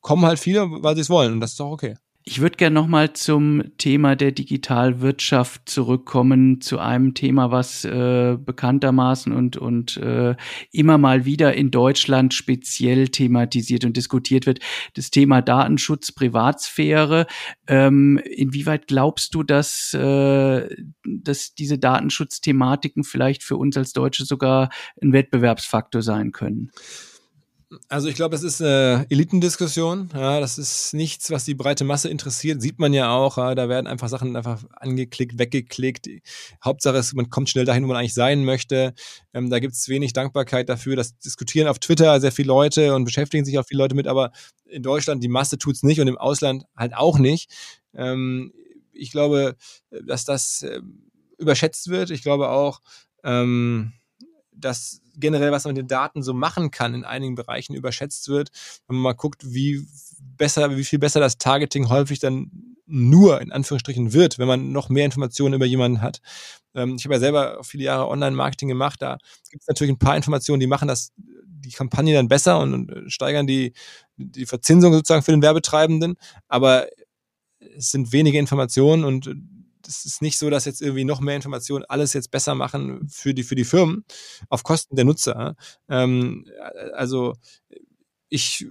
kommen 0.00 0.24
halt 0.24 0.38
viele, 0.38 0.66
weil 0.82 0.94
sie 0.94 1.02
es 1.02 1.10
wollen. 1.10 1.34
Und 1.34 1.40
das 1.40 1.52
ist 1.52 1.60
auch 1.60 1.72
okay. 1.72 1.96
Ich 2.30 2.40
würde 2.40 2.56
gerne 2.56 2.74
nochmal 2.74 3.12
zum 3.12 3.76
Thema 3.76 4.14
der 4.14 4.30
Digitalwirtschaft 4.30 5.68
zurückkommen, 5.68 6.60
zu 6.60 6.78
einem 6.78 7.14
Thema, 7.14 7.50
was 7.50 7.84
äh, 7.84 8.38
bekanntermaßen 8.38 9.32
und, 9.32 9.56
und 9.56 9.96
äh, 9.96 10.36
immer 10.70 10.96
mal 10.96 11.24
wieder 11.24 11.54
in 11.54 11.72
Deutschland 11.72 12.32
speziell 12.32 13.08
thematisiert 13.08 13.84
und 13.84 13.96
diskutiert 13.96 14.46
wird, 14.46 14.60
das 14.94 15.10
Thema 15.10 15.42
Datenschutz, 15.42 16.12
Privatsphäre. 16.12 17.26
Ähm, 17.66 18.18
inwieweit 18.18 18.86
glaubst 18.86 19.34
du, 19.34 19.42
dass, 19.42 19.92
äh, 19.94 20.68
dass 21.04 21.54
diese 21.54 21.80
Datenschutzthematiken 21.80 23.02
vielleicht 23.02 23.42
für 23.42 23.56
uns 23.56 23.76
als 23.76 23.92
Deutsche 23.92 24.24
sogar 24.24 24.70
ein 25.02 25.12
Wettbewerbsfaktor 25.12 26.02
sein 26.02 26.30
können? 26.30 26.70
Also 27.88 28.08
ich 28.08 28.16
glaube, 28.16 28.34
es 28.34 28.42
ist 28.42 28.60
eine 28.60 29.06
Elitendiskussion. 29.10 30.10
Ja, 30.12 30.40
das 30.40 30.58
ist 30.58 30.92
nichts, 30.92 31.30
was 31.30 31.44
die 31.44 31.54
breite 31.54 31.84
Masse 31.84 32.08
interessiert. 32.08 32.60
Sieht 32.60 32.80
man 32.80 32.92
ja 32.92 33.12
auch. 33.14 33.38
Ja, 33.38 33.54
da 33.54 33.68
werden 33.68 33.86
einfach 33.86 34.08
Sachen 34.08 34.34
einfach 34.34 34.64
angeklickt, 34.72 35.38
weggeklickt. 35.38 36.08
Hauptsache 36.64 36.96
ist, 36.96 37.14
man 37.14 37.30
kommt 37.30 37.48
schnell 37.48 37.64
dahin, 37.64 37.84
wo 37.84 37.88
man 37.88 37.98
eigentlich 37.98 38.14
sein 38.14 38.44
möchte. 38.44 38.92
Ähm, 39.32 39.50
da 39.50 39.60
gibt 39.60 39.74
es 39.74 39.88
wenig 39.88 40.12
Dankbarkeit 40.12 40.68
dafür. 40.68 40.96
Das 40.96 41.16
diskutieren 41.18 41.68
auf 41.68 41.78
Twitter 41.78 42.20
sehr 42.20 42.32
viele 42.32 42.48
Leute 42.48 42.94
und 42.94 43.04
beschäftigen 43.04 43.44
sich 43.44 43.56
auch 43.56 43.66
viele 43.66 43.82
Leute 43.82 43.94
mit. 43.94 44.08
Aber 44.08 44.32
in 44.64 44.82
Deutschland 44.82 45.22
die 45.22 45.28
Masse 45.28 45.56
tut 45.56 45.76
es 45.76 45.84
nicht 45.84 46.00
und 46.00 46.08
im 46.08 46.18
Ausland 46.18 46.64
halt 46.76 46.94
auch 46.96 47.18
nicht. 47.18 47.52
Ähm, 47.94 48.52
ich 48.92 49.12
glaube, 49.12 49.56
dass 49.90 50.24
das 50.24 50.62
äh, 50.62 50.80
überschätzt 51.38 51.88
wird. 51.88 52.10
Ich 52.10 52.22
glaube 52.22 52.48
auch, 52.48 52.80
ähm, 53.22 53.92
dass 54.60 55.00
generell, 55.16 55.52
was 55.52 55.64
man 55.64 55.74
mit 55.74 55.82
den 55.82 55.88
Daten 55.88 56.22
so 56.22 56.32
machen 56.34 56.70
kann, 56.70 56.94
in 56.94 57.04
einigen 57.04 57.34
Bereichen 57.34 57.74
überschätzt 57.74 58.28
wird. 58.28 58.50
Wenn 58.86 58.96
man 58.96 59.02
mal 59.02 59.12
guckt, 59.12 59.52
wie 59.52 59.86
besser, 60.20 60.76
wie 60.76 60.84
viel 60.84 60.98
besser 60.98 61.20
das 61.20 61.38
Targeting 61.38 61.88
häufig 61.88 62.18
dann 62.18 62.76
nur 62.86 63.40
in 63.40 63.52
Anführungsstrichen 63.52 64.12
wird, 64.12 64.38
wenn 64.38 64.48
man 64.48 64.72
noch 64.72 64.88
mehr 64.88 65.04
Informationen 65.04 65.54
über 65.54 65.66
jemanden 65.66 66.02
hat. 66.02 66.20
Ähm, 66.74 66.96
ich 66.98 67.04
habe 67.04 67.14
ja 67.14 67.20
selber 67.20 67.62
viele 67.62 67.84
Jahre 67.84 68.08
Online-Marketing 68.08 68.68
gemacht. 68.68 69.00
Da 69.00 69.18
gibt 69.50 69.62
es 69.62 69.68
natürlich 69.68 69.92
ein 69.92 69.98
paar 69.98 70.16
Informationen, 70.16 70.60
die 70.60 70.66
machen 70.66 70.88
das, 70.88 71.12
die 71.16 71.70
Kampagne 71.70 72.14
dann 72.14 72.28
besser 72.28 72.58
und, 72.58 72.74
und 72.74 73.12
steigern 73.12 73.46
die, 73.46 73.74
die 74.16 74.46
Verzinsung 74.46 74.92
sozusagen 74.92 75.22
für 75.22 75.32
den 75.32 75.42
Werbetreibenden. 75.42 76.16
Aber 76.48 76.88
es 77.76 77.90
sind 77.90 78.12
wenige 78.12 78.38
Informationen 78.38 79.04
und 79.04 79.34
das 79.90 80.04
ist 80.04 80.22
nicht 80.22 80.38
so, 80.38 80.50
dass 80.50 80.66
jetzt 80.66 80.80
irgendwie 80.80 81.04
noch 81.04 81.20
mehr 81.20 81.34
Informationen 81.34 81.84
alles 81.88 82.12
jetzt 82.12 82.30
besser 82.30 82.54
machen 82.54 83.08
für 83.10 83.34
die, 83.34 83.42
für 83.42 83.56
die 83.56 83.64
Firmen 83.64 84.04
auf 84.48 84.62
Kosten 84.62 84.94
der 84.94 85.04
Nutzer. 85.04 85.56
Ähm, 85.88 86.46
also 86.94 87.34
ich 88.28 88.66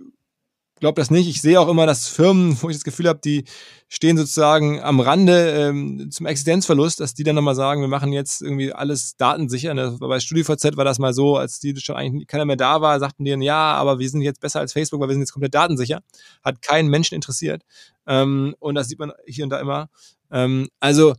glaube 0.79 1.01
das 1.01 1.11
nicht. 1.11 1.27
Ich 1.27 1.41
sehe 1.41 1.59
auch 1.59 1.67
immer, 1.67 1.85
dass 1.85 2.07
Firmen, 2.07 2.57
wo 2.61 2.69
ich 2.69 2.77
das 2.77 2.85
Gefühl 2.85 3.09
habe, 3.09 3.19
die 3.21 3.43
stehen 3.89 4.17
sozusagen 4.17 4.81
am 4.81 4.99
Rande 4.99 5.51
ähm, 5.51 6.09
zum 6.09 6.25
Existenzverlust, 6.25 7.01
dass 7.01 7.13
die 7.13 7.23
dann 7.23 7.35
nochmal 7.35 7.55
sagen, 7.55 7.81
wir 7.81 7.87
machen 7.87 8.13
jetzt 8.13 8.41
irgendwie 8.41 8.71
alles 8.71 9.17
datensicher. 9.17 9.73
Ne? 9.73 9.97
Bei 9.99 10.19
StudiVZ 10.19 10.77
war 10.77 10.85
das 10.85 10.99
mal 10.99 11.13
so, 11.13 11.35
als 11.35 11.59
die 11.59 11.75
schon 11.77 11.95
eigentlich 11.95 12.27
keiner 12.27 12.45
mehr 12.45 12.55
da 12.55 12.81
war, 12.81 12.99
sagten 12.99 13.25
die, 13.25 13.31
ja, 13.31 13.73
aber 13.73 13.99
wir 13.99 14.09
sind 14.09 14.21
jetzt 14.21 14.39
besser 14.39 14.61
als 14.61 14.71
Facebook, 14.73 15.01
weil 15.01 15.09
wir 15.09 15.13
sind 15.13 15.23
jetzt 15.23 15.33
komplett 15.33 15.53
datensicher. 15.53 16.01
Hat 16.43 16.61
keinen 16.61 16.89
Menschen 16.89 17.15
interessiert. 17.15 17.63
Ähm, 18.07 18.55
und 18.59 18.75
das 18.75 18.87
sieht 18.87 18.99
man 18.99 19.11
hier 19.25 19.43
und 19.43 19.49
da 19.49 19.59
immer. 19.59 19.89
Ähm, 20.31 20.69
also 20.79 21.15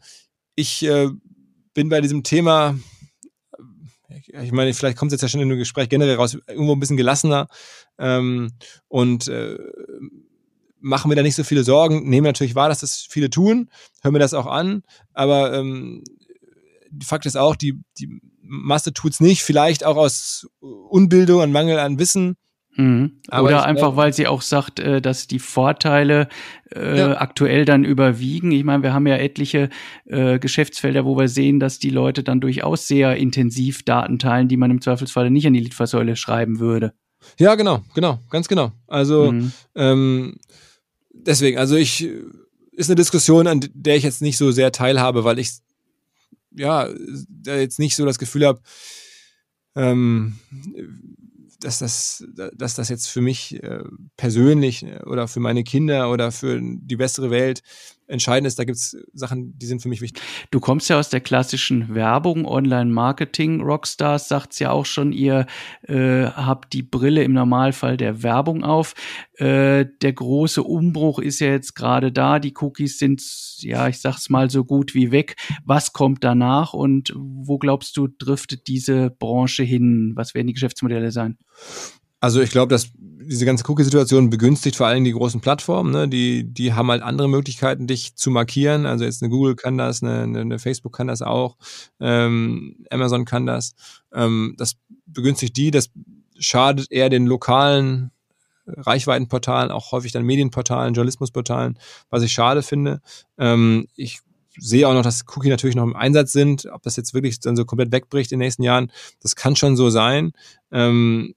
ich 0.55 0.83
äh, 0.85 1.09
bin 1.75 1.89
bei 1.89 2.01
diesem 2.01 2.23
Thema 2.23 2.77
ich 4.43 4.53
meine, 4.53 4.73
vielleicht 4.75 4.97
kommt 4.99 5.11
es 5.11 5.15
jetzt 5.15 5.23
ja 5.23 5.29
schon 5.29 5.41
in 5.41 5.51
einem 5.51 5.59
Gespräch 5.59 5.89
generell 5.89 6.17
raus, 6.17 6.37
irgendwo 6.47 6.73
ein 6.73 6.81
bisschen 6.81 6.97
gelassener 6.97 7.49
ähm, 7.99 8.51
und 8.89 9.29
äh, 9.29 9.59
machen 10.81 11.11
wir 11.11 11.17
da 11.17 11.23
nicht 11.23 11.35
so 11.35 11.45
viele 11.45 11.65
Sorgen. 11.65 12.09
Nehmen 12.09 12.25
natürlich 12.25 12.55
wahr, 12.55 12.69
dass 12.69 12.81
das 12.81 13.07
viele 13.09 13.31
tun, 13.31 13.71
hören 14.03 14.15
wir 14.15 14.21
das 14.21 14.35
auch 14.35 14.47
an, 14.47 14.83
aber 15.13 15.55
ähm, 15.55 16.05
Fakt 17.05 17.27
ist 17.27 17.37
auch, 17.37 17.55
die, 17.55 17.81
die 17.99 18.21
Masse 18.43 18.93
tut's 18.93 19.21
nicht, 19.21 19.43
vielleicht 19.43 19.85
auch 19.85 19.97
aus 19.97 20.49
Unbildung 20.61 21.43
und 21.43 21.53
Mangel 21.53 21.79
an 21.79 21.99
Wissen. 21.99 22.37
Mhm. 22.81 23.13
Oder 23.31 23.67
einfach, 23.67 23.97
weil 23.97 24.15
sie 24.15 24.27
auch 24.27 24.41
sagt, 24.41 24.81
äh, 24.81 25.03
dass 25.03 25.27
die 25.27 25.39
Vorteile 25.39 26.29
äh, 26.75 26.99
ja. 26.99 27.21
aktuell 27.21 27.67
dann 27.67 27.85
überwiegen. 27.85 28.53
Ich 28.53 28.65
meine, 28.65 28.83
wir 28.83 28.95
haben 28.95 29.07
ja 29.07 29.17
etliche 29.17 29.69
äh, 30.07 30.39
Geschäftsfelder, 30.39 31.05
wo 31.05 31.19
wir 31.19 31.29
sehen, 31.29 31.61
dass 31.61 31.79
die 31.79 31.91
Leute 31.91 32.23
dann 32.23 32.41
durchaus 32.41 32.89
sehr 32.89 33.17
intensiv 33.17 33.83
Daten 33.83 34.19
teilen, 34.19 34.49
die 34.49 34.57
man 34.57 34.71
im 34.71 34.81
Zweifelsfalle 34.81 35.31
nicht 35.31 35.47
an 35.47 35.53
die 35.53 35.61
Litfaßsäule 35.61 36.17
schreiben 36.17 36.59
würde. 36.59 36.95
Ja, 37.39 37.55
genau, 37.55 37.83
genau, 37.95 38.21
ganz 38.31 38.49
genau. 38.49 38.73
Also 38.87 39.31
mhm. 39.31 39.53
ähm, 39.75 40.37
deswegen, 41.13 41.59
also 41.59 41.77
ich 41.77 42.09
ist 42.73 42.89
eine 42.89 42.97
Diskussion, 42.97 43.47
an 43.47 43.61
der 43.75 43.97
ich 43.97 44.05
jetzt 44.05 44.23
nicht 44.23 44.39
so 44.39 44.53
sehr 44.53 44.73
teilhabe, 44.73 45.23
weil 45.25 45.39
ich 45.39 45.51
ja 46.57 46.89
da 47.29 47.57
jetzt 47.57 47.79
nicht 47.79 47.95
so 47.95 48.07
das 48.07 48.19
Gefühl 48.19 48.47
habe, 48.47 48.63
ähm, 49.77 50.39
dass 51.61 51.79
das, 51.79 52.25
dass 52.55 52.75
das 52.75 52.89
jetzt 52.89 53.07
für 53.09 53.21
mich 53.21 53.63
äh, 53.63 53.85
persönlich 54.17 54.83
äh, 54.83 55.03
oder 55.05 55.29
für 55.29 55.41
meine 55.41 55.65
Kinder 55.65 56.11
oder 56.11 56.33
für 56.33 56.61
die 56.61 56.97
bessere 56.97 57.31
Welt 57.31 57.63
entscheidend 58.11 58.47
ist. 58.47 58.59
Da 58.59 58.65
gibt 58.65 58.77
es 58.77 58.97
Sachen, 59.13 59.59
die 59.59 59.67
sind 59.67 59.83
für 59.83 59.89
mich 59.89 60.01
wichtig. 60.01 60.23
Du 60.51 60.61
kommst 60.61 60.89
ja 60.89 60.99
aus 60.99 61.09
der 61.09 61.21
klassischen 61.21 61.95
Werbung, 61.95 62.45
Online-Marketing. 62.45 63.63
Rockstars 63.63 64.29
sagt's 64.29 64.59
ja 64.59 64.71
auch 64.71 64.87
schon, 64.87 65.13
ihr 65.13 65.47
äh, 65.83 66.25
habt 66.25 66.73
die 66.73 66.83
Brille 66.83 67.23
im 67.23 67.33
Normalfall 67.33 67.97
der 67.97 68.23
Werbung 68.23 68.65
auf. 68.65 68.95
Äh, 69.37 69.87
der 70.03 70.13
große 70.13 70.63
Umbruch 70.63 71.19
ist 71.19 71.41
ja 71.41 71.49
jetzt 71.49 71.75
gerade 71.75 72.13
da. 72.13 72.39
Die 72.39 72.55
Cookies 72.61 72.99
sind, 72.99 73.23
ja, 73.59 73.89
ich 73.89 74.01
sag's 74.01 74.29
mal, 74.29 74.51
so 74.51 74.65
gut 74.65 74.95
wie 74.95 75.13
weg. 75.13 75.37
Was 75.65 75.93
kommt 75.93 76.25
danach 76.25 76.75
und 76.75 77.13
wo 77.17 77.59
glaubst 77.59 77.97
du, 77.97 78.09
driftet 78.09 78.67
diese 78.67 79.11
Branche 79.11 79.63
hin? 79.63 80.13
Was 80.17 80.35
werden 80.35 80.49
die 80.49 80.55
Geschäftsmodelle 80.55 81.11
sein? 81.11 81.39
Also 82.21 82.41
ich 82.41 82.51
glaube, 82.51 82.71
dass 82.71 82.91
diese 83.31 83.45
ganze 83.45 83.65
Cookie-Situation 83.71 84.29
begünstigt 84.29 84.77
vor 84.77 84.89
allem 84.89 85.05
die 85.05 85.13
großen 85.13 85.41
Plattformen. 85.41 85.93
Ne? 85.93 86.09
Die, 86.09 86.45
die 86.45 86.73
haben 86.75 86.91
halt 86.91 87.03
andere 87.03 87.29
Möglichkeiten, 87.29 87.87
dich 87.87 88.17
zu 88.17 88.31
markieren. 88.31 88.87
Also 88.87 89.05
jetzt 89.05 89.23
eine 89.23 89.31
Google 89.31 89.55
kann 89.55 89.79
das, 89.79 90.03
eine, 90.03 90.23
eine 90.23 90.59
Facebook 90.59 90.95
kann 90.97 91.07
das 91.07 91.23
auch, 91.23 91.57
ähm, 92.01 92.85
Amazon 92.91 93.25
kann 93.25 93.47
das. 93.47 93.75
Ähm, 94.13 94.55
das 94.59 94.77
begünstigt 95.07 95.57
die, 95.57 95.71
das 95.71 95.91
schadet 96.39 96.91
eher 96.91 97.09
den 97.09 97.27
lokalen 97.27 98.11
Reichweitenportalen, 98.67 99.71
auch 99.71 99.93
häufig 99.93 100.13
dann 100.13 100.25
Medienportalen, 100.25 100.95
Journalismusportalen, 100.95 101.79
was 102.09 102.23
ich 102.23 102.33
schade 102.33 102.63
finde. 102.63 103.01
Ähm, 103.39 103.87
ich 103.97 104.21
sehe 104.59 104.89
auch 104.89 104.95
noch, 104.95 105.03
dass 105.03 105.25
Cookie 105.37 105.49
natürlich 105.49 105.77
noch 105.77 105.85
im 105.85 105.97
Einsatz 105.97 106.33
sind. 106.33 106.67
Ob 106.73 106.83
das 106.83 106.97
jetzt 106.97 107.15
wirklich 107.15 107.41
dann 107.41 107.57
so 107.57 107.65
komplett 107.65 107.93
wegbricht 107.93 108.33
in 108.33 108.39
den 108.39 108.47
nächsten 108.47 108.63
Jahren, 108.63 108.91
das 109.21 109.37
kann 109.37 109.57
schon 109.57 109.77
so 109.77 109.91
sein. 109.91 110.33
Ähm, 110.73 111.35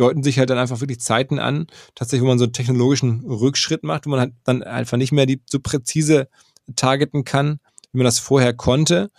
deuten 0.00 0.22
sich 0.22 0.38
halt 0.38 0.50
dann 0.50 0.58
einfach 0.58 0.80
wirklich 0.80 1.00
Zeiten 1.00 1.38
an, 1.38 1.66
tatsächlich, 1.94 2.24
wo 2.24 2.28
man 2.28 2.38
so 2.38 2.44
einen 2.44 2.52
technologischen 2.52 3.20
Rückschritt 3.24 3.84
macht, 3.84 4.06
wo 4.06 4.10
man 4.10 4.20
halt 4.20 4.32
dann 4.44 4.62
einfach 4.62 4.96
nicht 4.96 5.12
mehr 5.12 5.26
die 5.26 5.42
so 5.48 5.60
präzise 5.60 6.28
targeten 6.76 7.24
kann, 7.24 7.60
wie 7.92 7.98
man 7.98 8.04
das 8.06 8.18
vorher 8.18 8.54
konnte. 8.54 9.10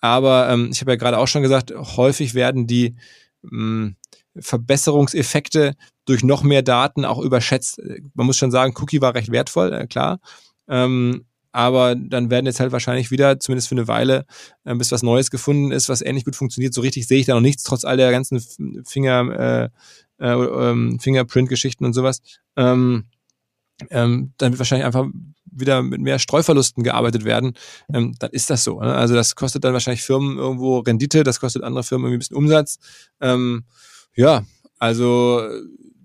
Aber 0.00 0.48
ähm, 0.48 0.70
ich 0.72 0.80
habe 0.80 0.92
ja 0.92 0.96
gerade 0.96 1.18
auch 1.18 1.28
schon 1.28 1.42
gesagt, 1.42 1.72
häufig 1.76 2.34
werden 2.34 2.66
die 2.66 2.96
mh, 3.42 3.50
hm, 3.50 3.96
Verbesserungseffekte 4.38 5.74
durch 6.06 6.24
noch 6.24 6.42
mehr 6.42 6.62
Daten 6.62 7.04
auch 7.04 7.18
überschätzt. 7.18 7.80
Man 8.14 8.26
muss 8.26 8.36
schon 8.36 8.50
sagen, 8.50 8.74
Cookie 8.78 9.00
war 9.00 9.14
recht 9.14 9.30
wertvoll, 9.30 9.72
äh, 9.72 9.86
klar. 9.86 10.20
Ähm, 10.68 11.26
aber 11.52 11.94
dann 11.94 12.30
werden 12.30 12.46
jetzt 12.46 12.60
halt 12.60 12.72
wahrscheinlich 12.72 13.10
wieder, 13.10 13.38
zumindest 13.38 13.68
für 13.68 13.74
eine 13.74 13.88
Weile, 13.88 14.24
äh, 14.64 14.74
bis 14.74 14.90
was 14.90 15.02
Neues 15.02 15.30
gefunden 15.30 15.70
ist, 15.70 15.88
was 15.88 16.02
ähnlich 16.02 16.24
gut 16.24 16.36
funktioniert. 16.36 16.74
So 16.74 16.80
richtig 16.80 17.06
sehe 17.06 17.20
ich 17.20 17.26
da 17.26 17.34
noch 17.34 17.40
nichts, 17.40 17.62
trotz 17.62 17.84
all 17.84 17.96
der 17.96 18.10
ganzen 18.10 18.40
Finger, 18.84 19.70
äh, 20.20 20.24
äh, 20.24 20.32
ähm, 20.32 20.98
Fingerprint-Geschichten 20.98 21.84
und 21.84 21.92
sowas. 21.92 22.20
Ähm, 22.56 23.04
ähm, 23.90 24.32
dann 24.38 24.52
wird 24.52 24.58
wahrscheinlich 24.58 24.86
einfach 24.86 25.06
wieder 25.44 25.82
mit 25.82 26.00
mehr 26.00 26.18
Streuverlusten 26.18 26.82
gearbeitet 26.82 27.24
werden, 27.24 27.52
ähm, 27.92 28.14
dann 28.18 28.30
ist 28.30 28.48
das 28.48 28.64
so. 28.64 28.80
Ne? 28.80 28.94
Also 28.94 29.14
das 29.14 29.34
kostet 29.34 29.64
dann 29.64 29.74
wahrscheinlich 29.74 30.02
Firmen 30.02 30.38
irgendwo 30.38 30.78
Rendite, 30.78 31.24
das 31.24 31.40
kostet 31.40 31.62
andere 31.62 31.84
Firmen 31.84 32.06
irgendwie 32.06 32.16
ein 32.16 32.20
bisschen 32.20 32.36
Umsatz. 32.36 32.78
Ähm, 33.20 33.64
ja, 34.14 34.44
also 34.78 35.42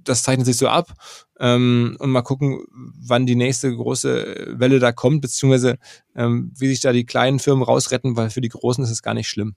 das 0.07 0.23
zeichnet 0.23 0.45
sich 0.45 0.57
so 0.57 0.67
ab. 0.67 0.93
Ähm, 1.39 1.97
und 1.99 2.09
mal 2.09 2.21
gucken, 2.21 2.59
wann 2.71 3.25
die 3.25 3.35
nächste 3.35 3.75
große 3.75 4.55
Welle 4.57 4.79
da 4.79 4.91
kommt, 4.91 5.21
beziehungsweise 5.21 5.77
ähm, 6.15 6.51
wie 6.57 6.67
sich 6.67 6.81
da 6.81 6.91
die 6.91 7.05
kleinen 7.05 7.39
Firmen 7.39 7.63
rausretten, 7.63 8.15
weil 8.17 8.29
für 8.29 8.41
die 8.41 8.49
Großen 8.49 8.83
ist 8.83 8.91
es 8.91 9.01
gar 9.01 9.13
nicht 9.13 9.27
schlimm. 9.27 9.55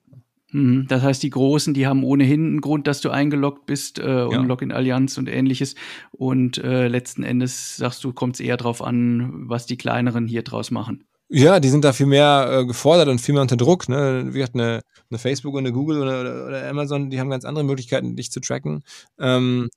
Mhm. 0.53 0.87
Das 0.89 1.03
heißt, 1.03 1.23
die 1.23 1.31
Großen, 1.31 1.75
die 1.75 1.87
haben 1.87 2.05
ohnehin 2.05 2.47
einen 2.47 2.61
Grund, 2.61 2.87
dass 2.87 3.01
du 3.01 3.11
eingeloggt 3.11 3.67
bist 3.67 3.99
äh, 3.99 4.23
und 4.23 4.33
ja. 4.33 4.43
Login-Allianz 4.43 5.19
und 5.19 5.29
ähnliches. 5.29 5.75
Und 6.11 6.59
äh, 6.59 6.89
letzten 6.89 7.23
Endes 7.23 7.77
sagst 7.77 8.03
du, 8.05 8.13
kommt 8.13 8.35
es 8.35 8.41
eher 8.41 8.57
drauf 8.57 8.83
an, 8.83 9.49
was 9.49 9.67
die 9.67 9.77
Kleineren 9.77 10.27
hier 10.27 10.43
draus 10.43 10.71
machen. 10.71 11.05
Ja, 11.33 11.61
die 11.61 11.69
sind 11.69 11.85
da 11.85 11.93
viel 11.93 12.07
mehr 12.07 12.49
äh, 12.51 12.67
gefordert 12.67 13.07
und 13.07 13.21
viel 13.21 13.35
mehr 13.35 13.43
unter 13.43 13.57
Druck. 13.57 13.89
Ne? 13.89 14.25
Wie 14.31 14.39
gesagt, 14.39 14.57
eine, 14.57 14.81
eine 15.11 15.19
Facebook 15.19 15.55
und 15.55 15.61
eine 15.61 15.73
Google 15.73 16.03
oder, 16.03 16.21
oder, 16.21 16.47
oder 16.47 16.69
Amazon, 16.69 17.09
die 17.09 17.21
haben 17.21 17.31
ganz 17.31 17.45
andere 17.45 17.65
Möglichkeiten, 17.65 18.17
dich 18.17 18.33
zu 18.33 18.41
tracken. 18.41 18.83
Ähm, 19.21 19.69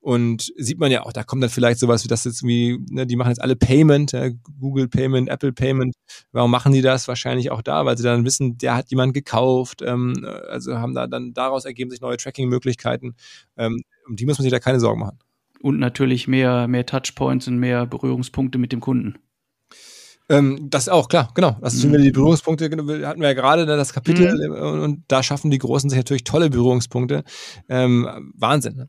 und 0.00 0.52
sieht 0.56 0.78
man 0.78 0.92
ja 0.92 1.02
auch, 1.02 1.12
da 1.12 1.24
kommt 1.24 1.42
dann 1.42 1.50
vielleicht 1.50 1.80
sowas 1.80 2.04
wie 2.04 2.08
das 2.08 2.24
jetzt 2.24 2.44
wie, 2.44 2.78
ne, 2.90 3.06
die 3.06 3.16
machen 3.16 3.30
jetzt 3.30 3.42
alle 3.42 3.56
Payment, 3.56 4.12
ja, 4.12 4.28
Google 4.60 4.88
Payment, 4.88 5.28
Apple 5.28 5.52
Payment. 5.52 5.94
Warum 6.32 6.50
machen 6.50 6.72
die 6.72 6.82
das? 6.82 7.08
Wahrscheinlich 7.08 7.50
auch 7.50 7.62
da, 7.62 7.84
weil 7.84 7.96
sie 7.96 8.04
dann 8.04 8.24
wissen, 8.24 8.58
der 8.58 8.76
hat 8.76 8.90
jemand 8.90 9.12
gekauft. 9.12 9.82
Ähm, 9.82 10.24
also 10.48 10.78
haben 10.78 10.94
da 10.94 11.06
dann 11.06 11.34
daraus 11.34 11.64
ergeben 11.64 11.90
sich 11.90 12.00
neue 12.00 12.16
Tracking-Möglichkeiten. 12.16 13.16
Ähm, 13.56 13.82
um 14.06 14.16
die 14.16 14.24
muss 14.24 14.38
man 14.38 14.44
sich 14.44 14.52
da 14.52 14.60
keine 14.60 14.80
Sorgen 14.80 15.00
machen. 15.00 15.18
Und 15.60 15.80
natürlich 15.80 16.28
mehr, 16.28 16.68
mehr 16.68 16.86
Touchpoints 16.86 17.48
und 17.48 17.58
mehr 17.58 17.84
Berührungspunkte 17.84 18.58
mit 18.58 18.70
dem 18.70 18.80
Kunden. 18.80 19.18
Ähm, 20.30 20.68
das 20.70 20.88
auch, 20.88 21.08
klar, 21.08 21.30
genau. 21.34 21.56
Das 21.60 21.72
sind 21.72 21.90
mhm. 21.90 22.02
die 22.02 22.12
Berührungspunkte, 22.12 22.68
genau, 22.68 22.84
hatten 23.06 23.20
wir 23.20 23.28
ja 23.28 23.34
gerade 23.34 23.64
ne, 23.66 23.76
das 23.76 23.92
Kapitel 23.92 24.48
mhm. 24.48 24.54
und, 24.54 24.80
und, 24.80 25.04
da 25.08 25.22
schaffen 25.22 25.50
die 25.50 25.58
Großen 25.58 25.88
sich 25.88 25.96
natürlich 25.96 26.24
tolle 26.24 26.50
Berührungspunkte. 26.50 27.24
Ähm, 27.68 28.32
Wahnsinn. 28.36 28.76
Ne? 28.76 28.88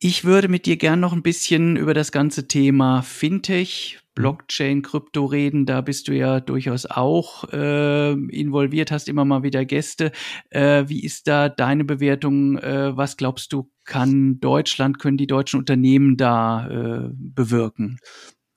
Ich 0.00 0.24
würde 0.24 0.46
mit 0.46 0.66
dir 0.66 0.76
gern 0.76 1.00
noch 1.00 1.12
ein 1.12 1.22
bisschen 1.22 1.76
über 1.76 1.92
das 1.92 2.12
ganze 2.12 2.46
Thema 2.46 3.02
Fintech, 3.02 3.98
Blockchain, 4.14 4.82
Krypto 4.82 5.24
reden. 5.24 5.66
Da 5.66 5.80
bist 5.80 6.06
du 6.06 6.12
ja 6.12 6.38
durchaus 6.38 6.86
auch 6.86 7.52
äh, 7.52 8.12
involviert, 8.12 8.92
hast 8.92 9.08
immer 9.08 9.24
mal 9.24 9.42
wieder 9.42 9.64
Gäste. 9.64 10.12
Äh, 10.50 10.84
wie 10.86 11.02
ist 11.02 11.26
da 11.26 11.48
deine 11.48 11.84
Bewertung? 11.84 12.58
Äh, 12.58 12.96
was 12.96 13.16
glaubst 13.16 13.52
du, 13.52 13.72
kann 13.84 14.38
Deutschland, 14.38 15.00
können 15.00 15.16
die 15.16 15.26
deutschen 15.26 15.58
Unternehmen 15.58 16.16
da 16.16 16.68
äh, 16.68 17.10
bewirken? 17.12 17.98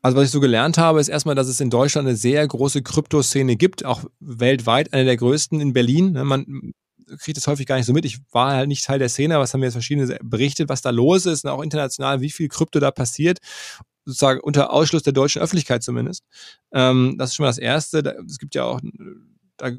Also 0.03 0.17
was 0.17 0.25
ich 0.25 0.31
so 0.31 0.41
gelernt 0.41 0.77
habe, 0.77 0.99
ist 0.99 1.09
erstmal, 1.09 1.35
dass 1.35 1.47
es 1.47 1.59
in 1.59 1.71
Deutschland 1.71 2.07
eine 2.07 2.17
sehr 2.17 2.47
große 2.47 2.83
Kryptoszene 2.83 3.55
gibt, 3.55 3.83
auch 3.83 4.03
weltweit 4.19 4.93
eine 4.93 5.05
der 5.05 5.17
größten 5.17 5.59
in 5.59 5.73
Berlin. 5.73 6.11
Ne, 6.11 6.23
man 6.23 6.73
kriege 7.19 7.33
das 7.33 7.47
häufig 7.47 7.65
gar 7.65 7.75
nicht 7.75 7.85
so 7.85 7.93
mit. 7.93 8.05
Ich 8.05 8.19
war 8.31 8.53
halt 8.53 8.67
nicht 8.67 8.85
Teil 8.85 8.99
der 8.99 9.09
Szene, 9.09 9.35
aber 9.35 9.43
es 9.43 9.53
haben 9.53 9.59
mir 9.59 9.67
jetzt 9.67 9.73
verschiedene 9.73 10.17
berichtet, 10.23 10.69
was 10.69 10.81
da 10.81 10.89
los 10.89 11.25
ist 11.25 11.45
und 11.45 11.51
auch 11.51 11.61
international, 11.61 12.21
wie 12.21 12.31
viel 12.31 12.47
Krypto 12.47 12.79
da 12.79 12.91
passiert 12.91 13.39
sozusagen 14.05 14.39
unter 14.39 14.71
Ausschluss 14.73 15.03
der 15.03 15.13
deutschen 15.13 15.41
Öffentlichkeit 15.41 15.83
zumindest. 15.83 16.23
Ähm, 16.71 17.15
das 17.17 17.29
ist 17.29 17.35
schon 17.35 17.43
mal 17.43 17.49
das 17.49 17.57
Erste. 17.57 18.17
es 18.25 18.39
gibt 18.39 18.55
ja 18.55 18.63
auch 18.63 18.81
da, 19.57 19.71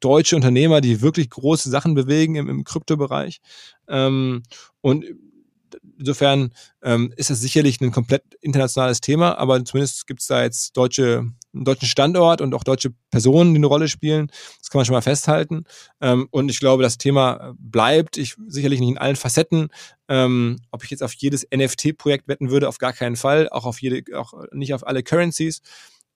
deutsche 0.00 0.36
Unternehmer, 0.36 0.80
die 0.80 1.02
wirklich 1.02 1.30
große 1.30 1.70
Sachen 1.70 1.94
bewegen 1.94 2.36
im, 2.36 2.48
im 2.48 2.64
Kryptobereich. 2.64 3.40
Ähm, 3.88 4.42
und 4.80 5.04
insofern 5.98 6.52
ähm, 6.82 7.12
ist 7.16 7.30
das 7.30 7.40
sicherlich 7.40 7.80
ein 7.80 7.92
komplett 7.92 8.22
internationales 8.40 9.00
Thema, 9.00 9.36
aber 9.38 9.62
zumindest 9.64 10.06
gibt 10.06 10.20
es 10.20 10.28
da 10.28 10.42
jetzt 10.42 10.76
deutsche 10.76 11.26
einen 11.58 11.64
deutschen 11.64 11.88
Standort 11.88 12.40
und 12.40 12.54
auch 12.54 12.64
deutsche 12.64 12.90
Personen, 13.10 13.52
die 13.52 13.58
eine 13.58 13.66
Rolle 13.66 13.88
spielen. 13.88 14.28
Das 14.60 14.70
kann 14.70 14.78
man 14.78 14.86
schon 14.86 14.94
mal 14.94 15.02
festhalten. 15.02 15.64
Ähm, 16.00 16.28
und 16.30 16.50
ich 16.50 16.60
glaube, 16.60 16.82
das 16.82 16.98
Thema 16.98 17.54
bleibt. 17.58 18.16
Ich 18.16 18.36
sicherlich 18.46 18.80
nicht 18.80 18.90
in 18.90 18.98
allen 18.98 19.16
Facetten. 19.16 19.68
Ähm, 20.08 20.58
ob 20.70 20.84
ich 20.84 20.90
jetzt 20.90 21.02
auf 21.02 21.12
jedes 21.14 21.46
NFT-Projekt 21.54 22.28
wetten 22.28 22.50
würde, 22.50 22.68
auf 22.68 22.78
gar 22.78 22.92
keinen 22.92 23.16
Fall. 23.16 23.48
Auch 23.50 23.66
auf 23.66 23.82
jede, 23.82 24.18
auch 24.18 24.32
nicht 24.52 24.74
auf 24.74 24.86
alle 24.86 25.02
Currencies. 25.02 25.60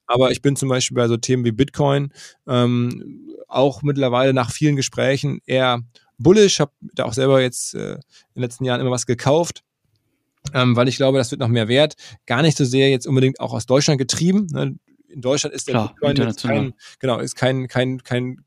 Aber 0.07 0.31
ich 0.31 0.43
bin 0.43 0.57
zum 0.57 0.69
Beispiel 0.69 0.97
bei 0.97 1.09
so 1.09 1.17
Themen 1.17 1.45
wie 1.45 1.53
Bitcoin 1.53 2.13
ähm, 2.47 3.29
auch 3.49 3.83
mittlerweile 3.83 4.33
nach 4.33 4.51
vielen 4.51 4.77
Gesprächen 4.77 5.41
eher 5.47 5.83
bullish, 6.19 6.61
habe 6.61 6.73
da 6.95 7.05
auch 7.05 7.13
selber 7.13 7.41
jetzt 7.41 7.75
äh, 7.75 7.95
in 7.95 8.01
den 8.35 8.43
letzten 8.43 8.65
Jahren 8.65 8.81
immer 8.81 8.91
was 8.91 9.07
gekauft 9.07 9.63
ähm, 10.55 10.77
weil 10.77 10.89
ich 10.89 10.97
glaube, 10.97 11.19
das 11.19 11.31
wird 11.31 11.41
noch 11.41 11.49
mehr 11.49 11.69
wert. 11.69 11.95
Gar 12.27 12.43
nicht 12.43 12.57
so 12.57 12.65
sehr 12.65 12.91
jetzt 12.91 13.07
unbedingt 13.07 13.41
auch 13.41 13.53
aus 13.53 13.67
Deutschland 13.67 13.99
getrieben. 13.99 14.47
Ne? 14.51 14.77
In 15.13 15.21
Deutschland 15.21 15.55
ist 15.55 15.69
der 15.69 15.75
Klar, 15.75 15.95
Bitcoin 16.01 16.35
kein, 16.37 16.75
genau, 16.99 17.19
ist 17.19 17.37
kein, 17.37 17.69
kein, 17.69 18.03
kein 18.03 18.39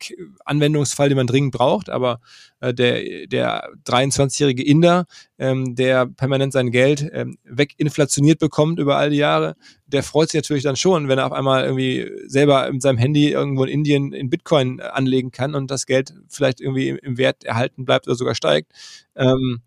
Anwendungsfall, 0.43 1.09
den 1.09 1.17
man 1.17 1.27
dringend 1.27 1.53
braucht, 1.53 1.89
aber 1.89 2.19
äh, 2.59 2.73
der, 2.73 3.27
der 3.27 3.69
23-jährige 3.85 4.63
Inder, 4.63 5.05
ähm, 5.37 5.75
der 5.75 6.05
permanent 6.07 6.53
sein 6.53 6.71
Geld 6.71 7.07
ähm, 7.13 7.37
weginflationiert 7.43 8.39
bekommt 8.39 8.79
über 8.79 8.97
all 8.97 9.09
die 9.09 9.17
Jahre, 9.17 9.55
der 9.85 10.03
freut 10.03 10.29
sich 10.29 10.39
natürlich 10.39 10.63
dann 10.63 10.75
schon, 10.75 11.07
wenn 11.07 11.19
er 11.19 11.27
auf 11.27 11.33
einmal 11.33 11.63
irgendwie 11.63 12.09
selber 12.27 12.71
mit 12.71 12.81
seinem 12.81 12.97
Handy 12.97 13.29
irgendwo 13.29 13.63
in 13.65 13.71
Indien 13.71 14.13
in 14.13 14.29
Bitcoin 14.29 14.81
anlegen 14.81 15.31
kann 15.31 15.55
und 15.55 15.69
das 15.69 15.85
Geld 15.85 16.13
vielleicht 16.27 16.61
irgendwie 16.61 16.89
im, 16.89 16.97
im 16.97 17.17
Wert 17.17 17.43
erhalten 17.43 17.85
bleibt 17.85 18.07
oder 18.07 18.15
sogar 18.15 18.35
steigt. 18.35 18.71
Ähm, 19.15 19.61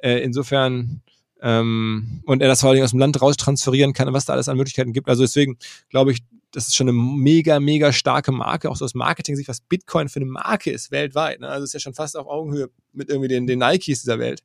äh, 0.00 0.18
insofern 0.22 1.00
ähm, 1.42 2.22
und 2.24 2.42
er 2.42 2.48
das 2.48 2.60
vor 2.60 2.70
allem 2.70 2.82
aus 2.82 2.90
dem 2.90 2.98
Land 2.98 3.20
raus 3.20 3.36
transferieren 3.36 3.92
kann 3.92 4.08
und 4.08 4.14
was 4.14 4.24
da 4.24 4.32
alles 4.32 4.48
an 4.48 4.56
Möglichkeiten 4.56 4.92
gibt. 4.92 5.08
Also 5.08 5.22
deswegen 5.22 5.58
glaube 5.90 6.12
ich, 6.12 6.22
das 6.52 6.68
ist 6.68 6.76
schon 6.76 6.88
eine 6.88 6.96
mega, 6.96 7.58
mega 7.58 7.92
starke 7.92 8.30
Marke, 8.30 8.70
auch 8.70 8.76
so 8.76 8.84
aus 8.84 8.94
Marketing-Sicht, 8.94 9.48
was 9.48 9.60
Bitcoin 9.60 10.08
für 10.08 10.20
eine 10.20 10.26
Marke 10.26 10.70
ist 10.70 10.90
weltweit. 10.90 11.40
Ne? 11.40 11.48
Also 11.48 11.64
ist 11.64 11.72
ja 11.72 11.80
schon 11.80 11.94
fast 11.94 12.16
auf 12.16 12.28
Augenhöhe 12.28 12.70
mit 12.92 13.08
irgendwie 13.08 13.28
den, 13.28 13.46
den 13.46 13.58
Nikes 13.58 14.02
dieser 14.02 14.18
Welt. 14.18 14.42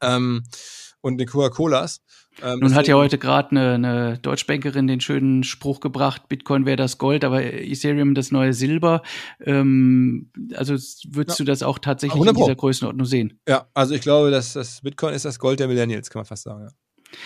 Ähm, 0.00 0.44
und 1.00 1.18
den 1.18 1.26
Coca-Colas. 1.26 2.02
Ähm, 2.42 2.60
Nun 2.60 2.74
hat 2.74 2.86
ja 2.86 2.94
heute 2.94 3.18
gerade 3.18 3.50
eine, 3.50 3.74
eine 3.74 4.18
Deutschbankerin 4.18 4.86
den 4.86 5.00
schönen 5.00 5.44
Spruch 5.44 5.80
gebracht, 5.80 6.28
Bitcoin 6.28 6.66
wäre 6.66 6.76
das 6.76 6.98
Gold, 6.98 7.24
aber 7.24 7.42
Ethereum 7.42 8.14
das 8.14 8.30
neue 8.30 8.52
Silber. 8.52 9.02
Ähm, 9.44 10.30
also 10.54 10.74
würdest 10.74 11.38
ja. 11.38 11.44
du 11.44 11.44
das 11.44 11.62
auch 11.62 11.78
tatsächlich 11.78 12.24
in 12.24 12.34
dieser 12.34 12.54
Größenordnung 12.54 13.06
sehen? 13.06 13.40
Ja, 13.48 13.66
also 13.74 13.94
ich 13.94 14.00
glaube, 14.00 14.30
dass 14.30 14.52
das 14.52 14.80
Bitcoin 14.82 15.14
ist 15.14 15.24
das 15.24 15.38
Gold 15.38 15.60
der 15.60 15.68
Millennials, 15.68 16.10
kann 16.10 16.20
man 16.20 16.26
fast 16.26 16.44
sagen. 16.44 16.64
Ja. 16.64 17.18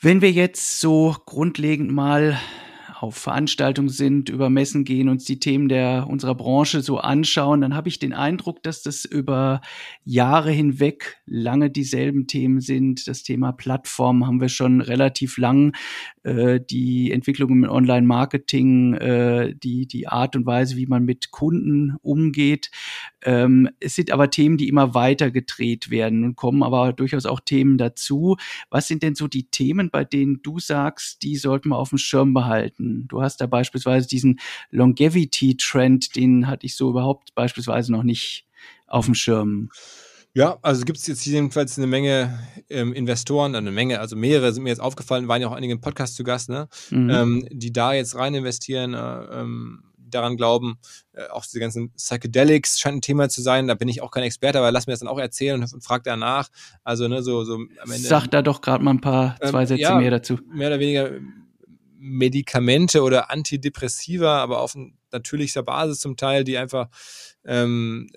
Wenn 0.00 0.20
wir 0.20 0.30
jetzt 0.30 0.80
so 0.80 1.16
grundlegend 1.24 1.90
mal 1.90 2.38
auf 3.04 3.16
Veranstaltungen 3.16 3.90
sind, 3.90 4.28
über 4.28 4.50
Messen 4.50 4.84
gehen, 4.84 5.08
uns 5.08 5.24
die 5.24 5.38
Themen 5.38 5.68
der 5.68 6.06
unserer 6.08 6.34
Branche 6.34 6.80
so 6.80 6.98
anschauen, 6.98 7.60
dann 7.60 7.74
habe 7.74 7.88
ich 7.88 7.98
den 7.98 8.14
Eindruck, 8.14 8.62
dass 8.62 8.82
das 8.82 9.04
über 9.04 9.60
Jahre 10.04 10.50
hinweg 10.50 11.18
lange 11.26 11.70
dieselben 11.70 12.26
Themen 12.26 12.60
sind. 12.60 13.06
Das 13.06 13.22
Thema 13.22 13.52
Plattform 13.52 14.26
haben 14.26 14.40
wir 14.40 14.48
schon 14.48 14.80
relativ 14.80 15.36
lang, 15.36 15.74
äh, 16.24 16.60
die 16.60 17.12
Entwicklung 17.12 17.50
im 17.50 17.64
Online-Marketing, 17.64 18.94
äh, 18.94 19.54
die 19.54 19.86
die 19.86 20.08
Art 20.08 20.34
und 20.36 20.46
Weise, 20.46 20.76
wie 20.76 20.86
man 20.86 21.04
mit 21.04 21.30
Kunden 21.30 21.96
umgeht. 22.02 22.70
Ähm, 23.22 23.68
es 23.78 23.94
sind 23.94 24.10
aber 24.10 24.30
Themen, 24.30 24.56
die 24.56 24.68
immer 24.68 24.94
weiter 24.94 25.30
gedreht 25.30 25.90
werden 25.90 26.24
und 26.24 26.36
kommen 26.36 26.62
aber 26.62 26.92
durchaus 26.92 27.26
auch 27.26 27.40
Themen 27.40 27.78
dazu. 27.78 28.36
Was 28.70 28.88
sind 28.88 29.02
denn 29.02 29.14
so 29.14 29.28
die 29.28 29.50
Themen, 29.50 29.90
bei 29.90 30.04
denen 30.04 30.40
du 30.42 30.58
sagst, 30.58 31.22
die 31.22 31.36
sollten 31.36 31.68
wir 31.68 31.76
auf 31.76 31.90
dem 31.90 31.98
Schirm 31.98 32.34
behalten? 32.34 33.06
Du 33.08 33.22
hast 33.22 33.40
da 33.40 33.46
beispielsweise 33.46 34.08
diesen 34.08 34.40
Longevity-Trend, 34.70 36.16
den 36.16 36.46
hatte 36.46 36.66
ich 36.66 36.74
so 36.74 36.90
überhaupt 36.90 37.34
beispielsweise 37.34 37.92
noch 37.92 38.02
nicht 38.02 38.46
auf 38.86 39.04
dem 39.04 39.14
Schirm. 39.14 39.68
Ja, 40.34 40.58
also 40.62 40.84
gibt 40.84 40.98
es 40.98 41.06
jetzt 41.06 41.24
jedenfalls 41.24 41.78
eine 41.78 41.86
Menge 41.86 42.38
ähm, 42.68 42.92
Investoren, 42.92 43.54
eine 43.54 43.70
Menge, 43.70 44.00
also 44.00 44.16
mehrere 44.16 44.52
sind 44.52 44.64
mir 44.64 44.70
jetzt 44.70 44.80
aufgefallen, 44.80 45.28
waren 45.28 45.40
ja 45.40 45.48
auch 45.48 45.52
einige 45.52 45.72
im 45.72 45.80
Podcast 45.80 46.16
zu 46.16 46.24
Gast, 46.24 46.48
ne? 46.48 46.68
Mhm. 46.90 47.10
Ähm, 47.10 47.48
die 47.50 47.72
da 47.72 47.92
jetzt 47.92 48.16
rein 48.16 48.34
investieren. 48.34 48.94
Äh, 48.94 49.40
ähm, 49.40 49.84
daran 50.14 50.36
glauben. 50.36 50.78
Äh, 51.12 51.28
auch 51.28 51.44
diese 51.44 51.60
ganzen 51.60 51.92
Psychedelics 51.92 52.78
scheint 52.78 52.98
ein 52.98 53.02
Thema 53.02 53.28
zu 53.28 53.42
sein. 53.42 53.66
Da 53.66 53.74
bin 53.74 53.88
ich 53.88 54.02
auch 54.02 54.10
kein 54.10 54.22
Experte, 54.22 54.58
aber 54.58 54.72
lass 54.72 54.86
mir 54.86 54.92
das 54.92 55.00
dann 55.00 55.08
auch 55.08 55.18
erzählen 55.18 55.60
und, 55.60 55.72
und 55.72 55.82
frag 55.82 56.04
danach. 56.04 56.48
Also, 56.82 57.08
ne, 57.08 57.22
so, 57.22 57.44
so 57.44 57.54
am 57.54 57.68
Ende. 57.84 58.08
Sag 58.08 58.28
da 58.28 58.42
doch 58.42 58.60
gerade 58.60 58.82
mal 58.82 58.92
ein 58.92 59.00
paar, 59.00 59.36
zwei 59.40 59.62
ähm, 59.62 59.66
Sätze 59.66 59.82
ja, 59.82 59.96
mehr 59.96 60.10
dazu. 60.10 60.38
Mehr 60.52 60.68
oder 60.68 60.80
weniger 60.80 61.10
Medikamente 61.98 63.02
oder 63.02 63.30
Antidepressiva, 63.30 64.38
aber 64.38 64.60
auf 64.60 64.76
natürlicher 65.10 65.62
Basis 65.62 66.00
zum 66.00 66.16
Teil, 66.16 66.44
die 66.44 66.58
einfach 66.58 66.88
ähm, 67.44 68.10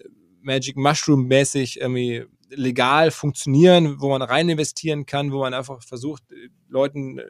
Magic 0.48 0.78
Mushroom 0.78 1.28
mäßig 1.28 1.80
irgendwie 1.80 2.26
legal 2.50 3.12
funktionieren, 3.12 4.00
wo 4.00 4.10
man 4.10 4.22
rein 4.22 4.50
investieren 4.50 5.06
kann, 5.06 5.32
wo 5.32 5.40
man 5.40 5.54
einfach 5.54 5.84
versucht, 5.84 6.24
Leuten 6.70 7.20
äh, 7.20 7.24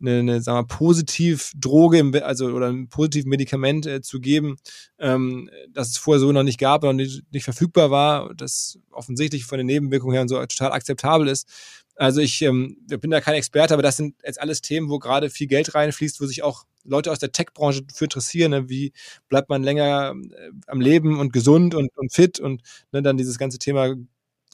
eine, 0.00 0.18
eine 0.18 0.40
sagen 0.42 0.58
wir, 0.58 0.76
Positivdroge, 0.76 2.24
also 2.24 2.46
oder 2.48 2.68
ein 2.68 2.88
positives 2.88 3.26
Medikament 3.26 3.86
äh, 3.86 4.02
zu 4.02 4.20
geben, 4.20 4.56
ähm, 4.98 5.50
das 5.72 5.88
es 5.88 5.96
vorher 5.96 6.20
so 6.20 6.30
noch 6.30 6.42
nicht 6.42 6.60
gab 6.60 6.84
und 6.84 6.96
nicht, 6.96 7.22
nicht 7.32 7.44
verfügbar 7.44 7.90
war, 7.90 8.34
das 8.34 8.78
offensichtlich 8.90 9.44
von 9.46 9.58
den 9.58 9.66
Nebenwirkungen 9.66 10.14
her 10.14 10.28
so 10.28 10.36
total 10.36 10.72
akzeptabel 10.72 11.26
ist. 11.28 11.48
Also 11.96 12.20
ich 12.20 12.42
ähm, 12.42 12.76
bin 12.86 13.10
da 13.10 13.20
kein 13.20 13.34
Experte, 13.34 13.74
aber 13.74 13.82
das 13.82 13.96
sind 13.96 14.14
jetzt 14.22 14.40
alles 14.40 14.60
Themen, 14.60 14.88
wo 14.88 15.00
gerade 15.00 15.30
viel 15.30 15.48
Geld 15.48 15.74
reinfließt, 15.74 16.20
wo 16.20 16.26
sich 16.26 16.44
auch 16.44 16.64
Leute 16.88 17.12
aus 17.12 17.18
der 17.18 17.32
Tech-Branche 17.32 17.82
für 17.92 18.04
interessieren. 18.04 18.50
Ne? 18.50 18.68
Wie 18.68 18.92
bleibt 19.28 19.48
man 19.48 19.62
länger 19.62 20.14
äh, 20.14 20.50
am 20.66 20.80
Leben 20.80 21.18
und 21.18 21.32
gesund 21.32 21.74
und, 21.74 21.90
und 21.96 22.12
fit 22.12 22.40
und 22.40 22.62
ne, 22.92 23.02
dann 23.02 23.16
dieses 23.16 23.38
ganze 23.38 23.58
Thema 23.58 23.94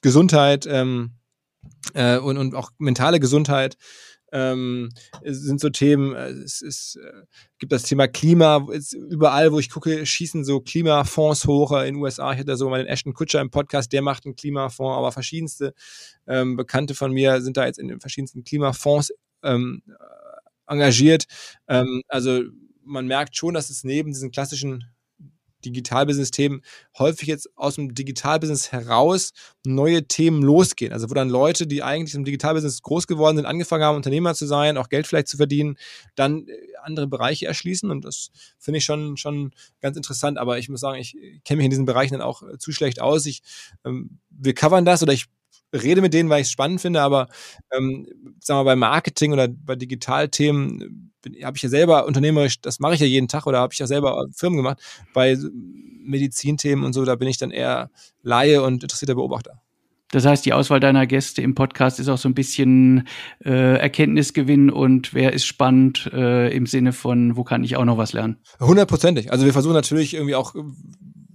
Gesundheit 0.02 0.66
ähm, 0.66 1.12
äh, 1.94 2.18
und, 2.18 2.36
und 2.36 2.54
auch 2.54 2.70
mentale 2.78 3.20
Gesundheit 3.20 3.76
ähm, 4.34 4.90
sind 5.22 5.60
so 5.60 5.70
Themen, 5.70 6.14
äh, 6.14 6.30
es, 6.30 6.60
ist, 6.60 6.96
äh, 6.96 7.22
gibt 7.58 7.72
das 7.72 7.84
Thema 7.84 8.08
Klima, 8.08 8.66
überall, 8.92 9.52
wo 9.52 9.60
ich 9.60 9.70
gucke, 9.70 10.04
schießen 10.04 10.44
so 10.44 10.60
Klimafonds 10.60 11.46
hoch. 11.46 11.70
In 11.72 11.94
den 11.94 11.96
USA, 11.96 12.32
ich 12.32 12.40
hatte 12.40 12.56
so 12.56 12.68
meinen 12.68 12.86
Ashton 12.86 13.14
Kutscher 13.14 13.40
im 13.40 13.50
Podcast, 13.50 13.92
der 13.92 14.02
macht 14.02 14.26
einen 14.26 14.34
Klimafonds, 14.34 14.98
aber 14.98 15.12
verschiedenste 15.12 15.72
ähm, 16.26 16.56
Bekannte 16.56 16.94
von 16.94 17.12
mir 17.12 17.40
sind 17.40 17.56
da 17.56 17.64
jetzt 17.64 17.78
in 17.78 17.86
den 17.86 18.00
verschiedensten 18.00 18.42
Klimafonds 18.42 19.12
ähm, 19.44 19.82
engagiert. 20.66 21.24
Ähm, 21.68 22.02
also 22.08 22.42
man 22.84 23.06
merkt 23.06 23.36
schon, 23.36 23.54
dass 23.54 23.70
es 23.70 23.84
neben 23.84 24.12
diesen 24.12 24.30
klassischen 24.30 24.84
Digitalbusiness-Themen 25.64 26.62
häufig 26.98 27.28
jetzt 27.28 27.48
aus 27.56 27.76
dem 27.76 27.94
Digitalbusiness 27.94 28.72
heraus 28.72 29.32
neue 29.64 30.06
Themen 30.06 30.42
losgehen. 30.42 30.92
Also 30.92 31.10
wo 31.10 31.14
dann 31.14 31.28
Leute, 31.28 31.66
die 31.66 31.82
eigentlich 31.82 32.14
im 32.14 32.24
Digitalbusiness 32.24 32.82
groß 32.82 33.06
geworden 33.06 33.36
sind, 33.36 33.46
angefangen 33.46 33.84
haben, 33.84 33.96
Unternehmer 33.96 34.34
zu 34.34 34.46
sein, 34.46 34.76
auch 34.76 34.88
Geld 34.88 35.06
vielleicht 35.06 35.28
zu 35.28 35.36
verdienen, 35.36 35.76
dann 36.14 36.46
äh, 36.46 36.52
andere 36.82 37.06
Bereiche 37.06 37.46
erschließen. 37.46 37.90
Und 37.90 38.04
das 38.04 38.30
finde 38.58 38.78
ich 38.78 38.84
schon, 38.84 39.16
schon 39.16 39.52
ganz 39.80 39.96
interessant. 39.96 40.38
Aber 40.38 40.58
ich 40.58 40.68
muss 40.68 40.80
sagen, 40.80 40.98
ich 40.98 41.16
kenne 41.44 41.58
mich 41.58 41.64
in 41.64 41.70
diesen 41.70 41.86
Bereichen 41.86 42.14
dann 42.14 42.22
auch 42.22 42.42
äh, 42.42 42.58
zu 42.58 42.72
schlecht 42.72 43.00
aus. 43.00 43.26
Ich, 43.26 43.42
ähm, 43.84 44.18
wir 44.30 44.54
covern 44.54 44.84
das 44.84 45.02
oder 45.02 45.12
ich 45.12 45.26
rede 45.74 46.00
mit 46.00 46.14
denen, 46.14 46.28
weil 46.28 46.40
ich 46.40 46.46
es 46.46 46.52
spannend 46.52 46.80
finde, 46.80 47.02
aber 47.02 47.28
ähm, 47.76 48.06
sagen 48.40 48.60
wir 48.60 48.64
bei 48.64 48.76
Marketing 48.76 49.32
oder 49.32 49.48
bei 49.48 49.76
Digitalthemen 49.76 51.10
habe 51.42 51.56
ich 51.56 51.62
ja 51.62 51.68
selber 51.68 52.06
unternehmerisch, 52.06 52.60
das 52.60 52.80
mache 52.80 52.94
ich 52.94 53.00
ja 53.00 53.06
jeden 53.06 53.28
Tag 53.28 53.46
oder 53.46 53.58
habe 53.58 53.72
ich 53.72 53.78
ja 53.78 53.86
selber 53.86 54.26
Firmen 54.34 54.58
gemacht. 54.58 54.80
Bei 55.12 55.36
Medizinthemen 56.04 56.84
und 56.84 56.92
so, 56.92 57.04
da 57.04 57.16
bin 57.16 57.28
ich 57.28 57.38
dann 57.38 57.50
eher 57.50 57.90
Laie 58.22 58.62
und 58.62 58.82
interessierter 58.82 59.14
Beobachter. 59.14 59.62
Das 60.10 60.26
heißt, 60.26 60.46
die 60.46 60.52
Auswahl 60.52 60.78
deiner 60.78 61.06
Gäste 61.06 61.42
im 61.42 61.56
Podcast 61.56 61.98
ist 61.98 62.08
auch 62.08 62.18
so 62.18 62.28
ein 62.28 62.34
bisschen 62.34 63.08
äh, 63.44 63.78
Erkenntnisgewinn 63.78 64.70
und 64.70 65.12
wer 65.12 65.32
ist 65.32 65.44
spannend 65.44 66.08
äh, 66.12 66.54
im 66.54 66.66
Sinne 66.66 66.92
von, 66.92 67.36
wo 67.36 67.42
kann 67.42 67.64
ich 67.64 67.76
auch 67.76 67.84
noch 67.84 67.98
was 67.98 68.12
lernen? 68.12 68.36
Hundertprozentig. 68.60 69.32
Also 69.32 69.44
wir 69.44 69.52
versuchen 69.52 69.74
natürlich 69.74 70.14
irgendwie 70.14 70.36
auch 70.36 70.54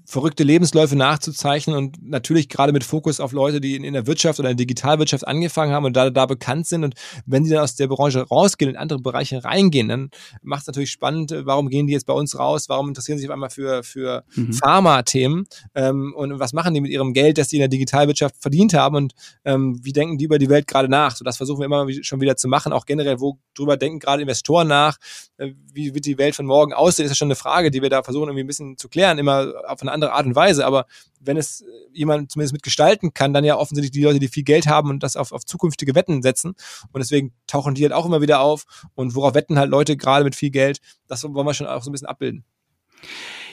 verrückte 0.09 0.43
Lebensläufe 0.43 0.95
nachzuzeichnen 0.95 1.75
und 1.75 1.97
natürlich 2.01 2.49
gerade 2.49 2.73
mit 2.73 2.83
Fokus 2.83 3.19
auf 3.19 3.31
Leute, 3.31 3.61
die 3.61 3.75
in, 3.75 3.83
in 3.83 3.93
der 3.93 4.07
Wirtschaft 4.07 4.39
oder 4.39 4.49
in 4.49 4.57
der 4.57 4.65
Digitalwirtschaft 4.65 5.27
angefangen 5.27 5.71
haben 5.71 5.85
und 5.85 5.95
da, 5.95 6.09
da 6.09 6.25
bekannt 6.25 6.65
sind. 6.65 6.83
Und 6.83 6.95
wenn 7.27 7.43
die 7.43 7.51
dann 7.51 7.59
aus 7.59 7.75
der 7.75 7.87
Branche 7.87 8.21
rausgehen, 8.27 8.71
in 8.71 8.77
andere 8.77 8.99
Bereiche 8.99 9.43
reingehen, 9.43 9.87
dann 9.87 10.09
macht 10.41 10.61
es 10.61 10.67
natürlich 10.67 10.89
spannend, 10.89 11.31
warum 11.43 11.69
gehen 11.69 11.85
die 11.85 11.93
jetzt 11.93 12.07
bei 12.07 12.13
uns 12.13 12.39
raus, 12.39 12.69
warum 12.69 12.87
interessieren 12.87 13.19
sie 13.19 13.21
sich 13.21 13.29
auf 13.29 13.33
einmal 13.33 13.51
für, 13.51 13.83
für 13.83 14.23
mhm. 14.35 14.53
Pharma-Themen 14.53 15.45
ähm, 15.75 16.13
und 16.15 16.39
was 16.39 16.53
machen 16.53 16.73
die 16.73 16.81
mit 16.81 16.89
ihrem 16.89 17.13
Geld, 17.13 17.37
das 17.37 17.49
sie 17.49 17.57
in 17.57 17.61
der 17.61 17.69
Digitalwirtschaft 17.69 18.35
verdient 18.39 18.73
haben 18.73 18.95
und 18.95 19.13
ähm, 19.45 19.79
wie 19.83 19.93
denken 19.93 20.17
die 20.17 20.25
über 20.25 20.39
die 20.39 20.49
Welt 20.49 20.65
gerade 20.65 20.89
nach. 20.89 21.15
So, 21.15 21.23
das 21.23 21.37
versuchen 21.37 21.59
wir 21.59 21.65
immer 21.65 21.85
schon 22.01 22.19
wieder 22.19 22.35
zu 22.35 22.47
machen, 22.47 22.73
auch 22.73 22.87
generell, 22.87 23.19
wo 23.19 23.37
drüber 23.53 23.77
denken 23.77 23.99
gerade 23.99 24.23
Investoren 24.23 24.67
nach, 24.67 24.97
äh, 25.37 25.51
wie 25.71 25.93
wird 25.93 26.05
die 26.05 26.17
Welt 26.17 26.35
von 26.35 26.47
morgen 26.47 26.73
aussehen, 26.73 27.05
ist 27.05 27.11
ja 27.11 27.15
schon 27.15 27.27
eine 27.27 27.35
Frage, 27.35 27.69
die 27.69 27.83
wir 27.83 27.89
da 27.91 28.01
versuchen 28.01 28.29
irgendwie 28.29 28.43
ein 28.43 28.47
bisschen 28.47 28.75
zu 28.75 28.89
klären, 28.89 29.19
immer 29.19 29.53
auf 29.67 29.83
einer 29.83 29.98
andere 30.07 30.13
Art 30.13 30.25
und 30.25 30.35
Weise. 30.35 30.65
Aber 30.65 30.85
wenn 31.19 31.37
es 31.37 31.63
jemand 31.93 32.31
zumindest 32.31 32.53
mitgestalten 32.53 33.13
kann, 33.13 33.33
dann 33.33 33.43
ja 33.43 33.57
offensichtlich 33.57 33.91
die 33.91 34.03
Leute, 34.03 34.19
die 34.19 34.27
viel 34.27 34.43
Geld 34.43 34.67
haben 34.67 34.89
und 34.89 35.03
das 35.03 35.15
auf, 35.15 35.31
auf 35.31 35.45
zukünftige 35.45 35.95
Wetten 35.95 36.21
setzen. 36.21 36.55
Und 36.91 36.99
deswegen 36.99 37.33
tauchen 37.47 37.75
die 37.75 37.83
halt 37.83 37.93
auch 37.93 38.05
immer 38.05 38.21
wieder 38.21 38.39
auf. 38.41 38.65
Und 38.95 39.15
worauf 39.15 39.33
wetten 39.33 39.59
halt 39.59 39.69
Leute 39.69 39.97
gerade 39.97 40.23
mit 40.23 40.35
viel 40.35 40.51
Geld? 40.51 40.79
Das 41.07 41.23
wollen 41.23 41.45
wir 41.45 41.53
schon 41.53 41.67
auch 41.67 41.83
so 41.83 41.89
ein 41.89 41.93
bisschen 41.93 42.07
abbilden. 42.07 42.45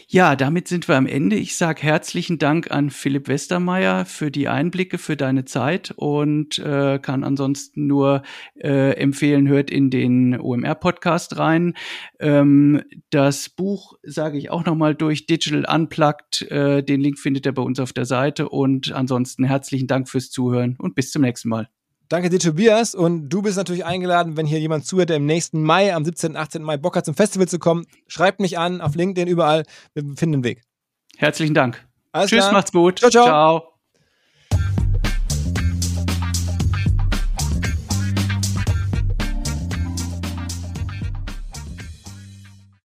Ja, 0.09 0.37
damit 0.37 0.69
sind 0.69 0.87
wir 0.87 0.95
am 0.95 1.07
Ende. 1.07 1.35
Ich 1.35 1.57
sage 1.57 1.83
herzlichen 1.83 2.39
Dank 2.39 2.71
an 2.71 2.91
Philipp 2.91 3.27
Westermeier 3.27 4.05
für 4.05 4.31
die 4.31 4.47
Einblicke, 4.47 4.99
für 4.99 5.17
deine 5.17 5.47
Zeit 5.47 5.93
und 5.97 6.61
äh, 6.61 7.01
kann 7.01 7.25
ansonsten 7.25 7.89
nur 7.89 8.23
äh, 8.55 8.93
empfehlen, 8.93 9.49
hört 9.49 9.69
in 9.69 9.91
den 9.91 10.39
OMR-Podcast 10.39 11.39
rein. 11.39 11.75
Ähm, 12.21 12.85
das 13.11 13.49
Buch 13.49 13.95
sage 14.05 14.39
ich 14.39 14.49
auch 14.49 14.65
nochmal 14.65 14.95
durch 14.95 15.27
Digital 15.27 15.65
Unplugged. 15.69 16.43
Äh, 16.53 16.85
den 16.85 17.01
Link 17.01 17.19
findet 17.19 17.45
ihr 17.45 17.53
bei 17.53 17.63
uns 17.63 17.81
auf 17.81 17.93
der 17.93 18.05
Seite 18.05 18.49
und 18.49 18.93
ansonsten 18.93 19.43
herzlichen 19.43 19.89
Dank 19.89 20.09
fürs 20.09 20.31
Zuhören 20.31 20.77
und 20.79 20.95
bis 20.95 21.11
zum 21.11 21.23
nächsten 21.23 21.49
Mal. 21.49 21.69
Danke 22.09 22.31
dir, 22.31 22.39
Tobias. 22.39 22.95
Und 22.95 23.29
du 23.29 23.43
bist 23.43 23.57
natürlich 23.57 23.85
eingeladen, 23.85 24.37
wenn 24.37 24.47
hier 24.47 24.61
jemand 24.61 24.87
zuhört, 24.87 25.11
der 25.11 25.17
im 25.17 25.27
nächsten 25.27 25.63
Mai, 25.63 25.95
am 25.95 26.05
17. 26.05 26.37
18. 26.37 26.63
Mai 26.63 26.77
Bock 26.77 26.97
hat, 26.97 27.05
zum 27.05 27.15
Festival 27.15 27.49
zu 27.49 27.59
kommen. 27.59 27.87
Schreibt 28.07 28.41
mich 28.41 28.59
an, 28.59 28.81
auf 28.81 28.95
LinkedIn, 28.95 29.29
überall. 29.29 29.65
Wir 29.95 30.05
finden 30.17 30.43
den 30.43 30.45
Weg. 30.45 30.63
Herzlichen 31.17 31.55
Dank. 31.55 31.85
Alles 32.13 32.31
Tschüss, 32.31 32.41
klar. 32.41 32.53
macht's 32.53 32.73
gut. 32.73 32.99
Ciao, 32.99 33.11
ciao. 33.11 33.25
ciao. 33.25 33.76